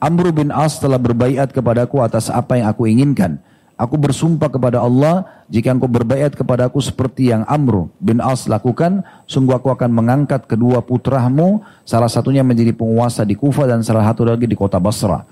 [0.00, 3.36] Amr bin As telah berbaiat kepadaku atas apa yang aku inginkan.
[3.76, 9.56] Aku bersumpah kepada Allah, jika engkau berbaiat kepadaku seperti yang Amr bin As lakukan, sungguh
[9.56, 14.48] aku akan mengangkat kedua putramu, salah satunya menjadi penguasa di Kufa dan salah satu lagi
[14.48, 15.24] di kota Basra.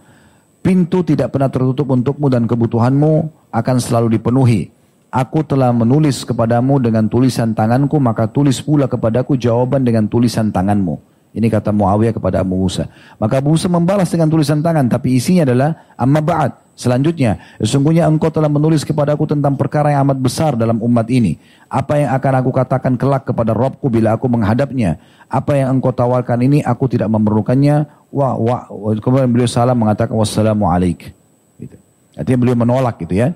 [0.60, 3.12] Pintu tidak pernah tertutup untukmu dan kebutuhanmu
[3.52, 4.77] akan selalu dipenuhi.
[5.18, 10.94] Aku telah menulis kepadamu dengan tulisan tanganku, maka tulis pula kepadaku jawaban dengan tulisan tanganmu.
[11.34, 12.86] Ini kata Muawiyah kepada Abu Musa.
[13.18, 16.54] Maka Abu Musa membalas dengan tulisan tangan, tapi isinya adalah amma ba'd.
[16.78, 21.34] Selanjutnya, sesungguhnya engkau telah menulis kepadaku tentang perkara yang amat besar dalam umat ini.
[21.66, 25.02] Apa yang akan aku katakan kelak kepada Robku bila aku menghadapnya.
[25.26, 27.90] Apa yang engkau tawarkan ini, aku tidak memerlukannya.
[28.14, 28.70] Wah, wah.
[29.02, 31.10] Kemudian beliau salam mengatakan wassalamu alaik.
[31.58, 31.74] Gitu.
[32.14, 33.34] Artinya beliau menolak gitu ya.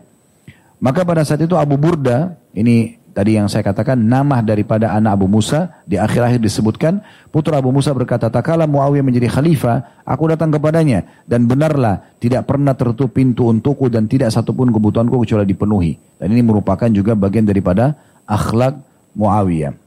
[0.83, 5.31] Maka pada saat itu Abu Burda, ini tadi yang saya katakan nama daripada anak Abu
[5.31, 6.99] Musa, di akhir-akhir disebutkan,
[7.31, 12.75] putra Abu Musa berkata, Takala Muawiyah menjadi khalifah, aku datang kepadanya, dan benarlah tidak pernah
[12.75, 15.93] tertutup pintu untukku dan tidak satupun kebutuhanku kecuali dipenuhi.
[16.19, 17.95] Dan ini merupakan juga bagian daripada
[18.27, 18.83] akhlak
[19.15, 19.79] Muawiyah.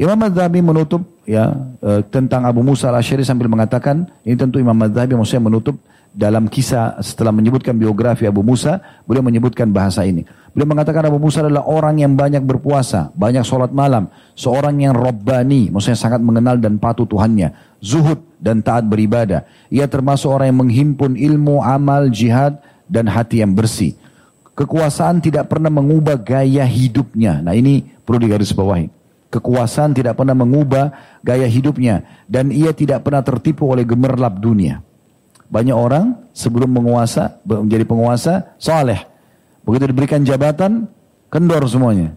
[0.00, 1.52] Imam Madhabi menutup ya
[1.84, 5.76] e, tentang Abu Musa al-Asyari sambil mengatakan, ini tentu Imam Madhabi maksudnya menutup
[6.10, 10.26] dalam kisah setelah menyebutkan biografi Abu Musa, beliau menyebutkan bahasa ini.
[10.50, 15.70] Beliau mengatakan Abu Musa adalah orang yang banyak berpuasa, banyak sholat malam, seorang yang robbani,
[15.70, 17.70] maksudnya sangat mengenal dan patuh Tuhannya.
[17.80, 19.48] zuhud dan taat beribadah.
[19.72, 23.96] Ia termasuk orang yang menghimpun ilmu, amal, jihad dan hati yang bersih.
[24.52, 27.40] Kekuasaan tidak pernah mengubah gaya hidupnya.
[27.40, 28.92] Nah ini perlu digarisbawahi.
[29.32, 30.92] Kekuasaan tidak pernah mengubah
[31.24, 32.04] gaya hidupnya.
[32.28, 34.84] Dan ia tidak pernah tertipu oleh gemerlap dunia.
[35.50, 39.02] Banyak orang sebelum menguasa, menjadi penguasa, soleh.
[39.66, 40.86] Begitu diberikan jabatan,
[41.26, 42.14] kendor semuanya.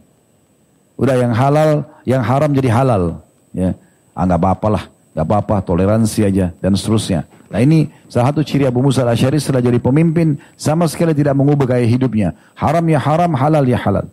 [0.93, 3.25] Udah yang halal, yang haram jadi halal.
[3.49, 3.73] Ya,
[4.13, 4.83] ah apa-apa lah,
[5.17, 7.25] nggak apa-apa, toleransi aja dan seterusnya.
[7.49, 11.77] Nah ini salah satu ciri Abu Musa al-Asyari setelah jadi pemimpin sama sekali tidak mengubah
[11.77, 12.33] gaya hidupnya.
[12.57, 14.05] Haram ya haram, halal ya halal.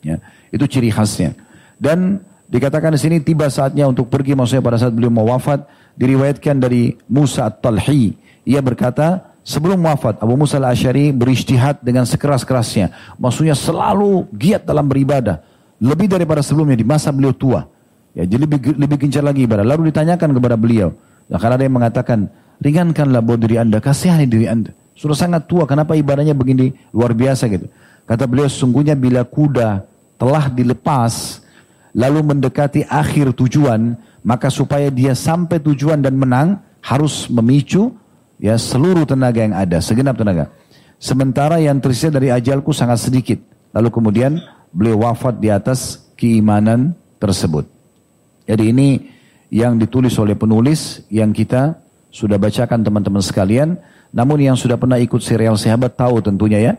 [0.00, 0.16] Ya,
[0.48, 1.36] itu ciri khasnya.
[1.76, 5.64] Dan dikatakan di sini tiba saatnya untuk pergi maksudnya pada saat beliau mau wafat
[5.98, 8.14] diriwayatkan dari Musa At-Talhi.
[8.46, 13.18] Ia berkata, sebelum wafat Abu Musa Al-Asyari beristihad dengan sekeras-kerasnya.
[13.18, 15.42] Maksudnya selalu giat dalam beribadah.
[15.82, 17.66] Lebih daripada sebelumnya di masa beliau tua.
[18.14, 19.66] Ya, jadi lebih, lebih gencar lagi ibadah.
[19.66, 20.94] Lalu ditanyakan kepada beliau.
[21.28, 22.18] Nah, karena ada yang mengatakan,
[22.58, 24.72] ringankanlah buat diri anda, kasihani diri anda.
[24.98, 27.70] Sudah sangat tua, kenapa ibadahnya begini luar biasa gitu.
[28.08, 29.86] Kata beliau, sungguhnya bila kuda
[30.18, 31.44] telah dilepas,
[31.94, 37.94] lalu mendekati akhir tujuan, maka supaya dia sampai tujuan dan menang harus memicu
[38.38, 40.50] ya seluruh tenaga yang ada, segenap tenaga.
[40.98, 43.38] Sementara yang tersisa dari ajalku sangat sedikit.
[43.70, 44.42] Lalu kemudian
[44.74, 47.70] beliau wafat di atas keimanan tersebut.
[48.48, 48.88] Jadi ini
[49.52, 51.78] yang ditulis oleh penulis yang kita
[52.10, 53.78] sudah bacakan teman-teman sekalian.
[54.08, 56.72] Namun yang sudah pernah ikut serial sahabat tahu tentunya ya.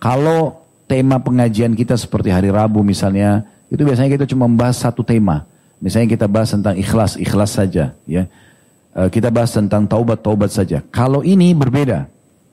[0.00, 5.46] Kalau tema pengajian kita seperti hari Rabu misalnya, itu biasanya kita cuma membahas satu tema.
[5.82, 7.90] Misalnya kita bahas tentang ikhlas, ikhlas saja.
[8.06, 8.30] ya.
[8.94, 10.78] Eh, kita bahas tentang taubat, taubat saja.
[10.94, 12.06] Kalau ini berbeda.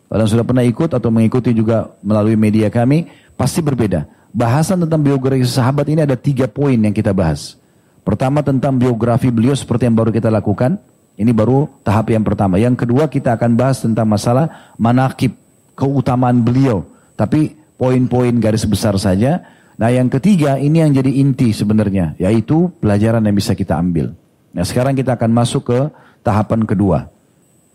[0.09, 3.05] Kalau sudah pernah ikut atau mengikuti juga melalui media kami,
[3.37, 4.09] pasti berbeda.
[4.33, 7.53] Bahasan tentang biografi sahabat ini ada tiga poin yang kita bahas.
[8.01, 10.81] Pertama tentang biografi beliau seperti yang baru kita lakukan.
[11.13, 12.57] Ini baru tahap yang pertama.
[12.57, 15.37] Yang kedua kita akan bahas tentang masalah manakib,
[15.77, 16.87] keutamaan beliau.
[17.13, 19.45] Tapi poin-poin garis besar saja.
[19.79, 24.11] Nah yang ketiga ini yang jadi inti sebenarnya, yaitu pelajaran yang bisa kita ambil.
[24.51, 25.79] Nah sekarang kita akan masuk ke
[26.19, 27.07] tahapan kedua.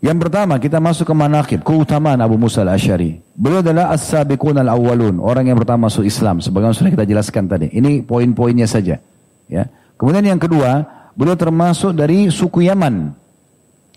[0.05, 3.25] Yang pertama kita masuk ke manakib, keutamaan Abu Musa al-Ashari.
[3.33, 6.45] Beliau adalah as-sabiqun al-awwalun, orang yang pertama masuk Islam.
[6.45, 7.73] Sebagaimana sudah kita jelaskan tadi.
[7.73, 9.01] Ini poin-poinnya saja.
[9.49, 9.65] Ya.
[9.97, 10.85] Kemudian yang kedua,
[11.17, 13.17] beliau termasuk dari suku Yaman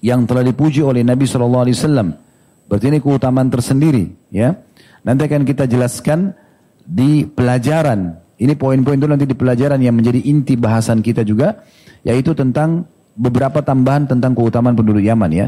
[0.00, 1.68] yang telah dipuji oleh Nabi SAW.
[2.72, 4.08] Berarti ini keutamaan tersendiri.
[4.32, 4.56] Ya.
[5.04, 6.32] Nanti akan kita jelaskan
[6.88, 8.16] di pelajaran.
[8.40, 11.60] Ini poin-poin itu nanti di pelajaran yang menjadi inti bahasan kita juga,
[12.00, 15.46] yaitu tentang beberapa tambahan tentang keutamaan penduduk Yaman ya.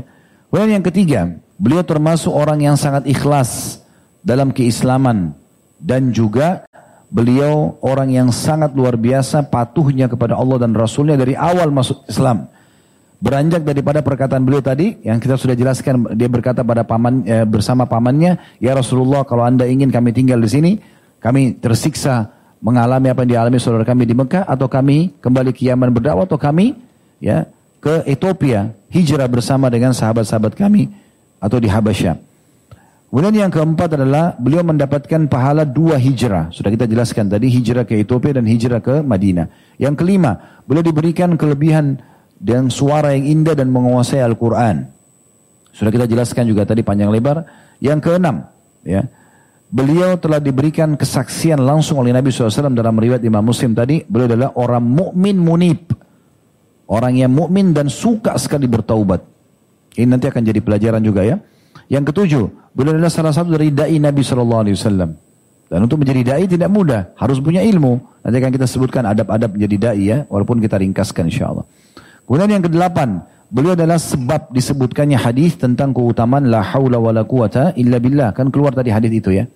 [0.52, 1.20] Kemudian yang ketiga,
[1.56, 3.80] beliau termasuk orang yang sangat ikhlas
[4.20, 5.32] dalam keislaman
[5.80, 6.66] dan juga
[7.08, 12.50] beliau orang yang sangat luar biasa patuhnya kepada Allah dan Rasulnya dari awal masuk Islam.
[13.20, 17.84] Beranjak daripada perkataan beliau tadi yang kita sudah jelaskan dia berkata pada paman eh, bersama
[17.84, 20.72] pamannya, "Ya Rasulullah, kalau Anda ingin kami tinggal di sini,
[21.20, 25.92] kami tersiksa mengalami apa yang dialami saudara kami di Mekah atau kami kembali ke Yaman
[25.92, 26.76] berdakwah atau kami
[27.20, 27.48] ya
[27.80, 30.92] ke Ethiopia hijrah bersama dengan sahabat-sahabat kami
[31.40, 32.30] atau di Habasyah.
[33.10, 36.47] Kemudian yang keempat adalah beliau mendapatkan pahala dua hijrah.
[36.55, 39.51] Sudah kita jelaskan tadi hijrah ke Ethiopia dan hijrah ke Madinah.
[39.82, 41.98] Yang kelima, beliau diberikan kelebihan
[42.38, 44.86] dan suara yang indah dan menguasai Al-Quran.
[45.74, 47.42] Sudah kita jelaskan juga tadi panjang lebar.
[47.82, 48.47] Yang keenam,
[48.86, 49.10] ya,
[49.70, 54.02] Beliau telah diberikan kesaksian langsung oleh Nabi SAW dalam riwayat Imam Muslim tadi.
[54.02, 55.94] Beliau adalah orang mukmin munib.
[56.90, 59.22] Orang yang mukmin dan suka sekali bertaubat.
[59.94, 61.38] Ini nanti akan jadi pelajaran juga ya.
[61.86, 62.44] Yang ketujuh,
[62.74, 64.66] beliau adalah salah satu dari dai Nabi SAW.
[65.70, 68.26] Dan untuk menjadi dai tidak mudah, harus punya ilmu.
[68.26, 71.62] Nanti akan kita sebutkan adab-adab menjadi dai ya, walaupun kita ringkaskan insya Allah.
[72.26, 77.98] Kemudian yang kedelapan, Beliau adalah sebab disebutkannya hadis tentang keutamaan la haula wala quwata illa
[77.98, 78.30] billah.
[78.30, 79.51] Kan keluar tadi hadis itu ya.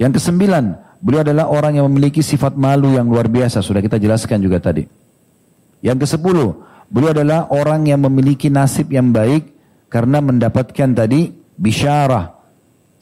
[0.00, 0.64] Yang kesembilan,
[1.02, 3.60] beliau adalah orang yang memiliki sifat malu yang luar biasa.
[3.60, 4.86] Sudah kita jelaskan juga tadi.
[5.82, 9.52] Yang kesepuluh, beliau adalah orang yang memiliki nasib yang baik
[9.92, 12.32] karena mendapatkan tadi bisyarah.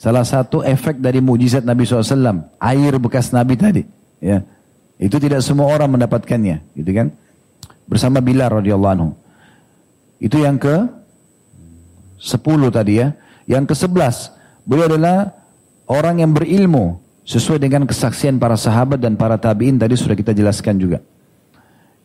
[0.01, 3.85] Salah satu efek dari mujizat Nabi SAW, air bekas Nabi tadi.
[4.17, 4.49] Ya,
[4.97, 7.13] itu tidak semua orang mendapatkannya, gitu kan?
[7.85, 9.13] Bersama Bilal radhiyallahu anhu.
[10.17, 10.89] Itu yang ke
[12.17, 13.13] sepuluh tadi ya.
[13.45, 14.33] Yang ke sebelas,
[14.65, 15.40] beliau adalah
[15.91, 20.79] orang yang berilmu sesuai dengan kesaksian para sahabat dan para tabiin tadi sudah kita jelaskan
[20.79, 21.03] juga.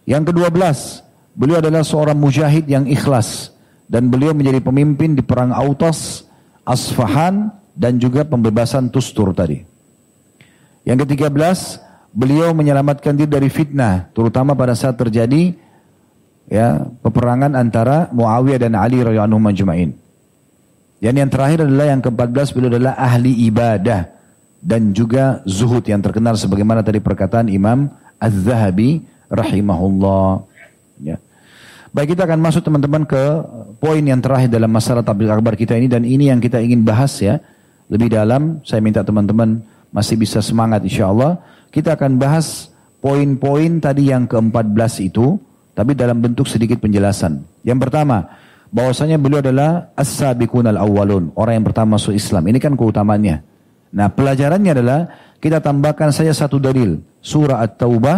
[0.09, 1.05] Yang kedua belas,
[1.37, 3.53] beliau adalah seorang mujahid yang ikhlas
[3.85, 6.25] dan beliau menjadi pemimpin di perang Autas,
[6.65, 9.61] Asfahan dan juga pembebasan Tustur tadi.
[10.85, 11.77] Yang ketiga belas,
[12.13, 15.57] beliau menyelamatkan diri dari fitnah, terutama pada saat terjadi
[16.49, 20.04] ya peperangan antara Muawiyah dan Ali radhiyallahu anhum majma'in.
[21.05, 24.09] Dan yang terakhir adalah yang ke-14 beliau adalah ahli ibadah
[24.57, 30.41] dan juga zuhud yang terkenal sebagaimana tadi perkataan Imam Az-Zahabi rahimahullah.
[31.05, 31.21] Ya.
[31.93, 33.21] Baik kita akan masuk teman-teman ke
[33.77, 37.13] poin yang terakhir dalam masalah tabligh akbar kita ini dan ini yang kita ingin bahas
[37.21, 37.37] ya.
[37.85, 39.61] Lebih dalam saya minta teman-teman
[39.93, 41.37] masih bisa semangat insya Allah.
[41.69, 45.37] Kita akan bahas poin-poin tadi yang ke-14 itu
[45.77, 47.45] tapi dalam bentuk sedikit penjelasan.
[47.61, 48.25] Yang pertama,
[48.70, 52.46] bahwasanya beliau adalah as-sabiqun al-awwalun, orang yang pertama masuk Islam.
[52.46, 53.36] Ini kan keutamaannya.
[53.90, 55.00] Nah, pelajarannya adalah
[55.42, 58.16] kita tambahkan saja satu dalil, surah At-Taubah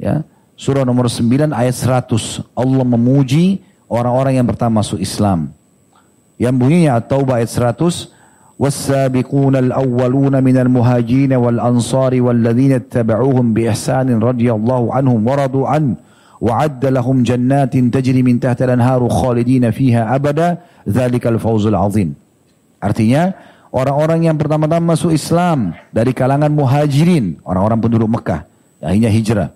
[0.00, 0.26] ya,
[0.58, 2.42] surah nomor 9 ayat 100.
[2.58, 5.54] Allah memuji orang-orang yang pertama masuk Islam.
[6.34, 8.14] Yang bunyinya At-Taubah ayat 100,
[8.54, 15.92] والسابقون الأولون من المهاجرين والأنصار والذين اتبعوهم بإحسان رضي الله عنهم ورضوا عنه
[16.44, 20.48] وعد لهم جنات تجري من تحت الأنهار خالدين فيها أبدا
[20.84, 22.10] ذلك الفوز العظيم
[22.84, 23.32] artinya
[23.72, 28.44] orang-orang yang pertama-tama masuk Islam dari kalangan muhajirin orang-orang penduduk Mekah
[28.84, 29.48] akhirnya hijrah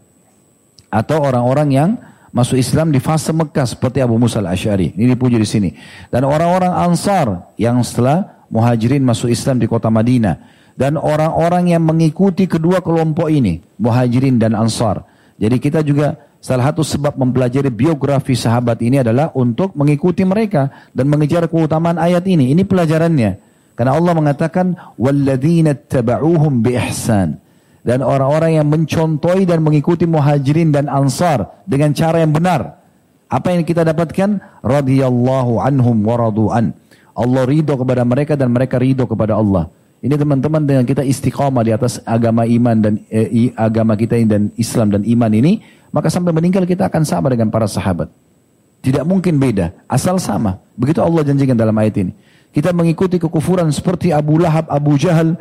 [0.89, 1.91] atau orang-orang yang
[2.33, 5.71] masuk Islam di fase Mekah seperti Abu Musa al-Ash'ari ini dipuji di sini
[6.09, 10.41] dan orang-orang Ansar yang setelah muhajirin masuk Islam di kota Madinah
[10.73, 15.05] dan orang-orang yang mengikuti kedua kelompok ini muhajirin dan Ansar
[15.37, 21.08] jadi kita juga Salah satu sebab mempelajari biografi sahabat ini adalah untuk mengikuti mereka dan
[21.08, 22.52] mengejar keutamaan ayat ini.
[22.52, 23.40] Ini pelajarannya.
[23.80, 27.40] Karena Allah mengatakan walladzina tabauhum biihsan
[27.88, 32.84] dan orang-orang yang mencontohi dan mengikuti muhajirin dan ansar dengan cara yang benar.
[33.32, 34.44] Apa yang kita dapatkan?
[34.68, 36.28] Radhiyallahu anhum wa
[36.60, 36.76] an.
[37.16, 39.72] Allah ridho kepada mereka dan mereka ridho kepada Allah.
[40.04, 44.44] Ini teman-teman dengan kita istiqamah di atas agama iman dan eh, agama kita ini dan
[44.60, 45.64] Islam dan iman ini,
[45.94, 48.10] maka sampai meninggal kita akan sama dengan para sahabat.
[48.84, 50.60] Tidak mungkin beda, asal sama.
[50.76, 52.12] Begitu Allah janjikan dalam ayat ini.
[52.52, 55.38] Kita mengikuti kekufuran seperti Abu Lahab, Abu Jahal,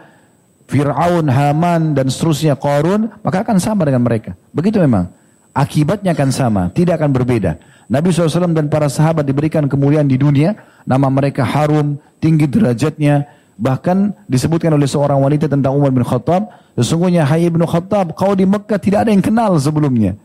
[0.71, 4.39] Fir'aun, Haman, dan seterusnya, Qarun, maka akan sama dengan mereka.
[4.55, 5.11] Begitu memang.
[5.53, 7.61] Akibatnya akan sama, tidak akan berbeda.
[7.85, 10.57] Nabi SAW dan para sahabat diberikan kemuliaan di dunia,
[10.89, 13.29] nama mereka harum, tinggi derajatnya,
[13.63, 18.43] Bahkan disebutkan oleh seorang wanita tentang Umar bin Khattab, sesungguhnya Hai bin Khattab, kau di
[18.43, 20.17] Mekah tidak ada yang kenal sebelumnya.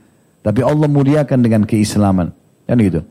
[0.47, 2.31] Tapi Allah muliakan dengan keislaman.
[2.63, 3.03] Kan gitu.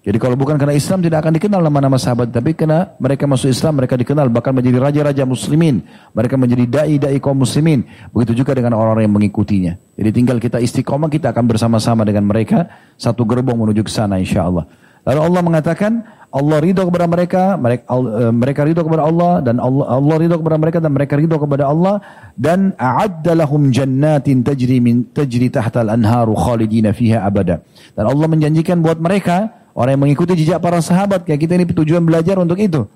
[0.00, 2.34] Jadi kalau bukan karena Islam tidak akan dikenal nama-nama sahabat.
[2.34, 4.26] Tapi karena mereka masuk Islam, mereka dikenal.
[4.26, 5.86] Bahkan menjadi raja-raja muslimin.
[6.10, 7.86] Mereka menjadi da'i-da'i kaum muslimin.
[8.10, 9.78] Begitu juga dengan orang-orang yang mengikutinya.
[9.94, 12.66] Jadi tinggal kita istiqomah, kita akan bersama-sama dengan mereka.
[12.98, 14.66] Satu gerbong menuju ke sana insya Allah.
[15.06, 15.92] Lalu Allah mengatakan,
[16.30, 20.56] Allah ridho kepada mereka, mereka, uh, mereka ridho kepada Allah dan Allah Allah ridho kepada
[20.62, 21.98] mereka dan mereka ridho kepada Allah
[22.38, 27.66] dan a'adda lahum jannatin tajri min tajri tahtal anharu khalidina fiha abada.
[27.98, 32.06] Dan Allah menjanjikan buat mereka orang yang mengikuti jejak para sahabat kayak kita ini tujuan
[32.06, 32.86] belajar untuk itu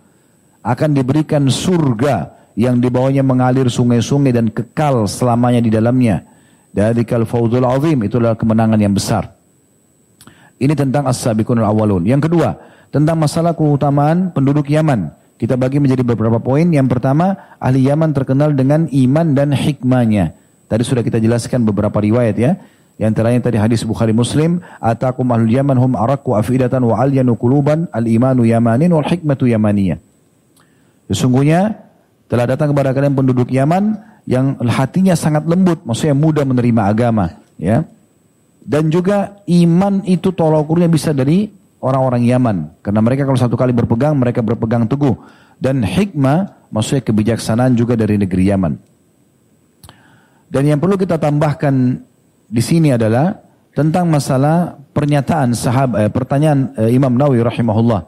[0.62, 6.23] akan diberikan surga yang di bawahnya mengalir sungai-sungai dan kekal selamanya di dalamnya.
[6.74, 9.31] Dalikal fawzul azim itulah kemenangan yang besar.
[10.59, 12.06] Ini tentang as-sabiqun al-awwalun.
[12.06, 12.55] Yang kedua,
[12.94, 15.10] tentang masalah keutamaan penduduk Yaman.
[15.35, 16.70] Kita bagi menjadi beberapa poin.
[16.70, 20.39] Yang pertama, ahli Yaman terkenal dengan iman dan hikmahnya.
[20.70, 22.55] Tadi sudah kita jelaskan beberapa riwayat ya.
[22.94, 27.90] Yang terakhir tadi hadis Bukhari Muslim, atakum ahlul Yaman hum araku afidatan wa alyanu kuluban
[27.90, 29.98] al-imanu yamanin wal hikmatu yamaniyah.
[31.10, 31.82] Sesungguhnya
[32.31, 37.85] telah datang kepada kalian penduduk Yaman yang hatinya sangat lembut, maksudnya mudah menerima agama, ya.
[38.65, 41.53] Dan juga iman itu tolak ukurnya bisa dari
[41.85, 42.57] orang-orang Yaman.
[42.81, 45.12] Karena mereka kalau satu kali berpegang, mereka berpegang teguh.
[45.61, 48.73] Dan hikmah, maksudnya kebijaksanaan juga dari negeri Yaman.
[50.49, 52.01] Dan yang perlu kita tambahkan
[52.49, 53.36] di sini adalah
[53.77, 58.01] tentang masalah pernyataan sahabat, eh, pertanyaan eh, Imam Nawawi rahimahullah.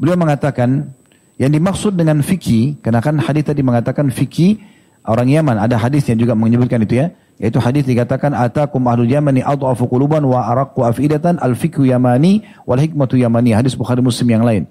[0.00, 0.96] Beliau mengatakan,
[1.36, 4.60] yang dimaksud dengan fikih, karena kan hadis tadi mengatakan fikih
[5.04, 7.12] orang Yaman, ada hadis yang juga menyebutkan itu ya.
[7.40, 12.76] Yaitu hadis dikatakan atakum ahlul yamani adhafu quluban wa araqqu afidatan al fikhu yamani wal
[12.76, 13.56] hikmatu yamani.
[13.56, 14.68] Hadis Bukhari Muslim yang lain.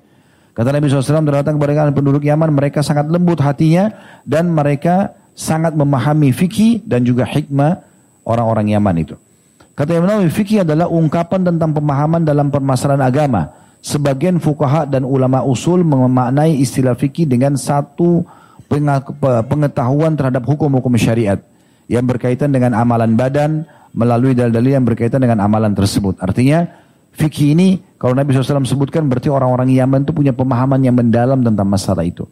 [0.53, 3.95] Kata Nabi SAW datang kepada kalian penduduk Yaman, mereka sangat lembut hatinya
[4.27, 7.79] dan mereka sangat memahami fikih dan juga hikmah
[8.27, 9.15] orang-orang Yaman itu.
[9.73, 13.55] Kata Imam Nawawi, fikih adalah ungkapan tentang pemahaman dalam permasalahan agama.
[13.79, 18.27] Sebagian fukaha dan ulama usul memaknai istilah fikih dengan satu
[19.47, 21.39] pengetahuan terhadap hukum-hukum syariat
[21.89, 23.65] yang berkaitan dengan amalan badan
[23.97, 26.21] melalui dalil-dalil yang berkaitan dengan amalan tersebut.
[26.21, 26.69] Artinya
[27.17, 31.65] fikih ini kalau Nabi SAW sebutkan berarti orang-orang Yaman itu punya pemahaman yang mendalam tentang
[31.65, 32.29] masalah itu.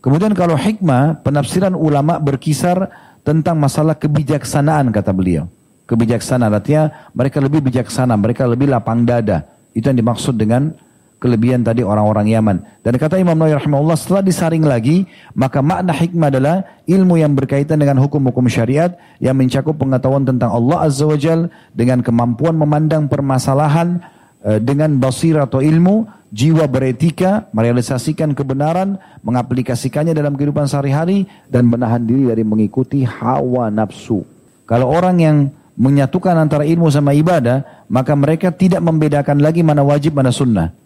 [0.00, 2.92] Kemudian kalau hikmah, penafsiran ulama berkisar
[3.24, 5.48] tentang masalah kebijaksanaan kata beliau.
[5.84, 9.48] Kebijaksanaan artinya mereka lebih bijaksana, mereka lebih lapang dada.
[9.72, 10.76] Itu yang dimaksud dengan
[11.24, 12.56] kelebihan tadi orang-orang Yaman.
[12.84, 17.80] Dan kata Imam Nawawi rahimahullah setelah disaring lagi, maka makna hikmah adalah ilmu yang berkaitan
[17.80, 18.92] dengan hukum-hukum syariat
[19.24, 24.04] yang mencakup pengetahuan tentang Allah Azza wa Jal dengan kemampuan memandang permasalahan
[24.44, 32.04] eh, dengan basir atau ilmu, jiwa beretika, merealisasikan kebenaran, mengaplikasikannya dalam kehidupan sehari-hari dan menahan
[32.04, 34.20] diri dari mengikuti hawa nafsu.
[34.68, 35.36] Kalau orang yang
[35.80, 40.83] menyatukan antara ilmu sama ibadah, maka mereka tidak membedakan lagi mana wajib mana sunnah.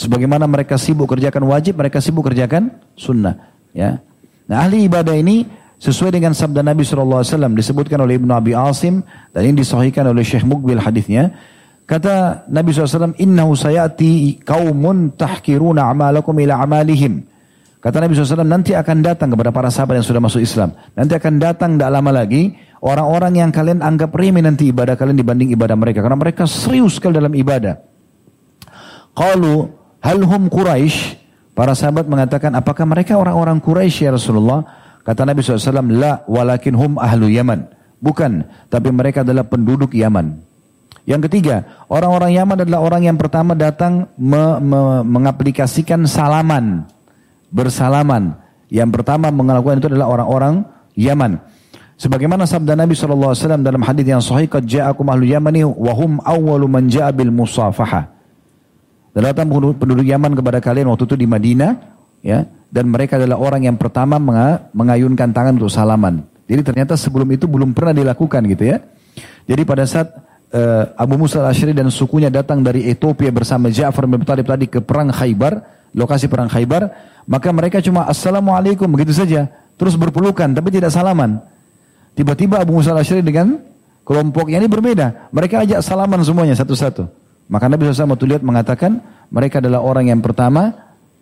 [0.00, 3.36] Sebagaimana mereka sibuk kerjakan wajib, mereka sibuk kerjakan sunnah.
[3.76, 4.00] Ya.
[4.48, 5.44] Nah ahli ibadah ini
[5.76, 7.20] sesuai dengan sabda Nabi SAW
[7.52, 9.04] disebutkan oleh Ibnu Abi Asim
[9.36, 11.36] dan ini disahihkan oleh Syekh Mukbil hadisnya.
[11.84, 17.26] Kata Nabi SAW, Innahu sayati kaumun tahkiruna amalakum ila amalihim.
[17.82, 20.70] Kata Nabi SAW, nanti akan datang kepada para sahabat yang sudah masuk Islam.
[20.94, 25.50] Nanti akan datang tidak lama lagi, orang-orang yang kalian anggap remeh nanti ibadah kalian dibanding
[25.50, 25.98] ibadah mereka.
[25.98, 27.74] Karena mereka serius sekali dalam ibadah.
[29.10, 31.20] Qalu Halhum Quraisy?
[31.52, 34.64] Para sahabat mengatakan, apakah mereka orang-orang Quraisy ya Rasulullah?
[35.04, 37.68] Kata Nabi SAW, La walakin hum ahlu Yaman.
[38.00, 40.40] Bukan, tapi mereka adalah penduduk Yaman.
[41.04, 46.88] Yang ketiga, orang-orang Yaman adalah orang yang pertama datang me, me, mengaplikasikan salaman.
[47.52, 48.40] Bersalaman.
[48.70, 50.64] Yang pertama melakukan itu adalah orang-orang
[50.96, 51.42] Yaman.
[52.00, 56.88] Sebagaimana sabda Nabi SAW dalam hadis yang sahih, Qad ja'akum ahlu Yamani wahum awwalu man
[56.88, 58.19] ja'a bil musafahah.
[59.10, 61.72] Dan datang penduduk Yaman kepada kalian waktu itu di Madinah,
[62.22, 64.22] ya, dan mereka adalah orang yang pertama
[64.70, 66.22] mengayunkan tangan untuk salaman.
[66.46, 68.78] Jadi ternyata sebelum itu belum pernah dilakukan gitu ya.
[69.50, 70.14] Jadi pada saat
[70.54, 74.78] uh, Abu Musa al-Ashri dan sukunya datang dari Ethiopia bersama Ja'far bin Talib tadi ke
[74.78, 75.62] perang Khaybar,
[75.94, 76.90] lokasi perang Khaybar,
[77.26, 81.42] maka mereka cuma assalamualaikum begitu saja, terus berpelukan tapi tidak salaman.
[82.14, 83.58] Tiba-tiba Abu Musa al-Ashri dengan
[84.06, 85.30] kelompoknya ini berbeda.
[85.34, 87.19] Mereka ajak salaman semuanya satu-satu.
[87.50, 89.02] Maka Nabi SAW waktu lihat mengatakan
[89.34, 90.70] mereka adalah orang yang pertama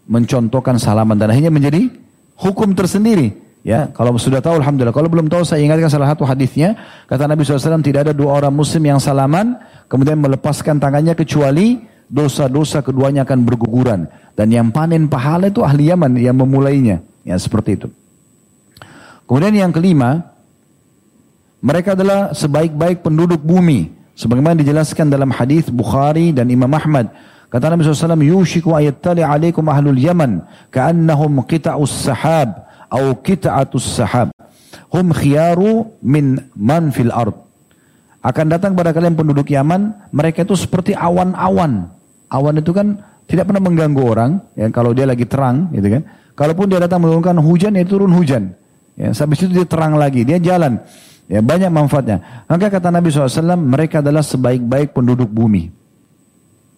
[0.04, 1.88] mencontohkan salaman dan akhirnya menjadi
[2.36, 3.32] hukum tersendiri.
[3.66, 4.94] Ya, kalau sudah tahu Alhamdulillah.
[4.94, 6.78] Kalau belum tahu saya ingatkan salah satu hadisnya.
[7.10, 9.58] Kata Nabi SAW tidak ada dua orang muslim yang salaman
[9.90, 14.08] kemudian melepaskan tangannya kecuali dosa-dosa keduanya akan berguguran.
[14.32, 17.02] Dan yang panen pahala itu ahli Yaman yang memulainya.
[17.26, 17.88] Ya seperti itu.
[19.28, 20.24] Kemudian yang kelima,
[21.60, 23.97] mereka adalah sebaik-baik penduduk bumi.
[24.18, 27.14] Sebagaimana dijelaskan dalam hadis Bukhari dan Imam Ahmad.
[27.54, 30.42] Kata Nabi SAW, Yushiku ayattali alaikum ahlul Yaman,
[30.74, 34.34] ka'annahum qita'us sahab, atau qita'atus sahab.
[34.90, 37.32] Hum khiyaru min man fil ard.
[38.18, 41.86] Akan datang pada kalian penduduk Yaman, mereka itu seperti awan-awan.
[42.28, 42.98] Awan itu kan
[43.30, 46.02] tidak pernah mengganggu orang, ya, kalau dia lagi terang, gitu kan.
[46.34, 48.50] Kalaupun dia datang menurunkan hujan, ya turun hujan.
[48.98, 50.82] Ya, habis itu dia terang lagi, dia jalan.
[51.28, 52.48] Ya, banyak manfaatnya.
[52.48, 55.68] Maka kata Nabi SAW, mereka adalah sebaik-baik penduduk bumi.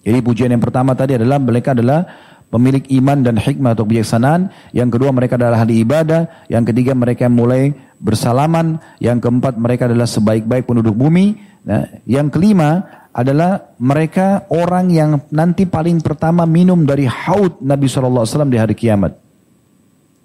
[0.02, 2.02] Jadi pujian yang pertama tadi adalah mereka adalah
[2.51, 4.51] pemilik iman dan hikmah atau kebijaksanaan.
[4.74, 6.51] Yang kedua mereka adalah ahli ibadah.
[6.51, 7.70] Yang ketiga mereka mulai
[8.02, 8.82] bersalaman.
[8.98, 11.39] Yang keempat mereka adalah sebaik-baik penduduk bumi.
[11.62, 12.82] Nah, yang kelima
[13.14, 19.14] adalah mereka orang yang nanti paling pertama minum dari haud Nabi SAW di hari kiamat.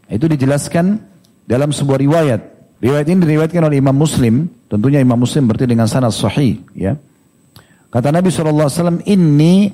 [0.10, 0.98] Itu dijelaskan
[1.46, 2.42] dalam sebuah riwayat
[2.84, 7.00] Riwayat ini diriwayatkan oleh Imam Muslim, tentunya Imam Muslim berarti dengan sanad sahih, ya.
[7.88, 9.72] Kata Nabi SAW, Inni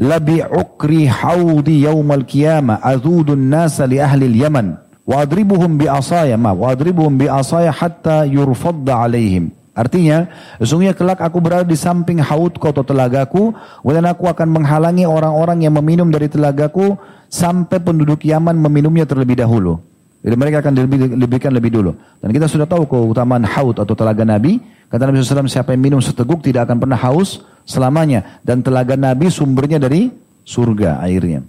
[0.00, 6.56] labi ukri haudi yaumal qiyamah azudun nasa li ahli yaman wa adribuhum bi asaya ma
[6.56, 9.52] wa adribuhum bi asaya hatta yurfadda alaihim.
[9.72, 10.28] Artinya,
[10.60, 15.72] sesungguhnya kelak aku berada di samping haudku atau telagaku, kemudian aku akan menghalangi orang-orang yang
[15.80, 17.00] meminum dari telagaku
[17.32, 19.80] sampai penduduk Yaman meminumnya terlebih dahulu.
[20.22, 20.72] Jadi mereka akan
[21.18, 21.98] lebihkan lebih dulu.
[22.22, 24.62] Dan kita sudah tahu keutamaan haud atau telaga Nabi.
[24.86, 28.38] Kata Nabi SAW, siapa yang minum seteguk tidak akan pernah haus selamanya.
[28.46, 30.14] Dan telaga Nabi sumbernya dari
[30.46, 31.42] surga airnya.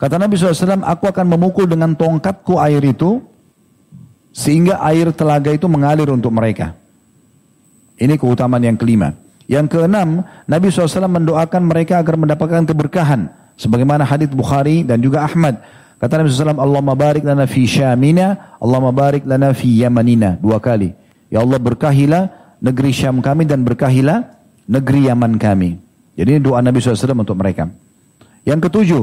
[0.00, 3.20] Kata Nabi SAW, aku akan memukul dengan tongkatku air itu.
[4.32, 6.72] Sehingga air telaga itu mengalir untuk mereka.
[8.00, 9.12] Ini keutamaan yang kelima.
[9.44, 13.28] Yang keenam, Nabi SAW mendoakan mereka agar mendapatkan keberkahan.
[13.60, 15.60] Sebagaimana hadits Bukhari dan juga Ahmad
[16.02, 20.34] Kata Nabi SAW, Allah barik lana fi syamina, Allah barik lana fi yamanina.
[20.34, 20.90] Dua kali.
[21.30, 24.26] Ya Allah berkahilah negeri Syam kami dan berkahilah
[24.66, 25.78] negeri Yaman kami.
[26.14, 27.66] Jadi ini doa Nabi SAW untuk mereka.
[28.44, 29.02] Yang ketujuh,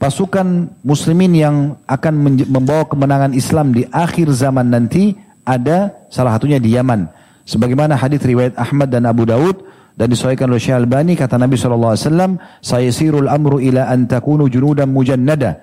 [0.00, 2.14] pasukan muslimin yang akan
[2.48, 5.14] membawa kemenangan Islam di akhir zaman nanti
[5.46, 7.06] ada salah satunya di Yaman.
[7.46, 9.62] Sebagaimana hadis riwayat Ahmad dan Abu Daud
[9.94, 11.94] dan disahihkan oleh Syekh Albani kata Nabi SAW,
[12.58, 15.62] saya sirul amru ila an takunu junudan mujannada.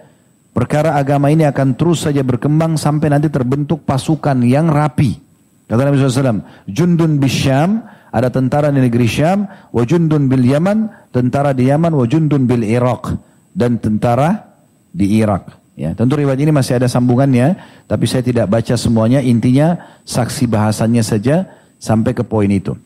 [0.53, 5.17] Perkara agama ini akan terus saja berkembang sampai nanti terbentuk pasukan yang rapi.
[5.65, 7.81] Kata Nabi SAW, Jundun Bisyam,
[8.13, 12.61] ada tentara di negeri Syam, wa Jundun bil Yaman, tentara di Yaman wa jundun bil
[12.61, 13.17] Iraq
[13.57, 14.53] dan tentara
[14.93, 15.49] di Irak.
[15.73, 17.57] Ya, tentu riwayat ini masih ada sambungannya,
[17.89, 19.25] tapi saya tidak baca semuanya.
[19.25, 21.49] Intinya saksi bahasannya saja
[21.81, 22.77] sampai ke poin itu.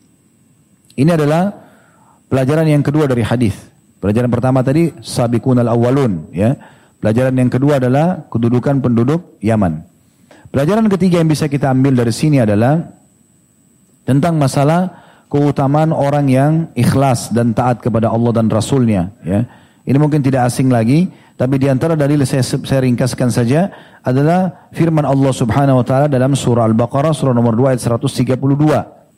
[0.96, 1.52] Ini adalah
[2.32, 3.52] pelajaran yang kedua dari hadis.
[4.00, 6.56] Pelajaran pertama tadi sabiqun al awwalun ya.
[6.98, 9.86] Pelajaran yang kedua adalah kedudukan penduduk Yaman.
[10.50, 12.90] Pelajaran ketiga yang bisa kita ambil dari sini adalah
[14.02, 19.12] tentang masalah keutamaan orang yang ikhlas dan taat kepada Allah dan Rasulnya.
[19.22, 19.44] Ya.
[19.84, 21.08] Ini mungkin tidak asing lagi,
[21.38, 23.70] tapi di antara dalil saya, saya ringkaskan saja
[24.02, 28.36] adalah firman Allah Subhanahu wa taala dalam surah Al-Baqarah surah nomor 2 ayat 132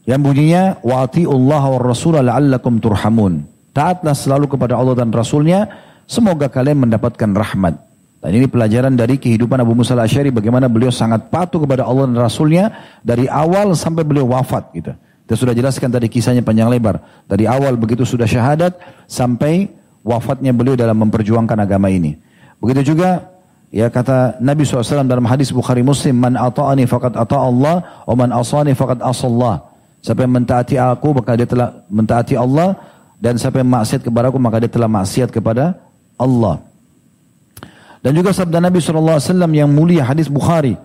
[0.05, 3.47] yang bunyinya wa Allah wa rasul la'allakum turhamun.
[3.71, 5.71] Taatlah selalu kepada Allah dan Rasulnya,
[6.11, 7.79] semoga kalian mendapatkan rahmat.
[8.21, 12.19] Dan ini pelajaran dari kehidupan Abu Musa al-Asyari bagaimana beliau sangat patuh kepada Allah dan
[12.21, 12.65] Rasulnya
[13.01, 14.93] dari awal sampai beliau wafat gitu.
[15.25, 17.01] Kita sudah jelaskan tadi kisahnya panjang lebar.
[17.25, 18.77] Dari awal begitu sudah syahadat
[19.09, 19.73] sampai
[20.05, 22.19] wafatnya beliau dalam memperjuangkan agama ini.
[22.61, 23.31] Begitu juga
[23.73, 28.35] ya kata Nabi SAW dalam hadis Bukhari Muslim, Man ata'ani faqad ata Allah, wa man
[28.37, 29.65] asani faqad asallah.
[30.05, 32.77] Siapa yang mentaati aku maka dia telah mentaati Allah
[33.17, 35.77] dan siapa yang maksiat kepada aku maka dia telah maksiat kepada
[36.21, 36.61] Allah.
[38.01, 39.21] Dan juga sabda Nabi SAW
[39.53, 40.77] yang mulia hadis Bukhari,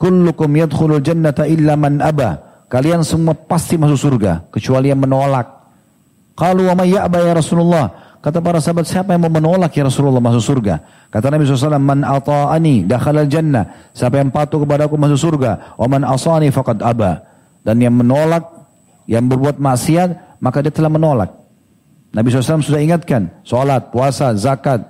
[0.00, 2.64] Kullukum yadkhulul jannata illa man aba.
[2.72, 5.44] Kalian semua pasti masuk surga kecuali yang menolak.
[6.32, 8.08] Kalau wa ya'ba ya Rasulullah.
[8.20, 11.08] Kata para sahabat, siapa yang mau menolak ya Rasulullah masuk surga?
[11.08, 13.92] Kata Nabi SAW, Man ata'ani dakhalal jannah.
[13.96, 15.76] Siapa yang patuh kepada aku masuk surga.
[15.76, 17.24] Wa man asani faqad aba.
[17.64, 18.44] Dan yang menolak,
[19.08, 21.39] yang berbuat maksiat, maka dia telah menolak.
[22.10, 24.82] Nabi SAW sudah ingatkan, sholat, puasa, zakat,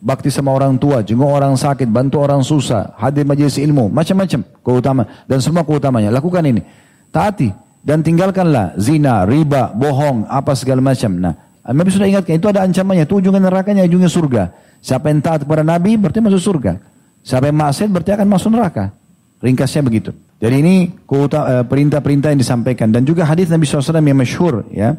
[0.00, 5.08] bakti sama orang tua, jenguk orang sakit, bantu orang susah, hadir majelis ilmu, macam-macam keutamaan
[5.24, 6.12] dan semua keutamanya.
[6.12, 6.60] Lakukan ini.
[7.08, 7.48] Taati
[7.80, 11.16] dan tinggalkanlah zina, riba, bohong, apa segala macam.
[11.16, 11.34] Nah,
[11.64, 14.42] Nabi sudah ingatkan itu ada ancamannya, itu ujungnya nerakanya, ujungnya surga.
[14.84, 16.78] Siapa yang taat kepada Nabi berarti masuk surga.
[17.26, 18.94] Siapa yang maksiat berarti akan masuk neraka.
[19.42, 20.14] Ringkasnya begitu.
[20.36, 24.94] Jadi ini eh, perintah-perintah yang disampaikan dan juga hadis Nabi SAW yang masyhur ya.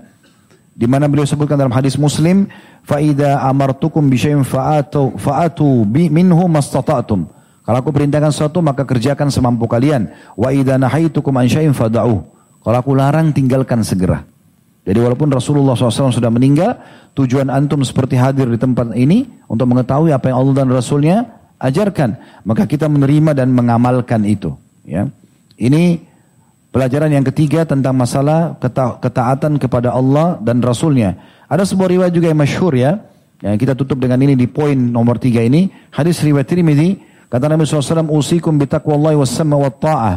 [0.78, 2.46] Di mana beliau sebutkan dalam hadis Muslim,
[2.86, 7.26] "Faida amartukum bi syai'in fa'atu fa'atu bi minhu mastata'tum."
[7.66, 10.08] Kalau aku perintahkan sesuatu maka kerjakan semampu kalian.
[10.38, 12.22] Wa idza nahaitukum an syai'in fada'u.
[12.62, 14.22] Kalau aku larang tinggalkan segera.
[14.88, 16.80] Jadi walaupun Rasulullah SAW sudah meninggal,
[17.12, 21.18] tujuan antum seperti hadir di tempat ini untuk mengetahui apa yang Allah dan Rasulnya
[21.60, 22.16] ajarkan.
[22.48, 24.56] Maka kita menerima dan mengamalkan itu.
[24.88, 25.12] Ya.
[25.60, 26.07] Ini
[26.78, 31.18] pelajaran yang ketiga tentang masalah keta ketaatan kepada Allah dan Rasulnya.
[31.50, 33.02] Ada sebuah riwayat juga yang masyhur ya.
[33.42, 35.74] Yang kita tutup dengan ini di poin nomor tiga ini.
[35.90, 40.16] Hadis riwayat Tirmidzi Kata Nabi SAW, Usikum bitaqwallahi wassamma wa ta'ah.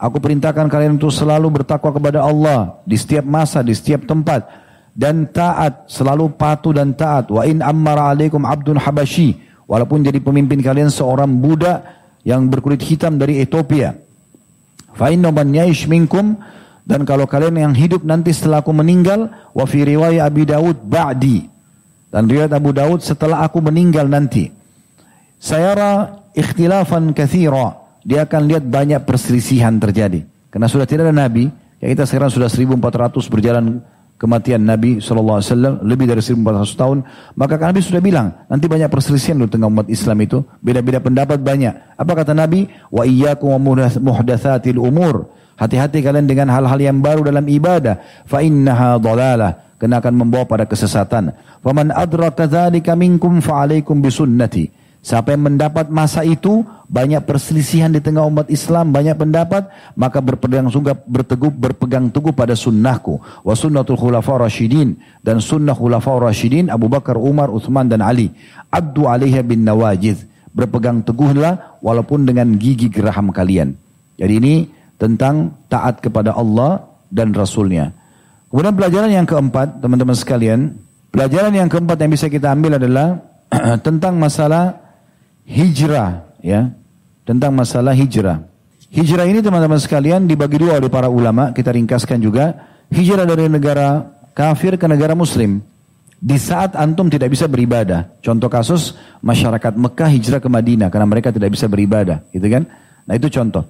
[0.00, 4.48] Aku perintahkan kalian untuk selalu bertakwa kepada Allah di setiap masa, di setiap tempat
[4.96, 7.32] dan taat, selalu patuh dan taat.
[7.32, 11.84] Wa in ammara alaikum abdun habashi, walaupun jadi pemimpin kalian seorang budak
[12.24, 13.96] yang berkulit hitam dari Ethiopia.
[15.86, 16.38] Minkum
[16.90, 21.46] dan kalau kalian yang hidup nanti setelah aku meninggal, wa fi riwayat Abi Daud ba'di.
[22.10, 24.50] Dan riwayat Abu Daud setelah aku meninggal nanti.
[25.38, 27.78] Sayara ikhtilafan kathira.
[28.02, 30.26] Dia akan lihat banyak perselisihan terjadi.
[30.50, 31.46] Karena sudah tidak ada Nabi.
[31.78, 33.78] Ya kita sekarang sudah 1400 berjalan
[34.20, 35.80] kematian Nabi SAW.
[35.80, 36.98] Lebih dari 1400 tahun.
[37.32, 38.44] Maka Nabi sudah bilang.
[38.52, 40.44] Nanti banyak perselisihan di tengah umat Islam itu.
[40.60, 41.96] Beda-beda pendapat banyak.
[41.96, 42.68] Apa kata Nabi?
[42.92, 43.56] Wa iyyakum
[44.04, 45.32] muhdatsatil umur.
[45.56, 48.28] Hati-hati kalian dengan hal-hal yang baru dalam ibadah.
[48.28, 49.80] Fa innaha dhalalah.
[49.80, 51.32] Kena akan membawa pada kesesatan.
[51.64, 54.79] Faman adraka dzalika minkum fa alaikum bisunnati.
[55.00, 60.68] Siapa yang mendapat masa itu banyak perselisihan di tengah umat Islam, banyak pendapat, maka berpegang
[60.68, 66.92] sungguh berteguh berpegang teguh pada sunnahku wa sunnatul khulafa rasyidin dan sunnah khulafa rasyidin Abu
[66.92, 68.28] Bakar, Umar, Uthman dan Ali.
[68.68, 70.28] Abdu alaiha bin nawajid.
[70.52, 73.72] Berpegang teguhlah walaupun dengan gigi geraham kalian.
[74.20, 74.54] Jadi ini
[75.00, 77.88] tentang taat kepada Allah dan Rasulnya.
[78.52, 80.76] Kemudian pelajaran yang keempat, teman-teman sekalian,
[81.08, 83.22] pelajaran yang keempat yang bisa kita ambil adalah
[83.86, 84.79] tentang masalah
[85.50, 86.70] hijrah ya
[87.26, 88.46] tentang masalah hijrah.
[88.90, 92.70] Hijrah ini teman-teman sekalian dibagi dua oleh para ulama, kita ringkaskan juga.
[92.90, 94.02] Hijrah dari negara
[94.34, 95.62] kafir ke negara muslim.
[96.20, 98.10] Di saat antum tidak bisa beribadah.
[98.18, 102.66] Contoh kasus masyarakat Mekah hijrah ke Madinah karena mereka tidak bisa beribadah, gitu kan?
[103.06, 103.64] Nah, itu contoh.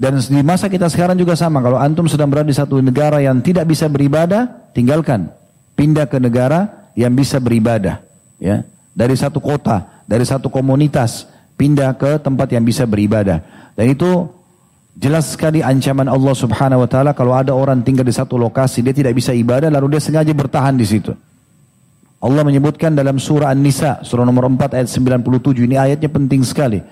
[0.00, 1.60] Dan di masa kita sekarang juga sama.
[1.60, 5.28] Kalau antum sedang berada di satu negara yang tidak bisa beribadah, tinggalkan.
[5.76, 8.00] Pindah ke negara yang bisa beribadah.
[8.40, 8.64] Ya,
[8.94, 13.42] dari satu kota dari satu komunitas pindah ke tempat yang bisa beribadah.
[13.78, 14.26] Dan itu
[14.98, 18.90] jelas sekali ancaman Allah Subhanahu wa taala kalau ada orang tinggal di satu lokasi dia
[18.90, 21.14] tidak bisa ibadah lalu dia sengaja bertahan di situ.
[22.20, 25.64] Allah menyebutkan dalam surah An-Nisa, surah nomor 4 ayat 97.
[25.64, 26.84] Ini ayatnya penting sekali.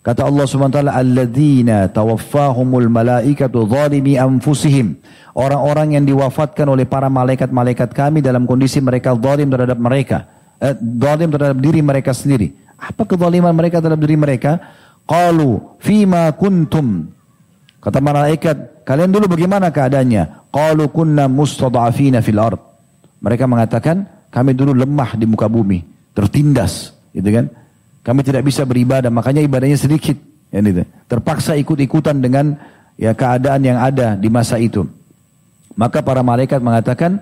[0.00, 4.94] Kata Allah Subhanahu wa taala, "Alladzina tawaffahumul malaikatu zalimi anfusihim."
[5.34, 10.30] Orang-orang yang diwafatkan oleh para malaikat-malaikat kami dalam kondisi mereka zalim terhadap mereka,
[10.60, 12.52] eh, zalim terhadap diri mereka sendiri.
[12.76, 14.60] Apa kezaliman mereka terhadap diri mereka?
[15.08, 17.08] Qalu fima kuntum.
[17.80, 20.52] Kata malaikat, kalian dulu bagaimana keadaannya?
[20.52, 22.60] Qalu kunna mustada'afina fil ard.
[23.24, 27.48] Mereka mengatakan, kami dulu lemah di muka bumi, tertindas, gitu kan?
[28.00, 30.16] Kami tidak bisa beribadah, makanya ibadahnya sedikit.
[30.52, 30.84] Ya, gitu.
[31.08, 32.56] Terpaksa ikut-ikutan dengan
[32.96, 34.88] ya keadaan yang ada di masa itu.
[35.76, 37.20] Maka para malaikat mengatakan,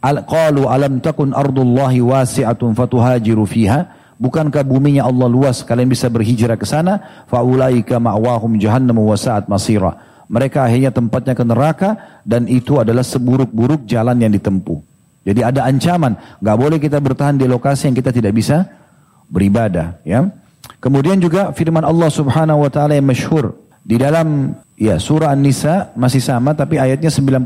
[0.00, 4.00] Qalu alam takun ardullahi wasi'atun fatuhajiru fiha.
[4.20, 7.24] Bukankah buminya Allah luas, kalian bisa berhijrah ke sana?
[7.24, 9.96] Faulaika ma'wahum jahannam wa sa'at masira.
[10.28, 14.78] Mereka akhirnya tempatnya ke neraka dan itu adalah seburuk-buruk jalan yang ditempuh.
[15.24, 18.64] Jadi ada ancaman, nggak boleh kita bertahan di lokasi yang kita tidak bisa
[19.28, 20.28] beribadah ya.
[20.80, 23.52] Kemudian juga firman Allah Subhanahu wa taala yang masyhur
[23.84, 27.44] di dalam ya surah An-Nisa masih sama tapi ayatnya 99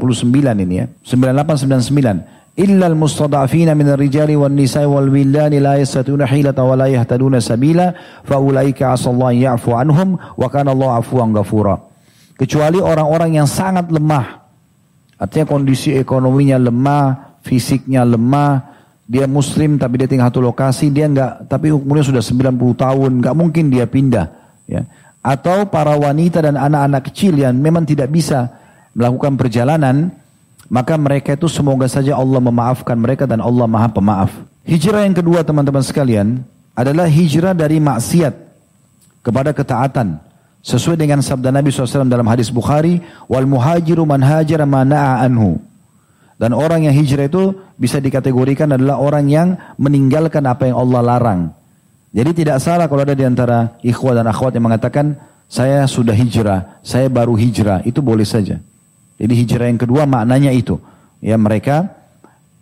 [0.62, 0.86] ini ya.
[1.02, 6.86] 98 99 illa al-mustada'afina min ar-rijali wan nisa'i wal wildani la yastati'una hilata wa la
[6.86, 7.90] yahtaduna sabila
[8.22, 11.78] fa ulaika asallahu ya'fu anhum wa kana Allah afuwan ghafura.
[12.34, 14.42] Kecuali orang-orang yang sangat lemah.
[15.18, 18.74] Artinya kondisi ekonominya lemah, fisiknya lemah,
[19.04, 23.34] dia muslim tapi dia tinggal satu lokasi, dia enggak tapi umurnya sudah 90 tahun, enggak
[23.36, 24.26] mungkin dia pindah,
[24.66, 24.82] ya.
[25.24, 28.50] Atau para wanita dan anak-anak kecil yang memang tidak bisa
[28.92, 30.12] melakukan perjalanan,
[30.68, 34.30] maka mereka itu semoga saja Allah memaafkan mereka dan Allah Maha Pemaaf.
[34.64, 36.40] Hijrah yang kedua teman-teman sekalian
[36.72, 38.34] adalah hijrah dari maksiat
[39.20, 40.18] kepada ketaatan.
[40.64, 45.60] Sesuai dengan sabda Nabi SAW dalam hadis Bukhari, wal muhajiru man hajara mana'a anhu.
[46.40, 51.40] Dan orang yang hijrah itu bisa dikategorikan adalah orang yang meninggalkan apa yang Allah larang.
[52.16, 55.20] Jadi tidak salah kalau ada di antara ikhwah dan akhwat yang mengatakan,
[55.52, 58.58] saya sudah hijrah, saya baru hijrah, itu boleh saja.
[59.18, 60.78] Jadi hijrah yang kedua maknanya itu.
[61.22, 61.90] Ya mereka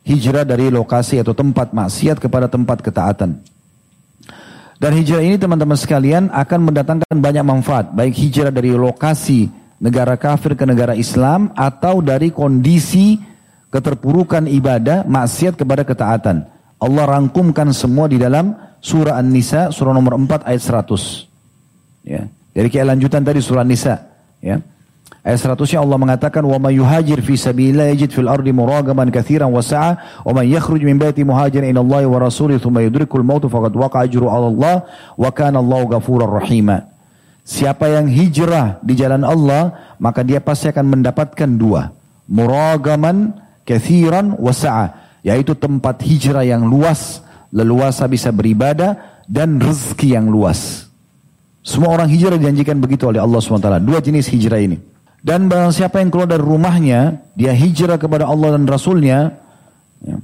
[0.04, 3.40] hijrah dari lokasi atau tempat maksiat kepada tempat ketaatan.
[4.82, 7.94] Dan hijrah ini teman-teman sekalian akan mendatangkan banyak manfaat.
[7.94, 9.46] Baik hijrah dari lokasi
[9.78, 13.18] negara kafir ke negara Islam atau dari kondisi
[13.70, 16.50] keterpurukan ibadah, maksiat kepada ketaatan.
[16.82, 21.30] Allah rangkumkan semua di dalam surah An-Nisa, surah nomor 4 ayat 100.
[22.02, 22.26] Ya.
[22.52, 24.02] Jadi kayak lanjutan tadi surah An-Nisa.
[24.42, 24.58] Ya.
[25.22, 29.62] Ayat 100 Allah mengatakan wa may yuhajir fi sabilillah yajid fil ardi muragaman katsiran wa
[29.62, 33.70] sa'a wa man yakhruj min baiti muhajiran ila Allah wa rasulih thumma yudrikul maut faqad
[33.70, 34.74] waqa ajru 'ala Allah
[35.14, 36.90] wa kana Allah ghafurur rahima.
[37.46, 41.94] Siapa yang hijrah di jalan Allah maka dia pasti akan mendapatkan dua.
[42.26, 47.22] Muragaman kathiran wasa'a yaitu tempat hijrah yang luas
[47.54, 50.90] leluasa bisa beribadah dan rezeki yang luas
[51.62, 54.82] semua orang hijrah dijanjikan begitu oleh Allah SWT dua jenis hijrah ini
[55.22, 59.32] dan barang siapa yang keluar dari rumahnya dia hijrah kepada Allah dan Rasulnya
[60.02, 60.18] ya,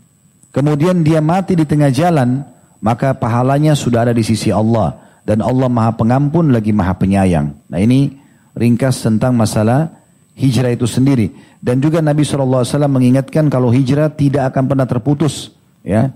[0.50, 2.42] kemudian dia mati di tengah jalan
[2.82, 7.78] maka pahalanya sudah ada di sisi Allah dan Allah maha pengampun lagi maha penyayang nah
[7.78, 8.18] ini
[8.58, 9.98] ringkas tentang masalah
[10.38, 11.34] hijrah itu sendiri.
[11.58, 15.50] Dan juga Nabi SAW mengingatkan kalau hijrah tidak akan pernah terputus.
[15.82, 16.14] Ya,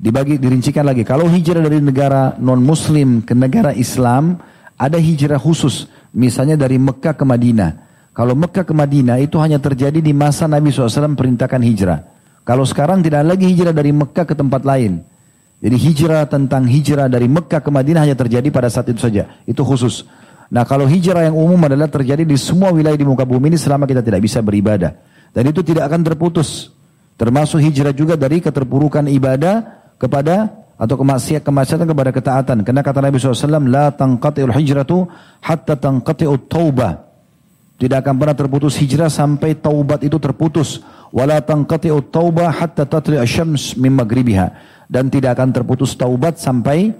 [0.00, 1.06] Dibagi, dirincikan lagi.
[1.06, 4.40] Kalau hijrah dari negara non-muslim ke negara Islam,
[4.80, 5.86] ada hijrah khusus.
[6.10, 7.70] Misalnya dari Mekah ke Madinah.
[8.10, 12.00] Kalau Mekah ke Madinah itu hanya terjadi di masa Nabi SAW perintahkan hijrah.
[12.42, 15.00] Kalau sekarang tidak lagi hijrah dari Mekah ke tempat lain.
[15.60, 19.28] Jadi hijrah tentang hijrah dari Mekah ke Madinah hanya terjadi pada saat itu saja.
[19.46, 20.02] Itu khusus.
[20.50, 23.86] Nah kalau hijrah yang umum adalah terjadi di semua wilayah di muka bumi ini selama
[23.86, 24.98] kita tidak bisa beribadah.
[25.30, 26.74] Dan itu tidak akan terputus.
[27.14, 29.62] Termasuk hijrah juga dari keterpurukan ibadah
[30.00, 32.56] kepada atau kemaksiatan kemaksiatan kepada ketaatan.
[32.64, 35.04] Karena kata Nabi SAW, La tanqati'ul hijratu
[35.44, 37.04] hatta tanqati'ut taubah.
[37.76, 40.80] Tidak akan pernah terputus hijrah sampai taubat itu terputus.
[41.12, 43.92] Wala tanqati'ut taubah hatta tatri asyams min.
[44.88, 46.96] Dan tidak akan terputus taubat sampai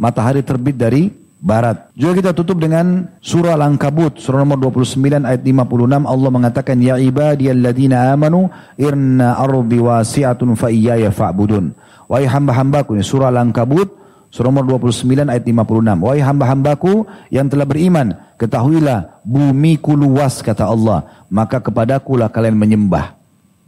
[0.00, 1.90] matahari terbit dari barat.
[1.94, 8.12] Juga kita tutup dengan surah Al-Ankabut, surah nomor 29 ayat 56 Allah mengatakan ya ibadiyalladzina
[8.14, 11.74] amanu irna ardi wasi'atun fa iyaya fa'budun.
[12.10, 13.98] Wahai hamba-hambaku surah Al-Ankabut
[14.28, 16.04] surah nomor 29 ayat 56.
[16.04, 23.16] Wahai hamba-hambaku yang telah beriman, ketahuilah bumiku luas kata Allah, maka kepadakulah kalian menyembah.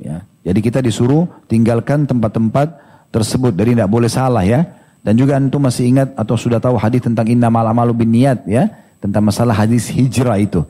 [0.01, 0.25] Ya.
[0.41, 2.73] Jadi kita disuruh tinggalkan tempat-tempat
[3.13, 3.53] tersebut.
[3.53, 4.65] Jadi tidak boleh salah ya.
[5.01, 8.69] Dan juga antum masih ingat atau sudah tahu hadis tentang inna amalu bin niat ya,
[9.01, 10.61] tentang masalah hadis hijrah itu.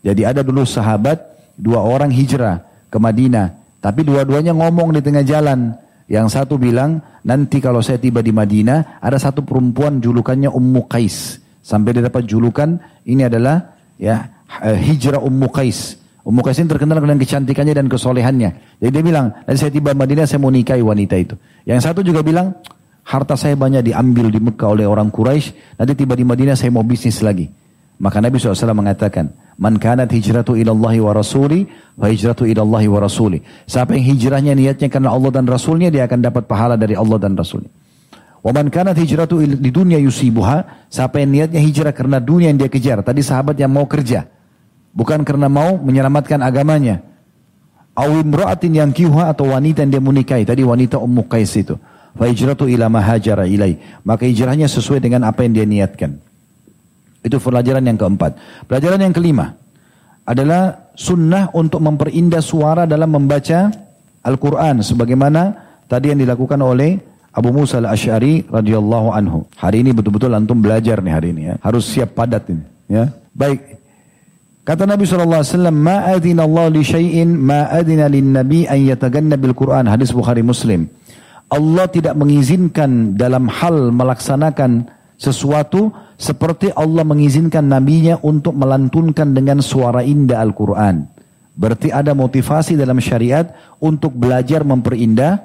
[0.00, 1.18] Jadi ada dulu sahabat
[1.58, 3.52] dua orang hijrah ke Madinah,
[3.82, 5.74] tapi dua-duanya ngomong di tengah jalan.
[6.10, 11.38] Yang satu bilang, nanti kalau saya tiba di Madinah, ada satu perempuan julukannya Ummu Qais.
[11.62, 14.26] Sampai dia dapat julukan, ini adalah ya
[14.58, 15.98] eh, hijrah Ummu Qais.
[16.26, 18.50] Ummu Qais ini terkenal dengan kecantikannya dan kesolehannya.
[18.82, 21.34] Jadi dia bilang, nanti saya tiba di Madinah, saya mau nikahi wanita itu.
[21.62, 22.58] Yang satu juga bilang,
[23.04, 25.76] harta saya banyak diambil di Mekah oleh orang Quraisy.
[25.76, 27.48] Nanti tiba di Madinah, saya mau bisnis lagi.
[28.00, 29.28] Maka Nabi SAW mengatakan,
[29.60, 31.68] Man kanat hijratu ilallahi wa rasuli,
[32.00, 33.44] wa hijratu ilallahi wa rasuli.
[33.68, 37.36] Siapa yang hijrahnya niatnya karena Allah dan Rasulnya, dia akan dapat pahala dari Allah dan
[37.36, 37.68] Rasulnya.
[38.40, 42.72] Wa man kanat hijratu di dunia yusibuha, siapa yang niatnya hijrah karena dunia yang dia
[42.72, 43.04] kejar.
[43.04, 44.24] Tadi sahabat yang mau kerja.
[44.96, 47.04] Bukan karena mau menyelamatkan agamanya.
[47.92, 50.48] Awimra'atin yang kiuha atau wanita yang dia menikahi.
[50.48, 51.76] Tadi wanita Ummu Qais itu.
[52.16, 53.78] Fa ila mahajara ilai.
[54.02, 56.18] Maka hijrahnya sesuai dengan apa yang dia niatkan.
[57.20, 58.36] Itu pelajaran yang keempat.
[58.66, 59.52] Pelajaran yang kelima
[60.24, 63.68] adalah sunnah untuk memperindah suara dalam membaca
[64.24, 64.80] Al-Quran.
[64.80, 65.54] Sebagaimana
[65.84, 66.96] tadi yang dilakukan oleh
[67.30, 69.46] Abu Musa al-Ash'ari radhiyallahu anhu.
[69.54, 71.54] Hari ini betul-betul antum belajar nih hari ini ya.
[71.62, 72.64] Harus siap padat ini.
[72.90, 73.06] Ya.
[73.30, 73.78] Baik.
[74.66, 79.54] Kata Nabi SAW, Ma adina Allah li syai'in ma adina lin nabi an yataganna bil
[79.54, 79.88] Quran.
[79.88, 80.90] Hadis Bukhari Muslim.
[81.50, 84.86] Allah tidak mengizinkan dalam hal melaksanakan
[85.18, 91.10] sesuatu seperti Allah mengizinkan nabinya untuk melantunkan dengan suara indah Al-Quran.
[91.58, 93.50] Berarti ada motivasi dalam syariat
[93.82, 95.42] untuk belajar memperindah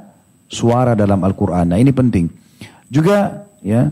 [0.47, 1.73] suara dalam Al-Quran.
[1.73, 2.29] Nah ini penting.
[2.87, 3.89] Juga ya,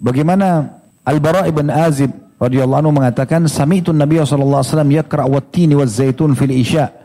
[0.00, 2.10] bagaimana Al-Bara ibn Azib
[2.40, 7.01] radhiyallahu anhu mengatakan, Sami'tu Nabi SAW yakra wattini wa zaitun fil isya.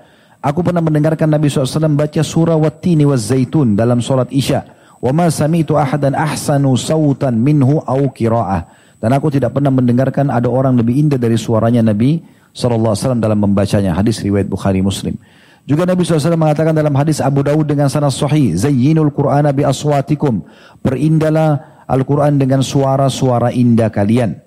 [0.48, 4.64] Aku pernah mendengarkan Nabi SAW baca surah wattini wa zaitun dalam solat isya.
[5.04, 8.64] Wa ma sami'tu ahadan ahsanu sautan minhu au kira'ah.
[8.96, 12.24] Dan aku tidak pernah mendengarkan ada orang lebih indah dari suaranya Nabi
[12.56, 13.92] SAW dalam membacanya.
[13.92, 15.20] Hadis riwayat Bukhari Muslim.
[15.68, 18.56] Juga Nabi SAW mengatakan dalam hadis Abu Dawud dengan sanad sahih.
[18.56, 20.48] Zayyinul Qur'ana bi aswatikum.
[20.80, 24.40] Perindahlah Al-Quran dengan suara-suara indah kalian.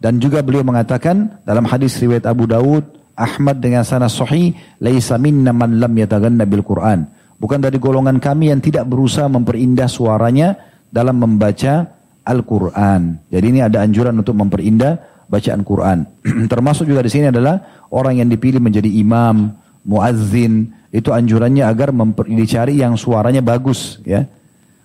[0.00, 3.01] Dan juga beliau mengatakan dalam hadis riwayat Abu Dawud.
[3.16, 4.56] Ahmad dengan sanad sahih.
[4.80, 7.08] Laisa minna man lam yataganna bil Qur'an.
[7.42, 10.54] Bukan dari golongan kami yang tidak berusaha memperindah suaranya
[10.92, 11.90] dalam membaca
[12.22, 13.18] Al-Quran.
[13.26, 16.06] Jadi ini ada anjuran untuk memperindah bacaan Quran.
[16.52, 21.90] Termasuk juga di sini adalah orang yang dipilih menjadi imam, muazzin, itu anjurannya agar
[22.28, 24.28] dicari yang suaranya bagus ya.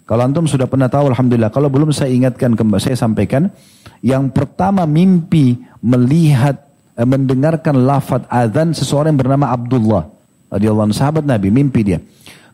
[0.07, 1.51] Kalau antum sudah pernah tahu Alhamdulillah.
[1.51, 3.51] Kalau belum saya ingatkan, saya sampaikan.
[3.99, 6.66] Yang pertama mimpi melihat,
[7.05, 10.09] mendengarkan lafad azan seseorang yang bernama Abdullah.
[10.49, 11.99] Radiyallahu sahabat Nabi, mimpi dia.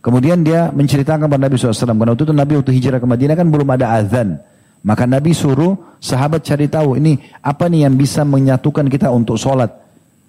[0.04, 1.72] Kemudian dia menceritakan kepada Nabi SAW.
[1.72, 4.36] Karena waktu itu Nabi waktu hijrah ke Madinah kan belum ada azan.
[4.84, 9.72] Maka Nabi suruh sahabat cari tahu ini apa nih yang bisa menyatukan kita untuk sholat.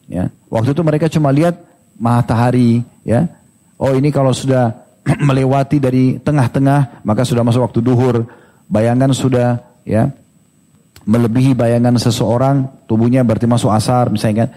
[0.07, 0.31] Ya.
[0.47, 1.59] Waktu itu mereka cuma lihat
[1.99, 2.87] matahari.
[3.03, 3.27] Ya.
[3.75, 4.79] Oh ini kalau sudah
[5.27, 8.31] melewati dari tengah-tengah maka sudah masuk waktu duhur.
[8.71, 10.15] Bayangan sudah ya
[11.05, 14.51] melebihi bayangan seseorang tubuhnya berarti masuk asar misalnya kan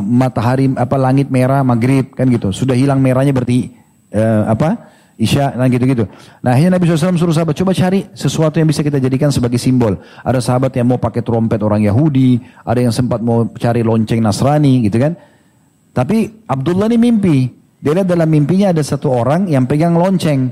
[0.00, 3.72] matahari apa langit merah maghrib kan gitu sudah hilang merahnya berarti
[4.12, 6.10] eh, apa Isya dan gitu-gitu.
[6.42, 9.94] Nah akhirnya Nabi SAW suruh sahabat coba cari sesuatu yang bisa kita jadikan sebagai simbol.
[10.26, 14.82] Ada sahabat yang mau pakai trompet orang Yahudi, ada yang sempat mau cari lonceng Nasrani
[14.82, 15.14] gitu kan.
[15.94, 17.46] Tapi Abdullah ini mimpi.
[17.78, 20.50] Dia lihat dalam mimpinya ada satu orang yang pegang lonceng.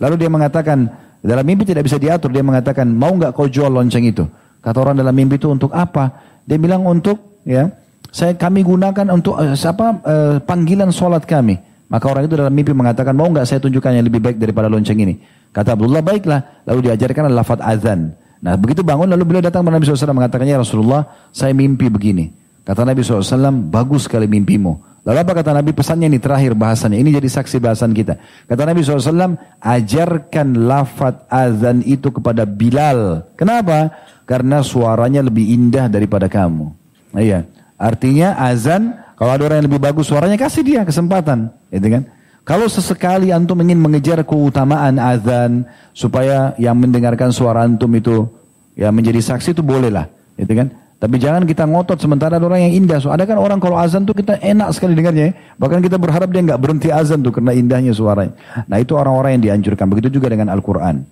[0.00, 0.88] Lalu dia mengatakan,
[1.22, 2.34] dalam mimpi tidak bisa diatur.
[2.34, 4.26] Dia mengatakan, mau nggak kau jual lonceng itu?
[4.58, 6.10] Kata orang dalam mimpi itu untuk apa?
[6.42, 7.70] Dia bilang untuk ya,
[8.10, 11.58] saya kami gunakan untuk uh, siapa uh, panggilan sholat kami.
[11.86, 14.98] Maka orang itu dalam mimpi mengatakan, mau nggak saya tunjukkan yang lebih baik daripada lonceng
[14.98, 15.20] ini?
[15.52, 16.64] Kata Abdullah, baiklah.
[16.66, 18.16] Lalu diajarkan lafad azan.
[18.42, 22.34] Nah begitu bangun lalu beliau datang kepada Nabi SAW mengatakannya Rasulullah saya mimpi begini.
[22.66, 24.91] Kata Nabi SAW bagus sekali mimpimu.
[25.02, 26.94] Lalu apa kata Nabi pesannya ini terakhir bahasanya.
[26.94, 28.22] Ini jadi saksi bahasan kita.
[28.46, 33.26] Kata Nabi SAW ajarkan lafad azan itu kepada Bilal.
[33.34, 33.90] Kenapa?
[34.22, 36.70] Karena suaranya lebih indah daripada kamu.
[37.18, 37.50] Iya.
[37.74, 42.02] Artinya azan kalau ada orang yang lebih bagus suaranya kasih dia kesempatan, gitu kan?
[42.42, 45.62] Kalau sesekali antum ingin mengejar keutamaan azan
[45.94, 48.26] supaya yang mendengarkan suara antum itu
[48.74, 50.74] ya menjadi saksi itu bolehlah, gitu kan?
[51.02, 53.02] Tapi jangan kita ngotot sementara ada orang yang indah.
[53.02, 55.34] So, ada kan orang kalau azan tuh kita enak sekali dengarnya.
[55.34, 55.58] Ya.
[55.58, 58.38] Bahkan kita berharap dia nggak berhenti azan tuh karena indahnya suaranya.
[58.70, 59.90] Nah itu orang-orang yang dianjurkan.
[59.90, 61.02] Begitu juga dengan Al-Quran.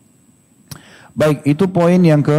[1.10, 2.38] Baik, itu poin yang ke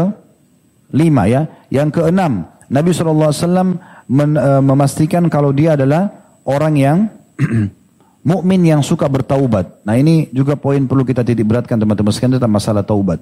[0.95, 1.43] lima ya.
[1.67, 3.75] Yang keenam, Nabi SAW
[4.07, 6.07] men, uh, memastikan kalau dia adalah
[6.47, 6.97] orang yang
[8.31, 9.83] mukmin yang suka bertaubat.
[9.83, 13.19] Nah ini juga poin perlu kita titik beratkan teman-teman sekalian tentang masalah taubat.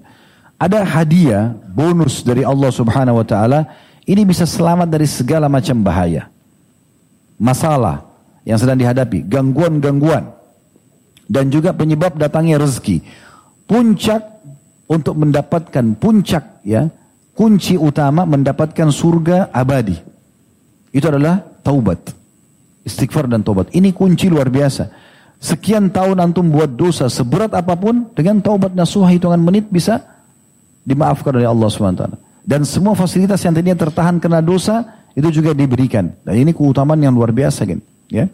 [0.62, 6.26] Ada hadiah bonus dari Allah Subhanahu wa taala ini bisa selamat dari segala macam bahaya.
[7.38, 8.10] Masalah
[8.42, 10.42] yang sedang dihadapi, gangguan-gangguan.
[11.30, 13.06] dan juga penyebab datangnya rezeki.
[13.70, 14.42] Puncak
[14.90, 16.90] untuk mendapatkan puncak ya,
[17.38, 19.94] kunci utama mendapatkan surga abadi.
[20.90, 22.02] Itu adalah taubat.
[22.82, 23.70] Istighfar dan taubat.
[23.78, 24.90] Ini kunci luar biasa.
[25.38, 30.02] Sekian tahun antum buat dosa seberat apa pun dengan taubat nasuha hitungan menit bisa
[30.82, 32.29] dimaafkan oleh Allah SWT.
[32.50, 36.10] Dan semua fasilitas yang tadinya tertahan karena dosa itu juga diberikan.
[36.26, 37.78] Dan ini keutamaan yang luar biasa kan.
[38.10, 38.26] Ya.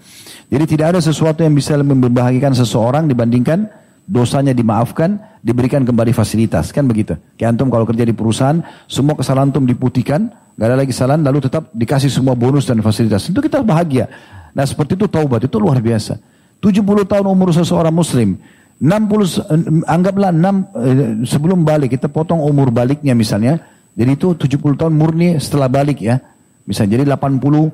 [0.47, 3.67] Jadi tidak ada sesuatu yang bisa membahagiakan seseorang dibandingkan
[4.07, 6.71] dosanya dimaafkan, diberikan kembali fasilitas.
[6.71, 7.19] Kan begitu.
[7.35, 11.43] Kayak antum kalau kerja di perusahaan, semua kesalahan antum diputihkan, gak ada lagi kesalahan, lalu
[11.43, 13.27] tetap dikasih semua bonus dan fasilitas.
[13.27, 14.07] Itu kita bahagia.
[14.55, 16.15] Nah seperti itu taubat, itu luar biasa.
[16.63, 18.39] 70 tahun umur seseorang muslim,
[18.79, 19.43] 60,
[19.83, 23.59] anggaplah 6, eh, sebelum balik, kita potong umur baliknya misalnya,
[23.95, 26.19] jadi itu 70 tahun murni setelah balik ya.
[26.67, 27.71] Misalnya jadi 80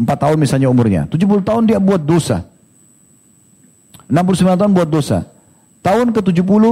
[0.00, 1.04] 4 tahun misalnya umurnya.
[1.12, 2.48] 70 tahun dia buat dosa.
[4.08, 5.28] 69 tahun buat dosa.
[5.84, 6.64] Tahun ke-70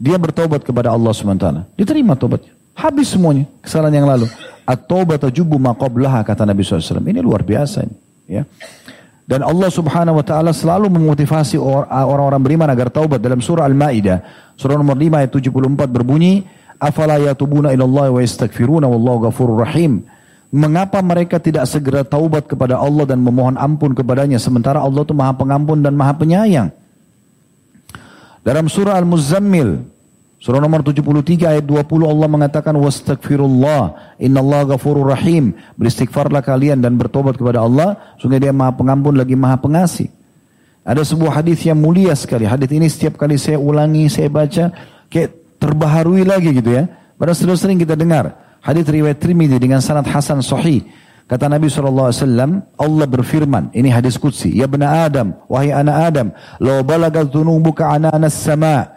[0.00, 1.76] dia bertobat kepada Allah SWT.
[1.76, 2.56] Diterima tobatnya.
[2.72, 4.26] Habis semuanya kesalahan yang lalu.
[4.64, 7.04] At-taubat tajubu maqablaha kata Nabi SAW.
[7.04, 7.96] Ini luar biasa ini.
[8.40, 8.48] Ya.
[9.28, 14.18] Dan Allah Subhanahu wa taala selalu memotivasi orang-orang beriman agar taubat dalam surah Al-Maidah,
[14.58, 16.42] surah nomor 5 ayat 74 berbunyi,
[16.82, 20.02] "Afala yatubuna ila Allah wa yastaghfiruna wallahu ghafurur rahim."
[20.52, 25.32] Mengapa mereka tidak segera taubat kepada Allah dan memohon ampun kepadanya sementara Allah itu maha
[25.32, 26.68] pengampun dan maha penyayang.
[28.44, 29.80] Dalam surah Al-Muzammil,
[30.36, 35.56] surah nomor 73 ayat 20 Allah mengatakan wastagfirullah innallaha ghafurur rahim.
[35.80, 40.12] Beristighfarlah kalian dan bertobat kepada Allah, sungguh dia maha pengampun lagi maha pengasih.
[40.84, 42.44] Ada sebuah hadis yang mulia sekali.
[42.44, 44.68] Hadis ini setiap kali saya ulangi, saya baca
[45.08, 46.90] kayak terbaharui lagi gitu ya.
[47.14, 48.58] Padahal sudah sering kita dengar.
[48.58, 50.82] Hadis riwayat Trimidi dengan sanad hasan sahih.
[51.30, 52.10] Kata Nabi SAW,
[52.76, 56.28] Allah berfirman, ini hadis kudsi, Ya bena Adam, wahai anak Adam,
[56.58, 58.90] Lau balagat dhunubuka ananas sama,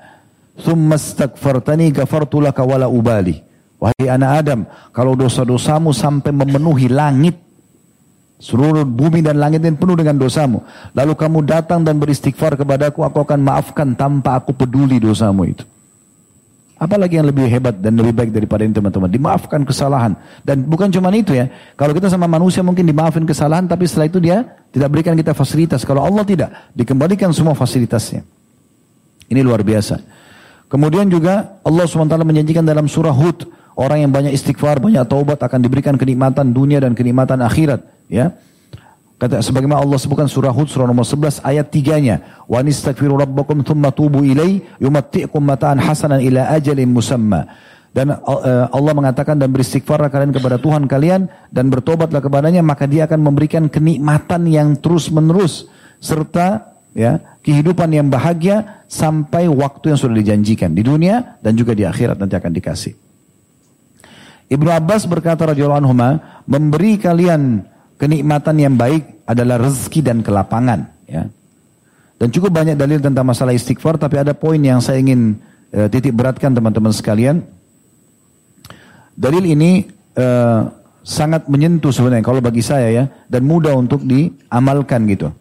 [0.58, 3.40] Thumma stagfartani gafartu laka wala ubali.
[3.80, 4.60] Wahai anak Adam,
[4.92, 7.40] kalau dosa-dosamu sampai memenuhi langit,
[8.42, 10.66] seluruh bumi dan langit ini penuh dengan dosamu.
[10.92, 15.64] Lalu kamu datang dan beristighfar kepadaku, aku akan maafkan tanpa aku peduli dosamu itu.
[16.76, 19.08] Apalagi yang lebih hebat dan lebih baik daripada ini teman-teman.
[19.08, 20.12] Dimaafkan kesalahan.
[20.44, 21.48] Dan bukan cuma itu ya.
[21.80, 23.64] Kalau kita sama manusia mungkin dimaafkan kesalahan.
[23.64, 24.44] Tapi setelah itu dia
[24.76, 25.88] tidak berikan kita fasilitas.
[25.88, 26.52] Kalau Allah tidak.
[26.76, 28.28] Dikembalikan semua fasilitasnya.
[29.32, 30.04] Ini luar biasa.
[30.68, 33.48] Kemudian juga Allah SWT menjanjikan dalam surah Hud.
[33.76, 37.88] Orang yang banyak istighfar, banyak taubat akan diberikan kenikmatan dunia dan kenikmatan akhirat.
[38.12, 38.36] Ya.
[39.16, 43.96] Kata sebagaimana Allah sebutkan surah Hud surah nomor 11 ayat 3-nya, "Wa nistaghfiru rabbakum thumma
[43.96, 47.48] tubu ilai yumatti'kum mata'an hasanan ila ajalin musamma."
[47.96, 53.08] Dan uh, Allah mengatakan dan beristighfarlah kalian kepada Tuhan kalian dan bertobatlah kepadanya maka dia
[53.08, 55.72] akan memberikan kenikmatan yang terus-menerus
[56.04, 61.88] serta ya kehidupan yang bahagia sampai waktu yang sudah dijanjikan di dunia dan juga di
[61.88, 62.94] akhirat nanti akan dikasih.
[64.52, 65.96] Ibnu Abbas berkata radhiyallahu anhu
[66.52, 67.64] memberi kalian
[67.96, 70.92] kenikmatan yang baik adalah rezeki dan kelapangan.
[71.08, 71.28] Ya.
[72.16, 75.36] Dan cukup banyak dalil tentang masalah istighfar, tapi ada poin yang saya ingin
[75.76, 77.44] uh, titik beratkan teman-teman sekalian.
[79.16, 80.72] Dalil ini uh,
[81.04, 85.32] sangat menyentuh sebenarnya kalau bagi saya ya, dan mudah untuk diamalkan gitu.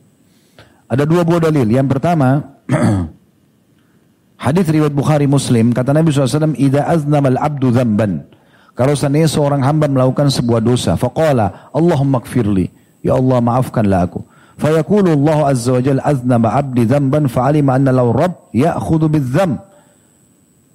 [0.90, 1.66] Ada dua buah dalil.
[1.70, 2.58] Yang pertama,
[4.44, 8.33] hadis riwayat Bukhari Muslim kata Nabi SAW, "Ida aznamal abdu dzamban."
[8.74, 12.70] Kalau seandainya seorang hamba melakukan sebuah dosa, faqala Allahumma kfirli,
[13.06, 14.20] ya Allah maafkanlah aku.
[14.58, 19.58] Fayaqulu Allah azza wa jalla aznaba abdi dzamban fa'alima anna law rabb ya'khudhu bidzam.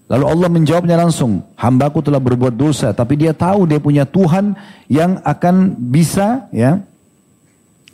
[0.10, 4.58] Lalu Allah menjawabnya langsung, hambaku telah berbuat dosa, tapi dia tahu dia punya Tuhan
[4.90, 6.82] yang akan bisa ya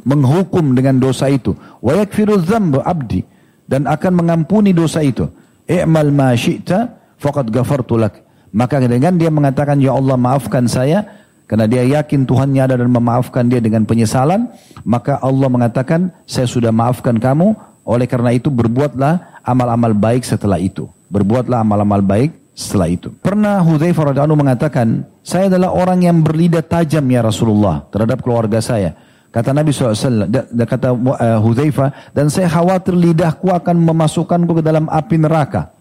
[0.06, 1.54] menghukum dengan dosa itu.
[1.82, 2.40] Wa yakfiru
[2.82, 3.26] abdi
[3.66, 5.30] dan akan mengampuni dosa itu.
[5.66, 8.25] I'mal ma syi'ta faqad ghafartu lak.
[8.56, 11.04] Maka dengan dia mengatakan, Ya Allah maafkan saya,
[11.44, 14.48] karena dia yakin Tuhannya ada dan memaafkan dia dengan penyesalan,
[14.88, 17.52] maka Allah mengatakan, saya sudah maafkan kamu,
[17.84, 20.88] oleh karena itu berbuatlah amal-amal baik setelah itu.
[21.12, 23.12] Berbuatlah amal-amal baik setelah itu.
[23.20, 28.96] Pernah Hudzaifah radhiyallahu mengatakan, saya adalah orang yang berlidah tajam ya Rasulullah terhadap keluarga saya.
[29.36, 30.32] Kata Nabi SAW,
[30.64, 35.75] kata uh, Hudzaifah, dan saya khawatir lidahku akan memasukkanku ke dalam api neraka.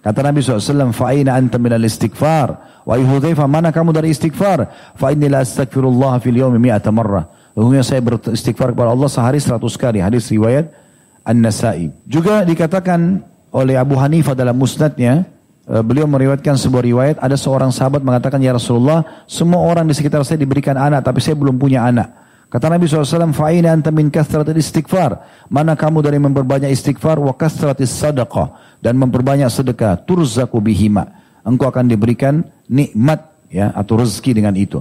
[0.00, 2.80] Kata Nabi SAW, fa'ina anta minal istighfar.
[2.88, 4.64] Wa Hudzaifah, mana kamu dari istighfar?
[4.96, 7.28] Fa'inni la astaghfirullah fil yawmi mi'ata marrah.
[7.52, 10.00] Lalu saya beristighfar kepada Allah sehari seratus kali.
[10.00, 10.72] Hadis riwayat
[11.28, 11.92] An-Nasai.
[12.08, 13.20] Juga dikatakan
[13.52, 15.28] oleh Abu Hanifah dalam musnadnya,
[15.68, 20.24] eh, beliau meriwayatkan sebuah riwayat, ada seorang sahabat mengatakan, Ya Rasulullah, semua orang di sekitar
[20.24, 22.20] saya diberikan anak, tapi saya belum punya anak.
[22.50, 25.22] Kata Nabi SAW, fa'ina anta min kathratil istighfar.
[25.46, 28.69] Mana kamu dari memperbanyak istighfar wa kathratis sadaqah.
[28.80, 30.00] Dan memperbanyak sedekah.
[30.02, 31.06] Turzaku bihima.
[31.44, 34.80] Engkau akan diberikan nikmat ya atau rezeki dengan itu.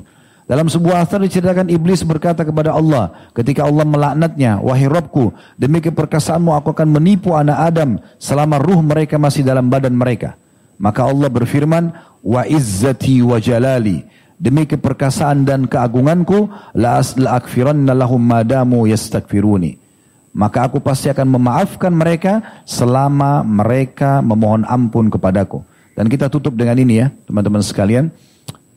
[0.50, 5.30] Dalam sebuah asar diceritakan iblis berkata kepada Allah ketika Allah melaknatnya, "Wahai Rabbku,
[5.62, 10.34] demi keperkasaanmu aku akan menipu anak Adam selama ruh mereka masih dalam badan mereka."
[10.82, 11.94] Maka Allah berfirman,
[12.26, 14.02] "Wa izzati wa jalali."
[14.40, 16.48] Demi keperkasaan dan keagunganku,
[16.80, 19.89] la akfiranna lahum madamu yastakfiruni.
[20.30, 25.66] Maka aku pasti akan memaafkan mereka selama mereka memohon ampun kepadaku.
[25.98, 28.14] Dan kita tutup dengan ini ya, teman-teman sekalian.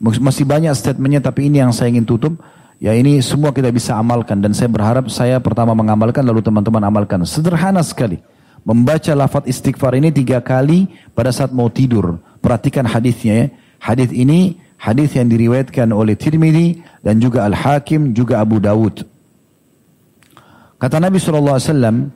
[0.01, 2.41] Masih banyak statementnya, tapi ini yang saya ingin tutup.
[2.81, 7.23] Ya ini semua kita bisa amalkan dan saya berharap saya pertama mengamalkan lalu teman-teman amalkan.
[7.23, 8.19] Sederhana sekali.
[8.67, 12.19] Membaca lafaz istighfar ini tiga kali pada saat mau tidur.
[12.43, 13.47] Perhatikan hadisnya ya.
[13.79, 19.07] Hadis ini Hadis yang diriwayatkan oleh Tirmidzi dan juga Al-Hakim juga Abu Dawud.
[20.83, 22.11] Kata Nabi SAW,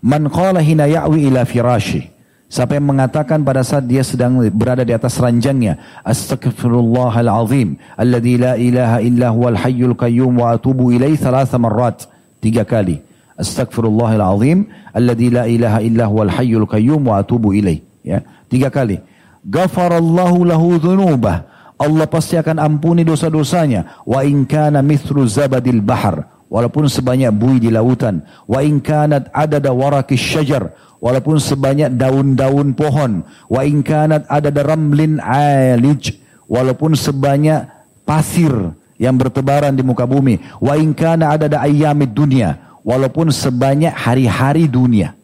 [0.00, 2.08] Man qala hina ya'wi ila firashi.
[2.48, 9.04] Siapa yang mengatakan pada saat dia sedang berada di atas ranjangnya, Astaghfirullahalazim, alladhi la ilaha
[9.04, 12.08] illa huwal hayyul qayyum wa atubu ilaih thalatha marrat.
[12.40, 13.04] Tiga kali.
[13.36, 14.64] Astaghfirullahalazim,
[14.96, 17.84] alladhi la ilaha illa huwal hayyul qayyum wa atubu ilaih.
[18.00, 18.96] Ya, tiga kali.
[19.44, 24.00] Ghafarallahu lahu dhunubah Allah pasti akan ampuni dosa-dosanya.
[24.08, 26.35] Wa in kana mithlu zabadil bahar.
[26.46, 28.22] Walaupun sebanyak bui di lautan.
[28.46, 30.70] Wa in kanat adada warakis syajar.
[31.02, 33.26] Walaupun sebanyak daun-daun pohon.
[33.50, 36.14] Wa in kanat adada ramlin alij.
[36.46, 37.66] Walaupun sebanyak
[38.06, 38.54] pasir
[38.94, 40.38] yang bertebaran di muka bumi.
[40.62, 42.78] Wa in kana adada ayyamid dunia.
[42.86, 45.18] Walaupun sebanyak hari-hari dunia.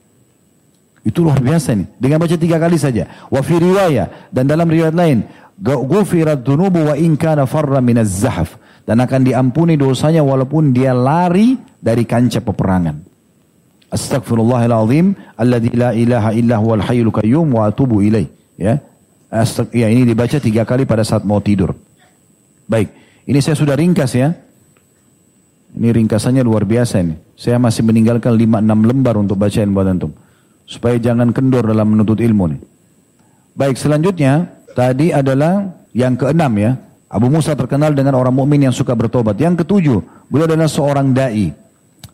[1.06, 1.86] Itu luar biasa nih.
[2.02, 3.06] Dengan baca tiga kali saja.
[3.30, 4.30] Wa fi riwayah.
[4.34, 5.22] Dan dalam riwayat lain.
[5.62, 8.58] Gufirat dunubu wa in kana farra minaz zahaf.
[8.82, 12.96] Dan akan diampuni dosanya walaupun dia lari dari kancah peperangan.
[13.92, 15.38] Astagfirullahaladzim.
[15.38, 18.26] Alladhi la ilaha illa huwal hayyul qayyum wa atubu ilaih.
[18.58, 18.82] Ya.
[19.32, 21.72] Astag ya ini dibaca tiga kali pada saat mau tidur.
[22.66, 22.90] Baik.
[23.22, 24.34] Ini saya sudah ringkas ya.
[25.72, 27.16] Ini ringkasannya luar biasa ini.
[27.38, 30.12] Saya masih meninggalkan 5-6 lembar untuk bacain buat antum.
[30.68, 32.60] Supaya jangan kendor dalam menuntut ilmu nih.
[33.56, 36.72] Baik, selanjutnya Tadi adalah yang keenam ya.
[37.12, 39.36] Abu Musa terkenal dengan orang mukmin yang suka bertobat.
[39.36, 40.00] Yang ketujuh,
[40.32, 41.52] beliau adalah seorang dai.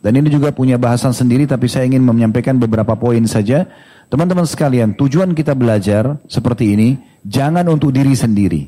[0.03, 3.63] Dan ini juga punya bahasan sendiri tapi saya ingin menyampaikan beberapa poin saja.
[4.11, 6.89] Teman-teman sekalian, tujuan kita belajar seperti ini
[7.23, 8.67] jangan untuk diri sendiri.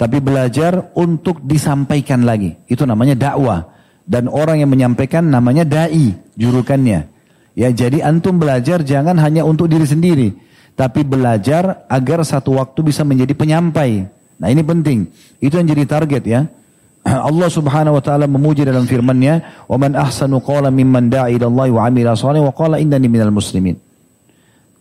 [0.00, 2.56] Tapi belajar untuk disampaikan lagi.
[2.64, 3.76] Itu namanya dakwah.
[4.08, 7.12] Dan orang yang menyampaikan namanya dai, jurukannya.
[7.56, 10.46] Ya, jadi antum belajar jangan hanya untuk diri sendiri
[10.76, 14.12] tapi belajar agar satu waktu bisa menjadi penyampai.
[14.36, 15.08] Nah ini penting.
[15.40, 16.40] Itu yang jadi target ya.
[17.28, 21.66] Allah Subhanahu wa taala memuji dalam firman-Nya, "Wa man ahsanu qawlan mimman da'a ila Allah
[21.70, 23.78] wa 'amila shalihan wa qala innani minal muslimin."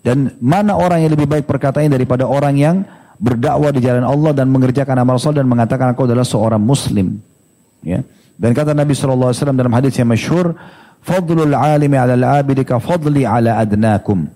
[0.06, 2.86] Dan mana orang yang lebih baik perkataannya daripada orang yang
[3.18, 7.18] berdakwah di jalan Allah dan mengerjakan amal saleh dan mengatakan aku adalah seorang muslim.
[7.82, 8.06] Ya.
[8.36, 10.54] Dan kata Nabi wasallam dalam hadis yang masyhur,
[11.02, 14.28] "Fadlul 'alimi 'ala al-'abidi ka fadli 'ala adnakum."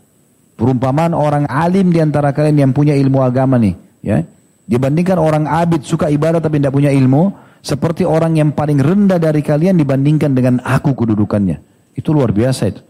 [0.57, 4.25] Perumpamaan orang alim di antara kalian yang punya ilmu agama nih, ya.
[4.69, 7.33] Dibandingkan orang abid suka ibadah tapi tidak punya ilmu,
[7.65, 11.57] seperti orang yang paling rendah dari kalian dibandingkan dengan aku kedudukannya.
[11.97, 12.81] Itu luar biasa itu.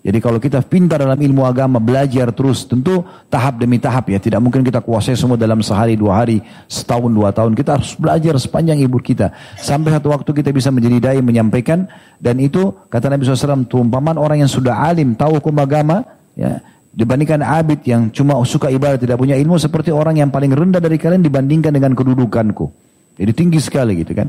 [0.00, 4.16] Jadi kalau kita pintar dalam ilmu agama, belajar terus, tentu tahap demi tahap ya.
[4.16, 6.40] Tidak mungkin kita kuasai semua dalam sehari, dua hari,
[6.72, 7.52] setahun, dua tahun.
[7.52, 9.28] Kita harus belajar sepanjang ibu kita.
[9.60, 11.84] Sampai satu waktu kita bisa menjadi dai menyampaikan.
[12.16, 16.00] Dan itu kata Nabi SAW, perumpamaan orang yang sudah alim, tahu hukum agama,
[16.32, 20.82] ya, Dibandingkan abid yang cuma suka ibadah tidak punya ilmu seperti orang yang paling rendah
[20.82, 22.66] dari kalian dibandingkan dengan kedudukanku.
[23.14, 24.26] Jadi tinggi sekali gitu kan.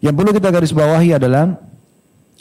[0.00, 1.52] Yang perlu kita garis bawahi adalah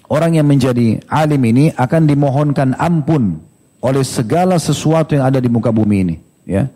[0.07, 3.43] orang yang menjadi alim ini akan dimohonkan ampun
[3.83, 6.15] oleh segala sesuatu yang ada di muka bumi ini,
[6.47, 6.71] ya.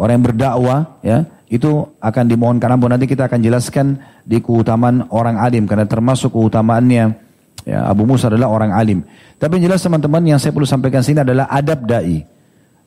[0.00, 2.88] Orang yang berdakwah, ya, itu akan dimohonkan ampun.
[2.88, 7.28] Nanti kita akan jelaskan di keutamaan orang alim karena termasuk keutamaannya
[7.68, 9.04] Ya, Abu Musa adalah orang alim.
[9.40, 12.28] Tapi yang jelas teman-teman yang saya perlu sampaikan sini adalah adab dai.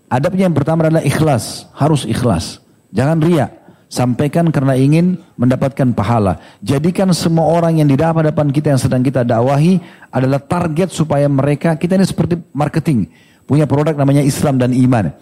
[0.05, 2.61] Adabnya yang pertama adalah ikhlas, harus ikhlas.
[2.93, 3.51] Jangan riak.
[3.89, 6.37] Sampaikan karena ingin mendapatkan pahala.
[6.61, 11.77] Jadikan semua orang yang di hadapan kita yang sedang kita dakwahi adalah target supaya mereka,
[11.77, 13.09] kita ini seperti marketing.
[13.45, 15.13] Punya produk namanya Islam dan iman.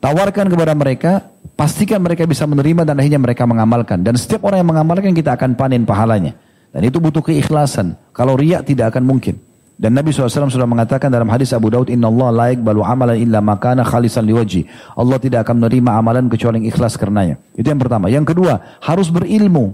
[0.00, 4.00] Tawarkan kepada mereka, pastikan mereka bisa menerima dan akhirnya mereka mengamalkan.
[4.00, 6.36] Dan setiap orang yang mengamalkan kita akan panen pahalanya.
[6.72, 7.96] Dan itu butuh keikhlasan.
[8.12, 9.49] Kalau riak tidak akan mungkin.
[9.80, 13.40] Dan Nabi SAW sudah mengatakan dalam hadis Abu Daud, Inna Allah laik balu amalan illa
[13.40, 14.68] makana khalisan liwaji.
[14.92, 17.40] Allah tidak akan menerima amalan kecuali yang ikhlas karenanya.
[17.56, 18.12] Itu yang pertama.
[18.12, 19.72] Yang kedua, harus berilmu.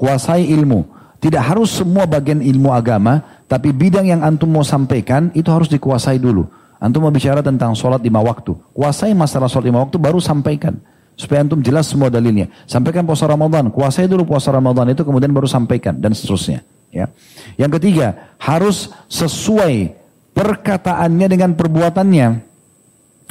[0.00, 0.88] Kuasai ilmu.
[1.20, 6.16] Tidak harus semua bagian ilmu agama, tapi bidang yang antum mau sampaikan itu harus dikuasai
[6.16, 6.48] dulu.
[6.80, 8.56] Antum mau bicara tentang sholat lima waktu.
[8.72, 10.80] Kuasai masalah sholat lima waktu baru sampaikan.
[11.12, 12.48] Supaya antum jelas semua dalilnya.
[12.64, 13.68] Sampaikan puasa Ramadan.
[13.68, 15.92] Kuasai dulu puasa Ramadan itu kemudian baru sampaikan.
[16.00, 16.64] Dan seterusnya.
[16.90, 17.06] Ya.
[17.54, 19.94] Yang ketiga, harus sesuai
[20.34, 22.28] perkataannya dengan perbuatannya.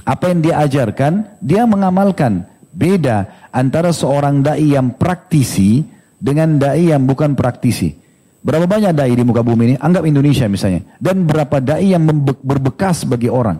[0.07, 2.47] Apa yang dia ajarkan, dia mengamalkan.
[2.69, 5.83] Beda antara seorang da'i yang praktisi
[6.15, 7.91] dengan da'i yang bukan praktisi.
[8.39, 9.75] Berapa banyak da'i di muka bumi ini?
[9.75, 10.87] Anggap Indonesia misalnya.
[10.95, 12.07] Dan berapa da'i yang
[12.39, 13.59] berbekas bagi orang.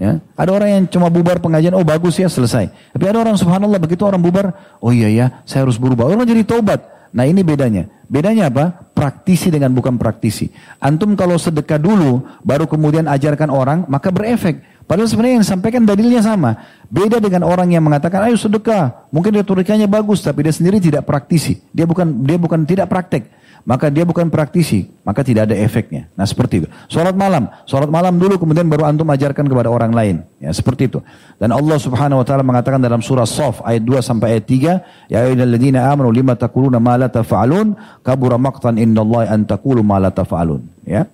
[0.00, 2.72] Ya, ada orang yang cuma bubar pengajian, oh bagus ya selesai.
[2.72, 6.08] Tapi ada orang subhanallah begitu orang bubar, oh iya ya saya harus berubah.
[6.08, 6.80] Orang jadi tobat.
[7.10, 7.90] Nah ini bedanya.
[8.10, 8.90] Bedanya apa?
[8.90, 10.50] Praktisi dengan bukan praktisi.
[10.82, 14.62] Antum kalau sedekah dulu, baru kemudian ajarkan orang, maka berefek.
[14.90, 16.58] Padahal sebenarnya yang disampaikan dalilnya sama.
[16.90, 19.06] Beda dengan orang yang mengatakan, ayo sedekah.
[19.14, 21.62] Mungkin retorikanya bagus, tapi dia sendiri tidak praktisi.
[21.70, 23.30] Dia bukan dia bukan tidak praktek.
[23.60, 26.08] Maka dia bukan praktisi, maka tidak ada efeknya.
[26.16, 26.68] Nah seperti itu.
[26.88, 30.16] Sholat malam, sholat malam dulu kemudian baru antum ajarkan kepada orang lain.
[30.40, 31.04] Ya seperti itu.
[31.36, 35.12] Dan Allah subhanahu wa ta'ala mengatakan dalam surah Sof ayat 2 sampai ayat 3.
[35.12, 40.08] Ya ayyuhalladzina amanu lima takuluna ma la tafa'alun kabura maqtan indallahi an taqulu ma la
[40.08, 40.64] tafa'alun.
[40.88, 41.04] Ya.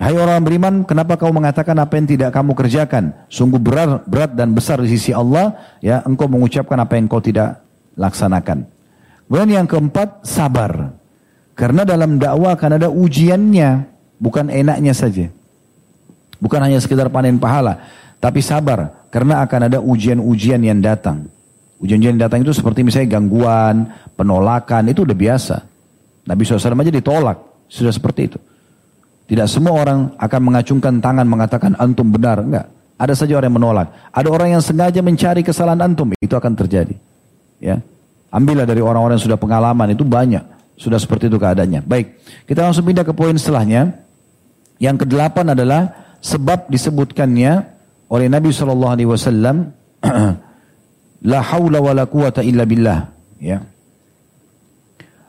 [0.00, 3.12] Hai orang beriman, kenapa kau mengatakan apa yang tidak kamu kerjakan?
[3.28, 5.52] Sungguh berat, berat dan besar di sisi Allah,
[5.84, 7.60] ya engkau mengucapkan apa yang kau tidak
[8.00, 8.64] laksanakan.
[9.28, 10.96] Kemudian yang keempat, sabar.
[11.60, 13.84] Karena dalam dakwah akan ada ujiannya,
[14.16, 15.28] bukan enaknya saja.
[16.40, 17.84] Bukan hanya sekedar panen pahala,
[18.16, 19.04] tapi sabar.
[19.12, 21.28] Karena akan ada ujian-ujian yang datang.
[21.84, 25.56] Ujian-ujian yang datang itu seperti misalnya gangguan, penolakan, itu udah biasa.
[26.24, 27.36] Nabi SAW aja ditolak,
[27.68, 28.38] sudah seperti itu.
[29.28, 32.40] Tidak semua orang akan mengacungkan tangan mengatakan antum benar.
[32.40, 32.72] Enggak.
[32.96, 33.88] Ada saja orang yang menolak.
[34.10, 36.10] Ada orang yang sengaja mencari kesalahan antum.
[36.18, 36.96] Itu akan terjadi.
[37.62, 37.78] Ya.
[38.32, 39.94] Ambillah dari orang-orang yang sudah pengalaman.
[39.94, 40.49] Itu banyak.
[40.80, 41.84] Sudah seperti itu keadaannya.
[41.84, 42.24] Baik.
[42.48, 44.00] Kita langsung pindah ke poin setelahnya.
[44.80, 45.92] Yang kedelapan adalah
[46.24, 47.52] sebab disebutkannya
[48.08, 49.56] oleh Nabi Shallallahu Alaihi Wasallam
[51.30, 52.98] la haula wa la quwata illa billah
[53.40, 53.60] ya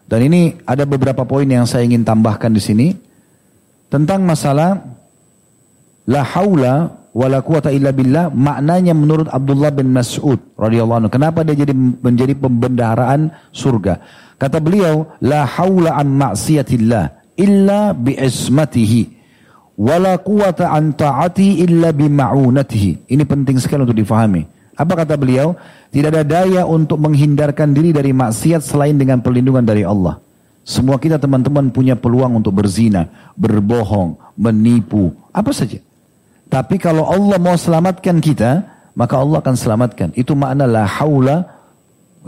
[0.08, 2.88] dan ini ada beberapa poin yang saya ingin tambahkan di sini
[3.92, 4.80] tentang masalah
[6.08, 11.60] la haula wala quwata illa billah maknanya menurut Abdullah bin Mas'ud radhiyallahu anhu kenapa dia
[11.60, 14.00] jadi menjadi pembendaharaan surga
[14.42, 19.22] kata beliau la haula an ma'siyatillah illa bi ismatihi
[19.78, 24.42] wala quwata an ta'ati illa bi ma'unatihi ini penting sekali untuk difahami
[24.74, 25.54] apa kata beliau
[25.94, 30.18] tidak ada daya untuk menghindarkan diri dari maksiat selain dengan perlindungan dari Allah
[30.62, 35.82] semua kita teman-teman punya peluang untuk berzina, berbohong, menipu, apa saja.
[36.52, 40.14] Tapi kalau Allah mau selamatkan kita, maka Allah akan selamatkan.
[40.14, 41.50] Itu makna la haula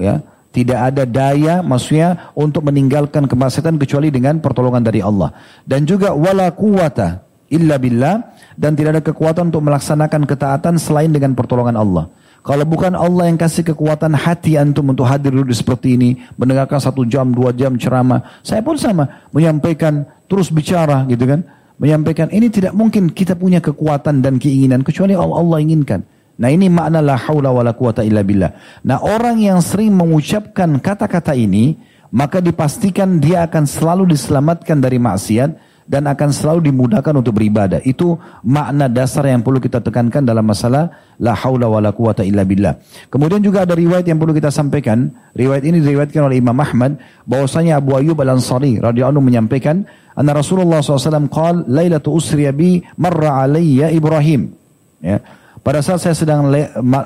[0.02, 0.24] ya,
[0.54, 5.34] tidak ada daya maksudnya untuk meninggalkan kemaksiatan kecuali dengan pertolongan dari Allah.
[5.66, 11.34] Dan juga wala quwata illa billah dan tidak ada kekuatan untuk melaksanakan ketaatan selain dengan
[11.34, 12.06] pertolongan Allah.
[12.44, 17.08] Kalau bukan Allah yang kasih kekuatan hati antum untuk hadir duduk seperti ini, mendengarkan satu
[17.08, 21.48] jam, dua jam ceramah, saya pun sama menyampaikan, terus bicara gitu kan,
[21.80, 26.04] menyampaikan ini tidak mungkin kita punya kekuatan dan keinginan kecuali Allah inginkan.
[26.34, 28.82] Nah ini makna la haula wa la quwata illa billah.
[28.86, 31.78] Nah orang yang sering mengucapkan kata-kata ini,
[32.10, 37.84] maka dipastikan dia akan selalu diselamatkan dari maksiat dan akan selalu dimudahkan untuk beribadah.
[37.84, 42.80] Itu makna dasar yang perlu kita tekankan dalam masalah la haula wala quwata illa billah.
[43.12, 45.12] Kemudian juga ada riwayat yang perlu kita sampaikan.
[45.36, 46.98] Riwayat ini diriwayatkan oleh Imam Ahmad
[47.28, 49.84] bahwasanya Abu Ayyub Al-Ansari radhiyallahu menyampaikan
[50.16, 54.56] anna Rasulullah SAW qala lailatu usriya bi marra alayya Ibrahim.
[55.04, 55.20] Ya.
[55.64, 56.52] Pada saat saya sedang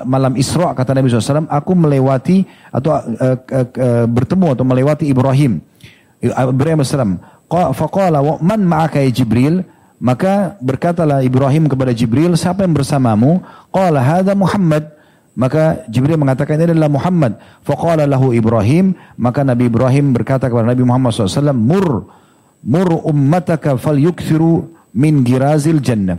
[0.02, 2.42] malam Isra kata Nabi SAW, aku melewati
[2.74, 5.62] atau uh, uh, uh, bertemu atau melewati Ibrahim.
[6.18, 6.90] Ibrahim AS.
[7.48, 9.62] Faqala man ma'aka ya Jibril?
[10.02, 13.46] Maka berkatalah Ibrahim kepada Jibril, siapa yang bersamamu?
[13.70, 14.90] Qala hadha Muhammad.
[15.38, 17.38] Maka Jibril mengatakan ini adalah Muhammad.
[17.62, 22.10] Faqala lahu Ibrahim, maka Nabi Ibrahim berkata kepada Nabi Muhammad SAW, mur,
[22.66, 26.18] mur ummataka fal yukthiru min girazil jannah.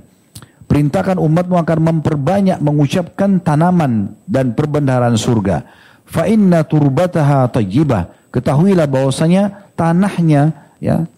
[0.69, 5.65] Perintahkan umatmu akan memperbanyak mengucapkan tanaman dan perbendaharaan surga.
[6.05, 8.29] Fa inna turbataha tayyibah.
[8.29, 11.09] Ketahuilah bahwasanya tanahnya ya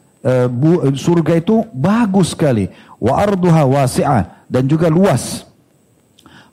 [0.47, 2.71] bu, surga itu bagus sekali.
[2.95, 5.43] Wa arduha wasi'ah dan juga luas.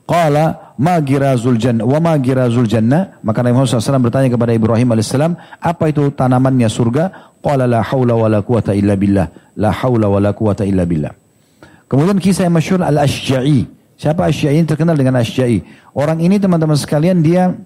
[0.03, 4.95] Qala ma girazul jannah wa ma girazul jannah maka Nabi Muhammad SAW bertanya kepada Ibrahim
[4.95, 9.27] alaihissalam apa itu tanamannya surga qala la haula wa la quwata illa billah
[9.59, 11.11] la haula wa la quwata illa billah
[11.89, 13.65] kemudian kisah yang masyhur al-Asy'a'i
[13.97, 15.65] siapa Asy'a'i ini terkenal dengan Asy'a'i
[15.97, 17.57] orang ini teman-teman sekalian dia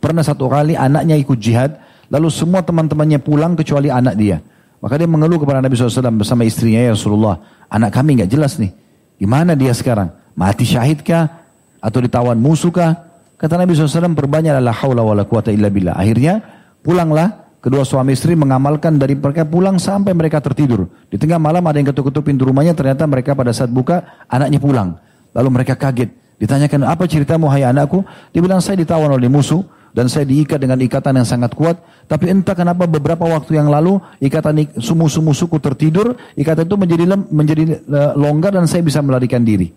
[0.00, 1.78] pernah satu kali anaknya ikut jihad
[2.10, 4.42] Lalu semua teman-temannya pulang kecuali anak dia.
[4.82, 7.38] Maka dia mengeluh kepada Nabi SAW bersama istrinya, ya Rasulullah,
[7.70, 8.74] anak kami nggak jelas nih.
[9.22, 10.10] Gimana dia sekarang?
[10.34, 11.30] Mati syahid kah?
[11.78, 12.98] Atau ditawan musuh kah?
[13.38, 15.94] Kata Nabi SAW, perbanyaklah la haula wa la quwata illa billah.
[15.94, 16.42] Akhirnya,
[16.82, 20.88] pulanglah kedua suami istri mengamalkan dari mereka pulang sampai mereka tertidur.
[21.06, 24.96] Di tengah malam ada yang ketuk-ketuk pintu rumahnya, ternyata mereka pada saat buka, anaknya pulang.
[25.36, 26.10] Lalu mereka kaget.
[26.40, 28.00] Ditanyakan, apa ceritamu hai anakku?
[28.32, 29.60] Dia bilang, saya ditawan oleh musuh
[29.92, 31.76] dan saya diikat dengan ikatan yang sangat kuat.
[32.08, 37.62] Tapi entah kenapa beberapa waktu yang lalu ikatan sumu-sumu suku tertidur, ikatan itu menjadi menjadi
[37.78, 39.70] eh, longgar dan saya bisa melarikan diri.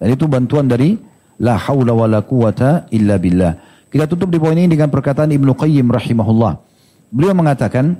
[0.00, 0.96] Dan itu bantuan dari
[1.40, 3.52] la haula wa la quwata illa billah.
[3.88, 6.73] Kita tutup di poin ini dengan perkataan Ibnu Qayyim rahimahullah.
[7.14, 7.94] Beliau mengatakan,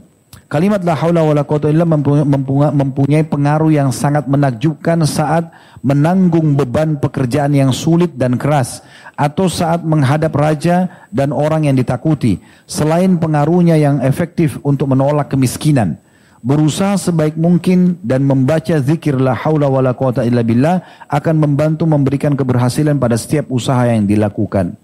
[0.51, 5.55] kalimat la haula wa la quwata illa mempunyai pengaruh yang sangat menakjubkan saat
[5.87, 8.83] menanggung beban pekerjaan yang sulit dan keras
[9.15, 15.95] atau saat menghadap raja dan orang yang ditakuti selain pengaruhnya yang efektif untuk menolak kemiskinan.
[16.43, 22.35] Berusaha sebaik mungkin dan membaca zikir la haula wala quwata illa billah akan membantu memberikan
[22.35, 24.75] keberhasilan pada setiap usaha yang dilakukan.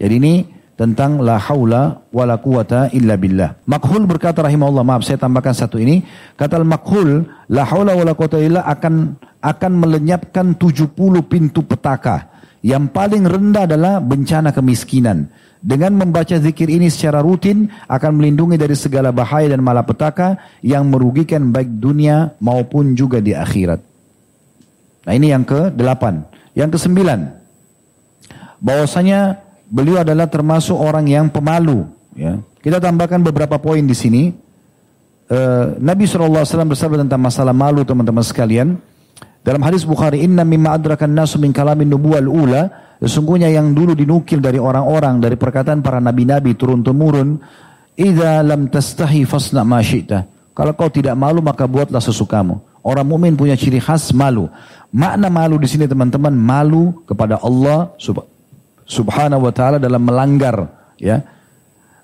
[0.00, 3.64] Jadi ini tentang la haula wala quwata illa billah.
[3.64, 6.04] Makhul berkata rahimahullah, maaf saya tambahkan satu ini.
[6.36, 10.92] Kata makhul la haula wala quwata illa akan akan melenyapkan 70
[11.26, 12.28] pintu petaka.
[12.60, 15.32] Yang paling rendah adalah bencana kemiskinan.
[15.66, 21.50] Dengan membaca zikir ini secara rutin akan melindungi dari segala bahaya dan malapetaka yang merugikan
[21.50, 23.80] baik dunia maupun juga di akhirat.
[25.08, 26.04] Nah ini yang ke-8.
[26.52, 27.00] Yang ke-9.
[28.60, 31.86] Bahwasanya beliau adalah termasuk orang yang pemalu.
[32.16, 32.40] Ya.
[32.62, 34.34] Kita tambahkan beberapa poin di sini.
[35.26, 38.78] Uh, Nabi SAW bersabda tentang masalah malu teman-teman sekalian.
[39.46, 42.62] Dalam hadis Bukhari, Inna mimma adrakan nasu min kalamin nubuwal ula.
[42.98, 47.38] Sesungguhnya yang dulu dinukil dari orang-orang, dari perkataan para nabi-nabi turun-temurun.
[47.94, 49.78] Iza lam tastahi fasna ma.
[50.56, 52.58] Kalau kau tidak malu maka buatlah sesukamu.
[52.82, 54.48] Orang mukmin punya ciri khas malu.
[54.94, 58.35] Makna malu di sini teman-teman malu kepada Allah subhanahu
[58.86, 61.26] wa taala dalam melanggar ya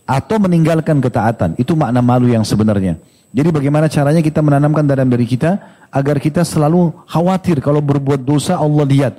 [0.06, 1.54] atau meninggalkan ketaatan.
[1.56, 2.98] Itu makna malu yang sebenarnya.
[3.32, 5.56] Jadi bagaimana caranya kita menanamkan dalam diri kita
[5.88, 9.14] agar kita selalu khawatir kalau berbuat dosa Allah lihat.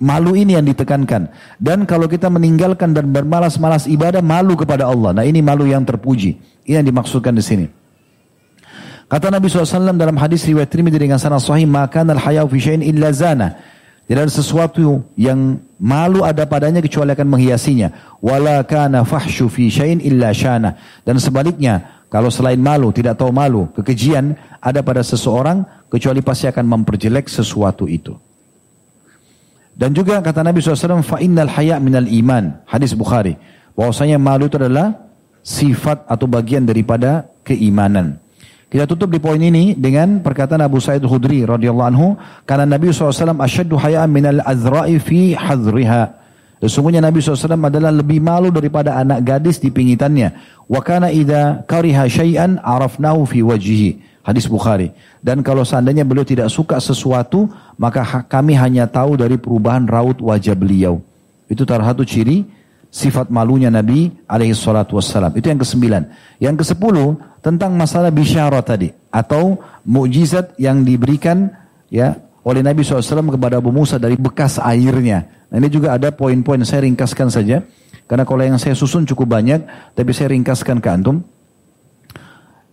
[0.00, 1.28] Malu ini yang ditekankan.
[1.60, 5.12] Dan kalau kita meninggalkan dan bermalas-malas ibadah, malu kepada Allah.
[5.12, 6.40] Nah ini malu yang terpuji.
[6.64, 7.66] Ini yang dimaksudkan di sini.
[9.10, 12.80] Kata Nabi SAW dalam hadis riwayat Tirmidzi dengan sanad sahih, "Maka al hayau fi syai'in
[12.80, 13.60] illa zana."
[14.10, 18.18] Tidak ada sesuatu yang malu ada padanya kecuali akan menghiasinya.
[18.18, 20.74] Wala kana fahsyu fi syai'in illa syana.
[21.06, 26.66] Dan sebaliknya, kalau selain malu, tidak tahu malu, kekejian ada pada seseorang kecuali pasti akan
[26.66, 28.18] memperjelek sesuatu itu.
[29.78, 32.66] Dan juga kata Nabi SAW, fa'innal haya minal iman.
[32.66, 33.38] Hadis Bukhari.
[33.78, 35.06] Bahwasanya malu itu adalah
[35.46, 38.18] sifat atau bagian daripada keimanan.
[38.70, 42.14] Kita tutup di poin ini dengan perkataan Abu Sa'id Khudri radhiyallahu anhu
[42.46, 46.14] karena Nabi SAW asyaddu haya'an minal azra'i fi hadriha.
[46.62, 50.38] Sesungguhnya Nabi SAW adalah lebih malu daripada anak gadis di pingitannya.
[50.70, 54.22] Wa kana idza kariha syai'an arafnahu fi wajhihi.
[54.22, 54.94] Hadis Bukhari.
[55.18, 60.54] Dan kalau seandainya beliau tidak suka sesuatu, maka kami hanya tahu dari perubahan raut wajah
[60.54, 61.02] beliau.
[61.50, 62.46] Itu salah satu ciri
[62.90, 65.30] sifat malunya Nabi alaihi salatu wassalam.
[65.38, 66.02] Itu yang kesembilan.
[66.42, 69.56] Yang kesepuluh tentang masalah bisyarat tadi atau
[69.86, 71.54] mukjizat yang diberikan
[71.88, 75.48] ya oleh Nabi SAW kepada Abu Musa dari bekas airnya.
[75.48, 77.62] Nah ini juga ada poin-poin saya ringkaskan saja.
[78.10, 81.22] Karena kalau yang saya susun cukup banyak, tapi saya ringkaskan ke antum.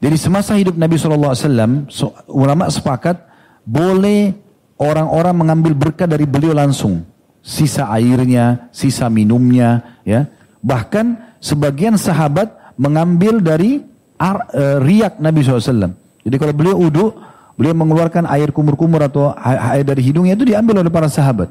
[0.02, 1.86] Jadi semasa hidup Nabi SAW,
[2.30, 3.22] ulama sepakat
[3.62, 4.34] boleh
[4.82, 7.06] orang-orang mengambil berkah dari beliau langsung
[7.48, 10.28] sisa airnya, sisa minumnya, ya.
[10.60, 13.80] Bahkan sebagian sahabat mengambil dari
[14.20, 15.96] ar, e, riak Nabi SAW.
[16.28, 17.16] Jadi kalau beliau uduk,
[17.56, 21.48] beliau mengeluarkan air kumur-kumur atau air dari hidungnya itu diambil oleh para sahabat.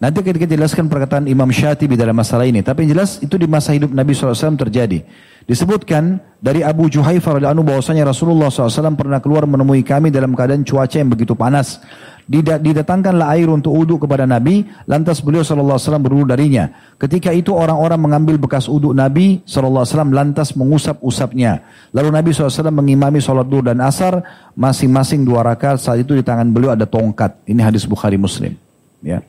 [0.00, 2.64] Nanti kita jelaskan perkataan Imam Syatibi dalam masalah ini.
[2.64, 5.04] Tapi yang jelas itu di masa hidup Nabi SAW terjadi.
[5.50, 10.94] Disebutkan dari Abu Juhaifah radhiyallahu bahwasanya Rasulullah SAW pernah keluar menemui kami dalam keadaan cuaca
[10.94, 11.82] yang begitu panas
[12.30, 16.70] didatangkanlah air untuk uduk kepada Nabi, lantas beliau SAW berwudu darinya.
[16.94, 19.82] Ketika itu orang-orang mengambil bekas uduk Nabi SAW
[20.14, 21.66] lantas mengusap-usapnya.
[21.90, 24.22] Lalu Nabi SAW mengimami sholat duhur dan asar,
[24.54, 27.34] masing-masing dua rakaat saat itu di tangan beliau ada tongkat.
[27.50, 28.54] Ini hadis Bukhari Muslim.
[29.02, 29.26] Ya.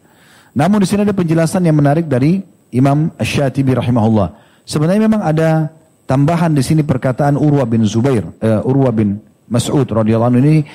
[0.53, 4.37] Namun di sini ada penjelasan yang menarik dari Imam Ash-Shatibi rahimahullah.
[4.61, 5.73] Sebenarnya memang ada
[6.11, 9.15] tambahan di sini perkataan Urwa bin Zubair, uh, Urwa bin
[9.47, 10.67] Mas'ud radhiyallahu ini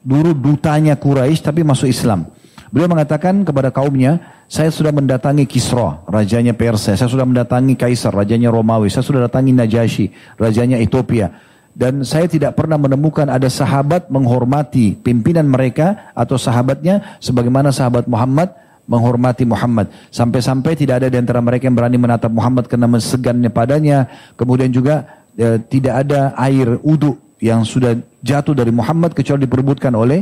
[0.00, 2.24] dulu dutanya Quraisy tapi masuk Islam.
[2.72, 4.16] Beliau mengatakan kepada kaumnya,
[4.48, 6.96] saya sudah mendatangi Kisra, rajanya Persia.
[6.96, 8.88] Saya sudah mendatangi Kaisar, rajanya Romawi.
[8.88, 11.36] Saya sudah datangi Najasyi, rajanya Ethiopia.
[11.76, 18.56] Dan saya tidak pernah menemukan ada sahabat menghormati pimpinan mereka atau sahabatnya sebagaimana sahabat Muhammad
[18.92, 19.88] menghormati Muhammad.
[20.12, 24.04] Sampai-sampai tidak ada di antara mereka yang berani menatap Muhammad karena segannya padanya.
[24.36, 30.20] Kemudian juga e, tidak ada air uduk yang sudah jatuh dari Muhammad kecuali diperbutkan oleh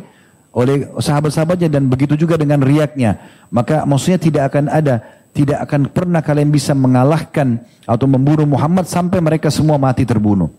[0.51, 3.19] oleh sahabat-sahabatnya dan begitu juga dengan riaknya.
[3.51, 5.03] Maka maksudnya tidak akan ada,
[5.35, 10.51] tidak akan pernah kalian bisa mengalahkan atau membunuh Muhammad sampai mereka semua mati terbunuh.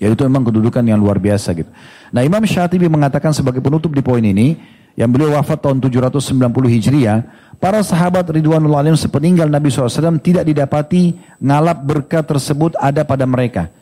[0.00, 1.68] Ya itu memang kedudukan yang luar biasa gitu.
[2.10, 4.56] Nah Imam Syatibi mengatakan sebagai penutup di poin ini,
[4.98, 7.24] yang beliau wafat tahun 790 Hijriah,
[7.56, 13.72] para sahabat Ridwanullah alim sepeninggal Nabi SAW tidak didapati ngalap berkah tersebut ada pada mereka.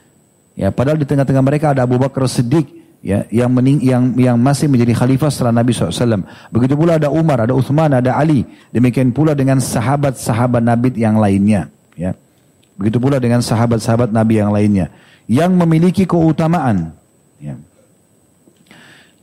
[0.55, 2.69] Ya, padahal di tengah-tengah mereka ada Abu Bakar Siddiq
[3.01, 6.23] ya, yang, mening, yang yang masih menjadi khalifah setelah Nabi SAW.
[6.53, 8.45] Begitu pula ada Umar, ada Uthman, ada Ali.
[8.71, 11.73] Demikian pula dengan sahabat-sahabat Nabi yang lainnya.
[11.97, 12.13] Ya.
[12.77, 14.93] Begitu pula dengan sahabat-sahabat Nabi yang lainnya.
[15.27, 16.97] Yang memiliki keutamaan.
[17.41, 17.57] Ya.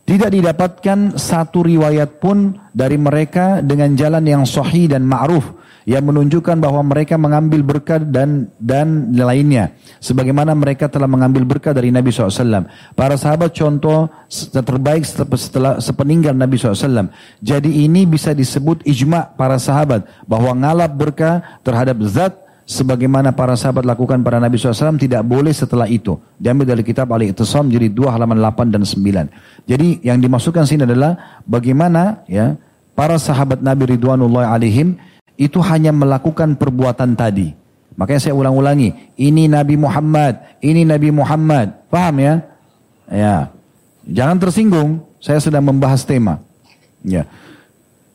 [0.08, 5.44] Tidak didapatkan satu riwayat pun dari mereka dengan jalan yang sahih dan ma'ruf
[5.84, 9.76] yang menunjukkan bahwa mereka mengambil berkah dan dan lainnya.
[10.00, 12.72] Sebagaimana mereka telah mengambil berkah dari Nabi SAW.
[12.96, 14.08] Para sahabat contoh
[14.52, 15.04] terbaik
[15.36, 17.12] setelah sepeninggal Nabi SAW.
[17.44, 23.88] Jadi ini bisa disebut ijma para sahabat bahwa ngalap berkah terhadap zat sebagaimana para sahabat
[23.88, 26.20] lakukan pada Nabi SAW tidak boleh setelah itu.
[26.36, 29.64] Diambil dari kitab Ali Ittisam jadi dua halaman 8 dan 9.
[29.64, 32.60] Jadi yang dimasukkan sini adalah bagaimana ya
[32.92, 35.00] para sahabat Nabi Ridwanullah alaihim
[35.40, 37.56] itu hanya melakukan perbuatan tadi.
[37.98, 41.90] Makanya saya ulang-ulangi, ini Nabi Muhammad, ini Nabi Muhammad.
[41.90, 42.46] Paham ya?
[43.10, 43.50] Ya.
[44.06, 46.38] Jangan tersinggung, saya sedang membahas tema.
[47.02, 47.26] Ya.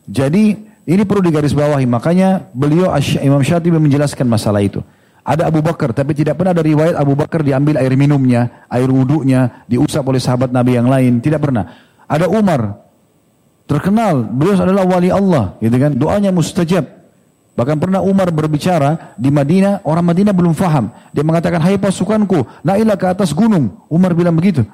[0.07, 0.55] Jadi
[0.93, 2.93] ini perlu digarisbawahi, makanya beliau
[3.25, 4.85] Imam Syatibi menjelaskan masalah itu.
[5.25, 9.65] Ada Abu Bakar, tapi tidak pernah ada riwayat Abu Bakar diambil air minumnya, air wudhunya,
[9.71, 11.23] diusap oleh sahabat Nabi yang lain.
[11.25, 11.65] Tidak pernah.
[12.05, 12.77] Ada Umar,
[13.65, 15.97] terkenal, beliau adalah wali Allah, gitu kan?
[15.97, 16.85] Doanya mustajab.
[17.55, 20.91] Bahkan pernah Umar berbicara di Madinah, orang Madinah belum faham.
[21.15, 23.81] Dia mengatakan, hai pasukanku, naiklah ke atas gunung.
[23.87, 24.67] Umar bilang begitu.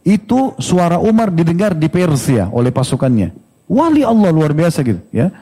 [0.00, 3.43] Itu suara Umar didengar di Persia oleh pasukannya.
[3.64, 5.32] Wali Allah luar biasa gitu ya.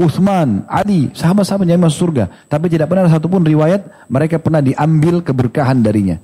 [0.00, 2.32] Uthman, Ali, sahabat-sahabat yang masuk surga.
[2.48, 6.16] Tapi tidak pernah ada satupun riwayat mereka pernah diambil keberkahan darinya.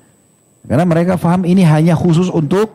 [0.65, 2.73] Karena mereka faham ini hanya khusus untuk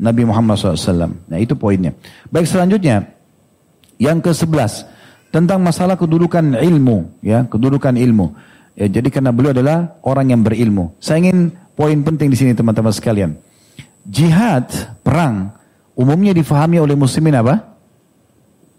[0.00, 1.12] Nabi Muhammad SAW.
[1.28, 1.92] Nah itu poinnya.
[2.32, 3.04] Baik selanjutnya,
[4.00, 4.88] yang ke-11
[5.28, 8.32] tentang masalah kedudukan ilmu, ya, kedudukan ilmu.
[8.78, 10.94] Ya, jadi karena beliau adalah orang yang berilmu.
[11.02, 13.34] Saya ingin poin penting di sini teman-teman sekalian.
[14.06, 14.70] Jihad,
[15.02, 15.57] perang,
[15.98, 17.74] umumnya difahami oleh muslimin apa?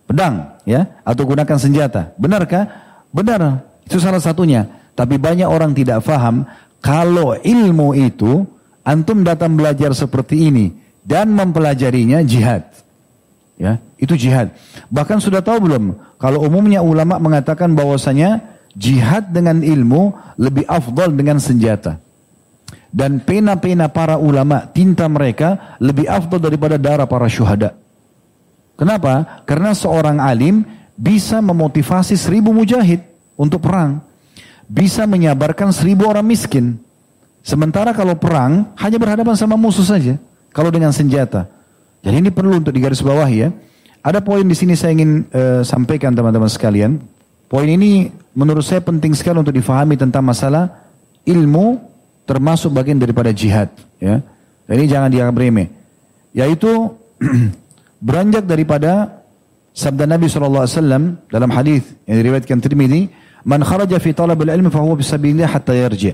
[0.07, 2.15] Pedang, ya, atau gunakan senjata.
[2.15, 2.65] Benarkah?
[3.11, 3.67] Benar.
[3.83, 4.65] Itu salah satunya.
[4.95, 6.47] Tapi banyak orang tidak faham
[6.79, 8.47] kalau ilmu itu
[8.87, 10.65] antum datang belajar seperti ini
[11.03, 12.65] dan mempelajarinya jihad.
[13.59, 14.55] Ya, itu jihad.
[14.87, 18.39] Bahkan sudah tahu belum kalau umumnya ulama mengatakan bahwasanya
[18.71, 21.99] jihad dengan ilmu lebih afdal dengan senjata.
[22.89, 27.77] Dan pena-pena para ulama, tinta mereka lebih afdal daripada darah para syuhada.
[28.73, 29.43] Kenapa?
[29.45, 30.65] Karena seorang alim
[30.97, 33.05] bisa memotivasi seribu mujahid
[33.37, 34.01] untuk perang.
[34.65, 36.81] Bisa menyabarkan seribu orang miskin.
[37.45, 40.17] Sementara kalau perang hanya berhadapan sama musuh saja.
[40.49, 41.45] Kalau dengan senjata.
[42.01, 43.49] Jadi ini perlu untuk digarisbawahi ya.
[43.99, 47.03] Ada poin di sini saya ingin uh, sampaikan teman-teman sekalian.
[47.51, 50.87] Poin ini menurut saya penting sekali untuk difahami tentang masalah
[51.27, 51.88] ilmu
[52.29, 53.73] termasuk bagian daripada jihad.
[53.97, 54.21] Ya.
[54.69, 55.73] Ini jangan dianggap remeh.
[56.37, 56.93] Yaitu
[58.05, 59.25] beranjak daripada
[59.73, 60.69] sabda Nabi SAW
[61.25, 63.09] dalam hadis yang diriwayatkan Tirmidzi,
[63.49, 64.93] "Man kharaja fi talab al-ilm fa huwa
[65.49, 66.13] hatta yarji'."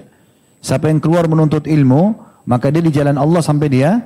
[0.63, 2.15] Siapa yang keluar menuntut ilmu,
[2.47, 4.01] maka dia di jalan Allah sampai dia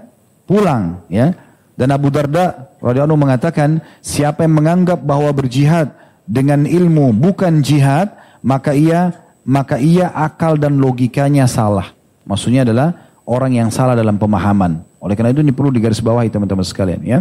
[0.50, 1.32] pulang, ya.
[1.80, 5.96] Dan Abu Darda radhiyallahu mengatakan, siapa yang menganggap bahwa berjihad
[6.28, 8.12] dengan ilmu bukan jihad,
[8.44, 9.16] maka ia
[9.48, 11.99] maka ia akal dan logikanya salah.
[12.30, 14.86] Maksudnya adalah orang yang salah dalam pemahaman.
[15.02, 17.20] Oleh karena itu ini perlu digarisbawahi teman-teman sekalian ya.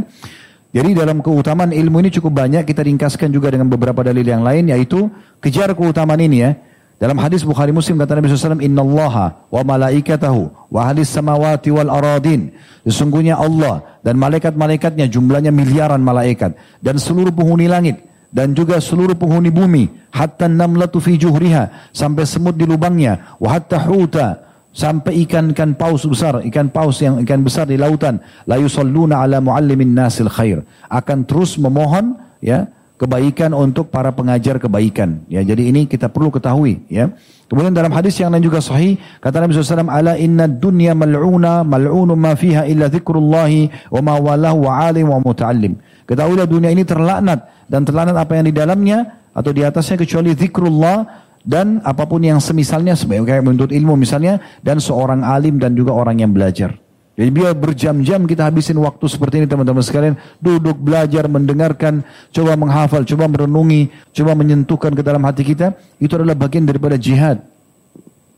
[0.69, 4.69] Jadi dalam keutamaan ilmu ini cukup banyak kita ringkaskan juga dengan beberapa dalil yang lain
[4.69, 5.09] yaitu
[5.41, 6.51] kejar keutamaan ini ya.
[6.99, 11.89] Dalam hadis Bukhari Muslim kata Nabi SAW, Inna Allah wa malaikatahu wa hadis samawati wal
[11.95, 12.51] aradin.
[12.83, 16.59] Sesungguhnya Allah dan malaikat-malaikatnya jumlahnya miliaran malaikat.
[16.83, 18.03] Dan seluruh penghuni langit.
[18.29, 20.11] Dan juga seluruh penghuni bumi.
[20.11, 21.95] Hatta namlatu fi juhriha.
[21.95, 23.39] Sampai semut di lubangnya.
[23.39, 24.48] Wa hatta huta.
[24.71, 26.45] Sampai ikan-ikan paus besar.
[26.45, 28.21] Ikan paus yang ikan besar di lautan.
[28.47, 30.63] La yusalluna ala muallimin nasil khair.
[30.87, 35.23] Akan terus memohon ya kebaikan untuk para pengajar kebaikan.
[35.31, 36.83] Ya, jadi ini kita perlu ketahui.
[36.91, 37.15] Ya.
[37.47, 42.13] Kemudian dalam hadis yang lain juga sahih, kata Nabi SAW, Ala inna dunya mal'una, mal'unu
[42.19, 45.79] ma fiha illa zikrullahi, wa ma walahu wa alim wa muta'allim.
[46.05, 48.99] Ketahuilah dunia ini terlaknat, dan terlaknat apa yang di dalamnya,
[49.33, 54.85] atau di atasnya kecuali zikrullah, dan apa pun yang semisalnya, sebagai menuntut ilmu misalnya, dan
[54.85, 56.77] seorang alim dan juga orang yang belajar.
[57.17, 60.15] Jadi biar berjam-jam kita habisin waktu seperti ini teman-teman sekalian.
[60.39, 65.75] Duduk, belajar, mendengarkan, coba menghafal, coba merenungi, coba menyentuhkan ke dalam hati kita.
[65.99, 67.43] Itu adalah bagian daripada jihad.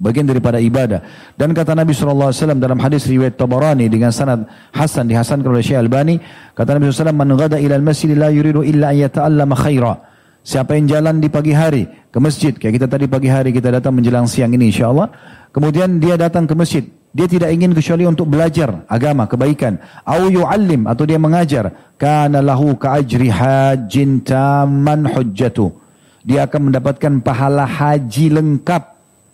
[0.00, 1.04] Bagian daripada ibadah.
[1.36, 6.16] Dan kata Nabi SAW dalam hadis riwayat Tabarani dengan sanad Hasan dihasankan oleh Syekh Albani.
[6.56, 10.09] Kata Nabi SAW, Man gada ilal masjid la yuridu illa ayata'allama khaira.
[10.40, 12.56] Siapa yang jalan di pagi hari ke masjid.
[12.56, 15.12] Kayak kita tadi pagi hari kita datang menjelang siang ini insya Allah.
[15.52, 16.84] Kemudian dia datang ke masjid.
[17.10, 19.82] Dia tidak ingin kecuali untuk belajar agama, kebaikan.
[20.06, 21.94] Au yu'allim atau dia mengajar.
[21.98, 25.74] Kana lahu ka'ajri hajin taman hujjatu.
[26.22, 28.82] Dia akan mendapatkan pahala haji lengkap.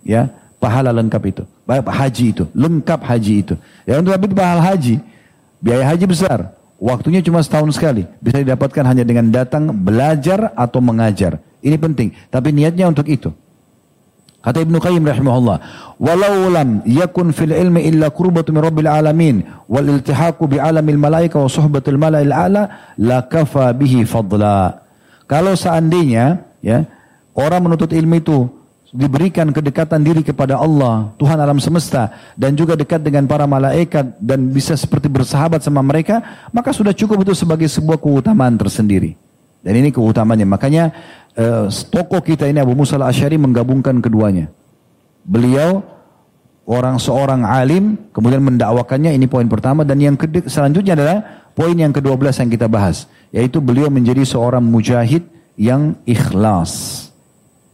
[0.09, 1.45] Ya, pahala lengkap itu.
[1.66, 3.55] Haji itu, lengkap haji itu.
[3.85, 5.03] Ya untuk tapi pahala haji,
[5.59, 6.55] biaya haji besar.
[6.77, 8.05] Waktunya cuma setahun sekali.
[8.20, 11.40] Bisa didapatkan hanya dengan datang belajar atau mengajar.
[11.65, 12.12] Ini penting.
[12.28, 13.32] Tapi niatnya untuk itu.
[14.44, 15.59] Kata Ibnu Qayyim rahimahullah,
[15.98, 21.43] "Walau lam yakun fil ilmi illa qurbatu min rabbil alamin wal iltihaqu bi alamil malaika
[21.43, 24.86] wa suhbatul malail a'la la kafa bihi fadla."
[25.27, 26.86] Kalau seandainya ya,
[27.35, 28.47] orang menuntut ilmu itu
[28.97, 34.48] diberikan kedekatan diri kepada Allah, Tuhan alam semesta dan juga dekat dengan para malaikat dan
[34.48, 39.12] bisa seperti bersahabat sama mereka, maka sudah cukup itu sebagai sebuah keutamaan tersendiri.
[39.60, 40.47] Dan ini keutamaannya.
[40.48, 40.85] Makanya
[41.36, 44.48] uh, tokoh kita ini Abu Musa al-Asyari menggabungkan keduanya.
[45.27, 45.82] Beliau
[46.70, 49.82] orang seorang alim, kemudian mendakwakannya, ini poin pertama.
[49.82, 50.14] Dan yang
[50.47, 53.10] selanjutnya adalah poin yang ke-12 yang kita bahas.
[53.35, 55.27] Yaitu beliau menjadi seorang mujahid
[55.59, 57.10] yang ikhlas.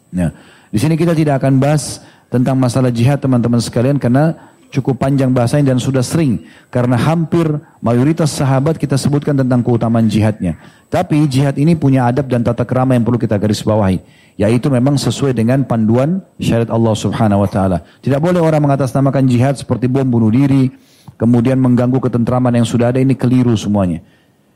[0.09, 0.33] Nah,
[0.73, 2.01] di sini kita tidak akan bahas
[2.33, 7.45] tentang masalah jihad teman-teman sekalian karena cukup panjang bahasanya dan sudah sering karena hampir
[7.85, 10.57] mayoritas sahabat kita sebutkan tentang keutamaan jihadnya.
[10.89, 14.01] Tapi jihad ini punya adab dan tata kerama yang perlu kita garis bawahi,
[14.41, 17.85] yaitu memang sesuai dengan panduan syariat Allah Subhanahu wa taala.
[18.01, 20.73] Tidak boleh orang mengatasnamakan jihad seperti bom bunuh diri,
[21.21, 24.01] kemudian mengganggu ketentraman yang sudah ada ini keliru semuanya.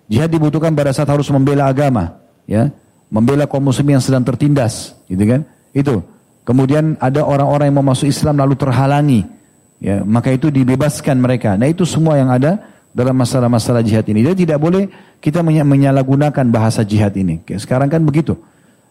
[0.09, 2.17] Jihad dibutuhkan pada saat harus membela agama,
[2.49, 2.73] ya,
[3.13, 5.45] membela kaum muslimin yang sedang tertindas, gitu kan?
[5.77, 6.01] Itu.
[6.49, 9.29] Kemudian ada orang-orang yang mau masuk Islam lalu terhalangi,
[9.77, 11.53] Ya, maka itu dibebaskan mereka.
[11.61, 12.65] Nah itu semua yang ada
[12.97, 14.25] dalam masalah-masalah jihad ini.
[14.25, 14.89] Jadi tidak boleh
[15.21, 17.45] kita menyalahgunakan bahasa jihad ini.
[17.61, 18.41] Sekarang kan begitu.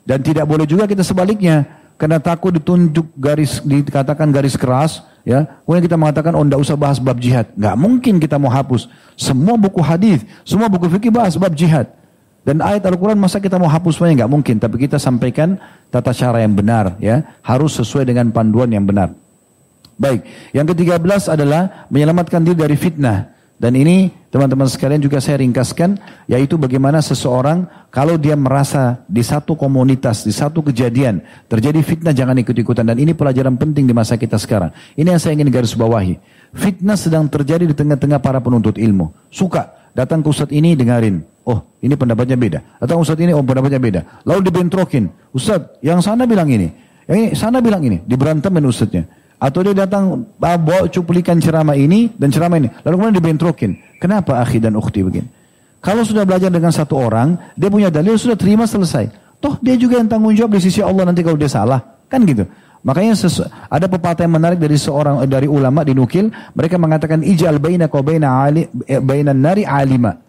[0.06, 1.66] Dan tidak boleh juga kita sebaliknya.
[1.96, 5.48] Karena takut ditunjuk garis, dikatakan garis keras, ya.
[5.64, 7.50] Kemudian kita mengatakan, oh usah bahas bab jihad.
[7.56, 8.92] Nggak mungkin kita mau hapus.
[9.16, 11.88] Semua buku hadis, semua buku fikih bahas bab jihad.
[12.46, 14.56] Dan ayat Al-Quran masa kita mau hapus semuanya nggak mungkin.
[14.62, 15.58] Tapi kita sampaikan
[15.90, 17.26] tata cara yang benar, ya.
[17.42, 19.18] Harus sesuai dengan panduan yang benar.
[19.98, 20.22] Baik,
[20.54, 23.34] yang ketiga belas adalah menyelamatkan diri dari fitnah.
[23.56, 25.96] Dan ini teman-teman sekalian juga saya ringkaskan,
[26.28, 32.36] yaitu bagaimana seseorang kalau dia merasa di satu komunitas, di satu kejadian, terjadi fitnah jangan
[32.44, 32.84] ikut-ikutan.
[32.84, 34.76] Dan ini pelajaran penting di masa kita sekarang.
[35.00, 36.20] Ini yang saya ingin garis bawahi.
[36.52, 39.16] Fitnah sedang terjadi di tengah-tengah para penuntut ilmu.
[39.32, 41.24] Suka datang ke ustadz ini dengarin.
[41.46, 42.60] Oh ini pendapatnya beda.
[42.82, 44.02] Datang ustadz ini, oh pendapatnya beda.
[44.26, 45.06] Lalu dibentrokin.
[45.30, 46.74] Ustadz yang sana bilang ini.
[47.06, 48.02] Yang ini sana bilang ini.
[48.02, 49.06] Diberantemin ustadznya.
[49.38, 52.74] Atau dia datang bawa cuplikan ceramah ini dan ceramah ini.
[52.82, 53.72] Lalu kemudian dibentrokin.
[54.02, 55.30] Kenapa akhi dan ukhti begini?
[55.86, 59.06] Kalau sudah belajar dengan satu orang, dia punya dalil, sudah terima selesai.
[59.38, 61.78] Toh dia juga yang tanggung jawab di sisi Allah nanti kalau dia salah.
[62.10, 62.50] Kan gitu.
[62.86, 63.14] Makanya
[63.70, 68.46] ada pepatah yang menarik dari seorang dari ulama dinukil, mereka mengatakan ijal baina kau baina
[68.46, 70.25] ali eh, baina nari alima.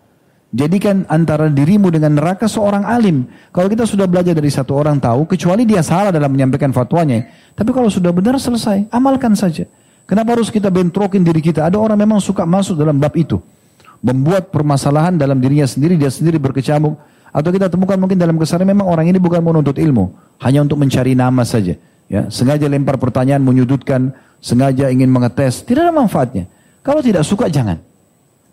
[0.57, 3.29] Jadikan antara dirimu dengan neraka seorang alim.
[3.53, 7.29] Kalau kita sudah belajar dari satu orang tahu, kecuali dia salah dalam menyampaikan fatwanya.
[7.53, 9.69] Tapi kalau sudah benar selesai, amalkan saja.
[10.09, 11.69] Kenapa harus kita bentrokin diri kita?
[11.69, 13.37] Ada orang memang suka masuk dalam bab itu.
[14.01, 16.97] Membuat permasalahan dalam dirinya sendiri, dia sendiri berkecamuk.
[17.37, 20.09] Atau kita temukan mungkin dalam kesalahan memang orang ini bukan menuntut ilmu.
[20.41, 21.77] Hanya untuk mencari nama saja.
[22.09, 25.61] Ya, sengaja lempar pertanyaan, menyudutkan, sengaja ingin mengetes.
[25.69, 26.49] Tidak ada manfaatnya.
[26.81, 27.77] Kalau tidak suka, jangan.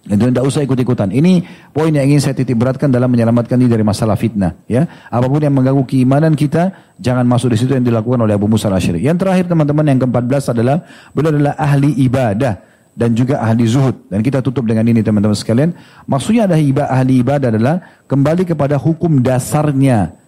[0.04, 1.16] Dan tidak usah ikut-ikutan.
[1.16, 4.52] Ini poin yang ingin saya titik beratkan dalam menyelamatkan diri dari masalah fitnah.
[4.68, 8.52] Ya, apa pun yang mengganggu keimanan kita, jangan masuk di situ yang dilakukan oleh Abu
[8.52, 10.84] Musa al Yang terakhir teman-teman yang ke-14 adalah
[11.16, 12.60] beliau adalah ahli ibadah
[12.92, 14.12] dan juga ahli zuhud.
[14.12, 15.72] Dan kita tutup dengan ini teman-teman sekalian.
[16.04, 20.20] Maksudnya ada ibadah, ahli ibadah adalah kembali kepada hukum dasarnya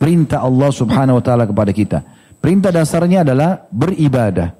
[0.00, 2.00] perintah Allah Subhanahu wa taala kepada kita.
[2.40, 4.56] Perintah dasarnya adalah beribadah.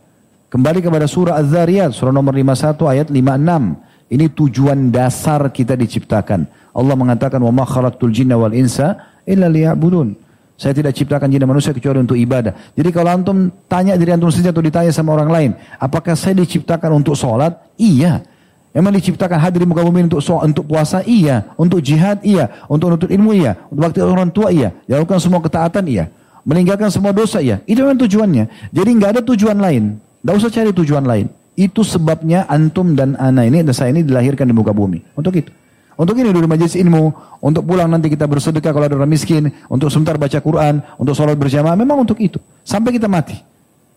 [0.53, 3.88] Kembali kepada surah Az-Zariyat, surah nomor 51 ayat 56.
[4.09, 6.49] Ini tujuan dasar kita diciptakan.
[6.73, 10.29] Allah mengatakan, "Wa ma khalaqtul jinna wal insa illa liya'budun."
[10.59, 12.51] Saya tidak ciptakan jin dan manusia kecuali untuk ibadah.
[12.75, 16.99] Jadi kalau antum tanya diri antum sendiri atau ditanya sama orang lain, apakah saya diciptakan
[16.99, 17.55] untuk sholat?
[17.79, 18.27] Iya.
[18.75, 21.07] Emang diciptakan hadir di muka bumi untuk sholat, untuk puasa?
[21.07, 21.55] Iya.
[21.55, 22.19] Untuk jihad?
[22.27, 22.67] Iya.
[22.67, 23.39] Untuk nuntut ilmu?
[23.39, 23.55] Iya.
[23.71, 24.51] Untuk bakti orang tua?
[24.51, 24.75] Iya.
[24.91, 25.87] Lakukan semua ketaatan?
[25.87, 26.11] Iya.
[26.43, 27.39] Meninggalkan semua dosa?
[27.39, 27.63] Iya.
[27.63, 28.75] Itu memang tujuannya.
[28.75, 30.03] Jadi nggak ada tujuan lain.
[30.03, 31.31] Tidak usah cari tujuan lain.
[31.59, 35.03] Itu sebabnya antum dan ana ini dan saya ini dilahirkan di muka bumi.
[35.19, 35.51] Untuk itu.
[35.99, 37.11] Untuk ini dulu majelis ilmu,
[37.43, 41.35] untuk pulang nanti kita bersedekah kalau ada orang miskin, untuk sebentar baca Quran, untuk sholat
[41.35, 42.39] berjamaah, memang untuk itu.
[42.63, 43.35] Sampai kita mati.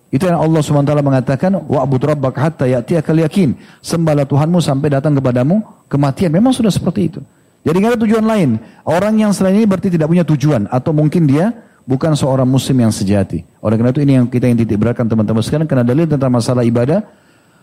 [0.09, 3.53] Itu yang Allah SWT mengatakan, wa'bud rabbak hatta ya'tiyakal yakin.
[3.85, 6.33] Sembahlah Tuhanmu sampai datang kepadamu kematian.
[6.33, 7.21] Memang sudah seperti itu.
[7.61, 8.49] Jadi nggak ada tujuan lain.
[8.81, 10.65] Orang yang selain ini berarti tidak punya tujuan.
[10.73, 11.53] Atau mungkin dia
[11.85, 13.45] bukan seorang muslim yang sejati.
[13.61, 15.69] Oleh karena itu ini yang kita yang titik beratkan teman-teman sekarang.
[15.69, 17.05] Karena dalil tentang masalah ibadah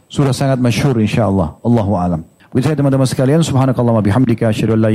[0.09, 1.61] sudah sangat masyhur insyaAllah.
[1.61, 2.25] Allahu alam.
[2.49, 3.45] Begitu teman-teman sekalian,
[4.01, 4.91] bihamdika, asyhadu an la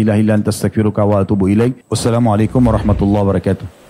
[1.05, 1.85] wa atubu ilaik.
[1.85, 3.82] Wassalamualaikum warahmatullahi wabarakatuh.